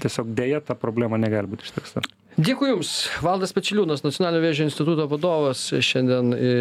tiesiog 0.00 0.32
deja 0.38 0.62
ta 0.64 0.78
problema 0.78 1.20
negali 1.20 1.50
būt 1.50 1.66
išspręsta 1.66 2.06
dėkui 2.40 2.70
jums. 2.70 2.90
Valdas 3.24 3.52
pečeliūnas 3.56 4.04
nacionalinio 4.04 4.42
vėžio 4.44 4.64
instituto 4.66 5.04
vadovas 5.10 5.62
šiandien 5.84 6.32
e, 6.34 6.52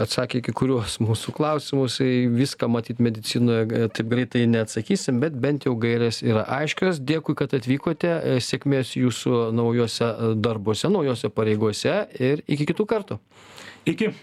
atsakė 0.00 0.40
į 0.40 0.44
kai 0.46 0.54
kuriuos 0.60 0.98
mūsų 1.02 1.34
klausimus. 1.36 1.98
Į 2.04 2.28
viską 2.34 2.68
matyt 2.70 3.02
medicinoje 3.04 3.66
e, 3.66 3.88
taip 3.94 4.08
greitai 4.12 4.44
neatsakysim 4.50 5.18
bet 5.22 5.36
bent 5.40 5.66
jau 5.68 5.74
gairės 5.80 6.22
yra 6.24 6.46
aiškios. 6.60 7.02
Dėkui 7.02 7.36
kad 7.38 7.56
atvykote. 7.58 8.12
E, 8.14 8.38
sėkmės 8.44 8.94
jūsų 8.98 9.48
naujuose 9.56 10.10
darbuose 10.38 10.92
naujose 10.92 11.32
pareigose 11.34 11.98
ir 12.20 12.44
iki 12.46 12.70
kitų 12.70 12.88
kartų. 12.94 13.20
Iki 13.84 14.14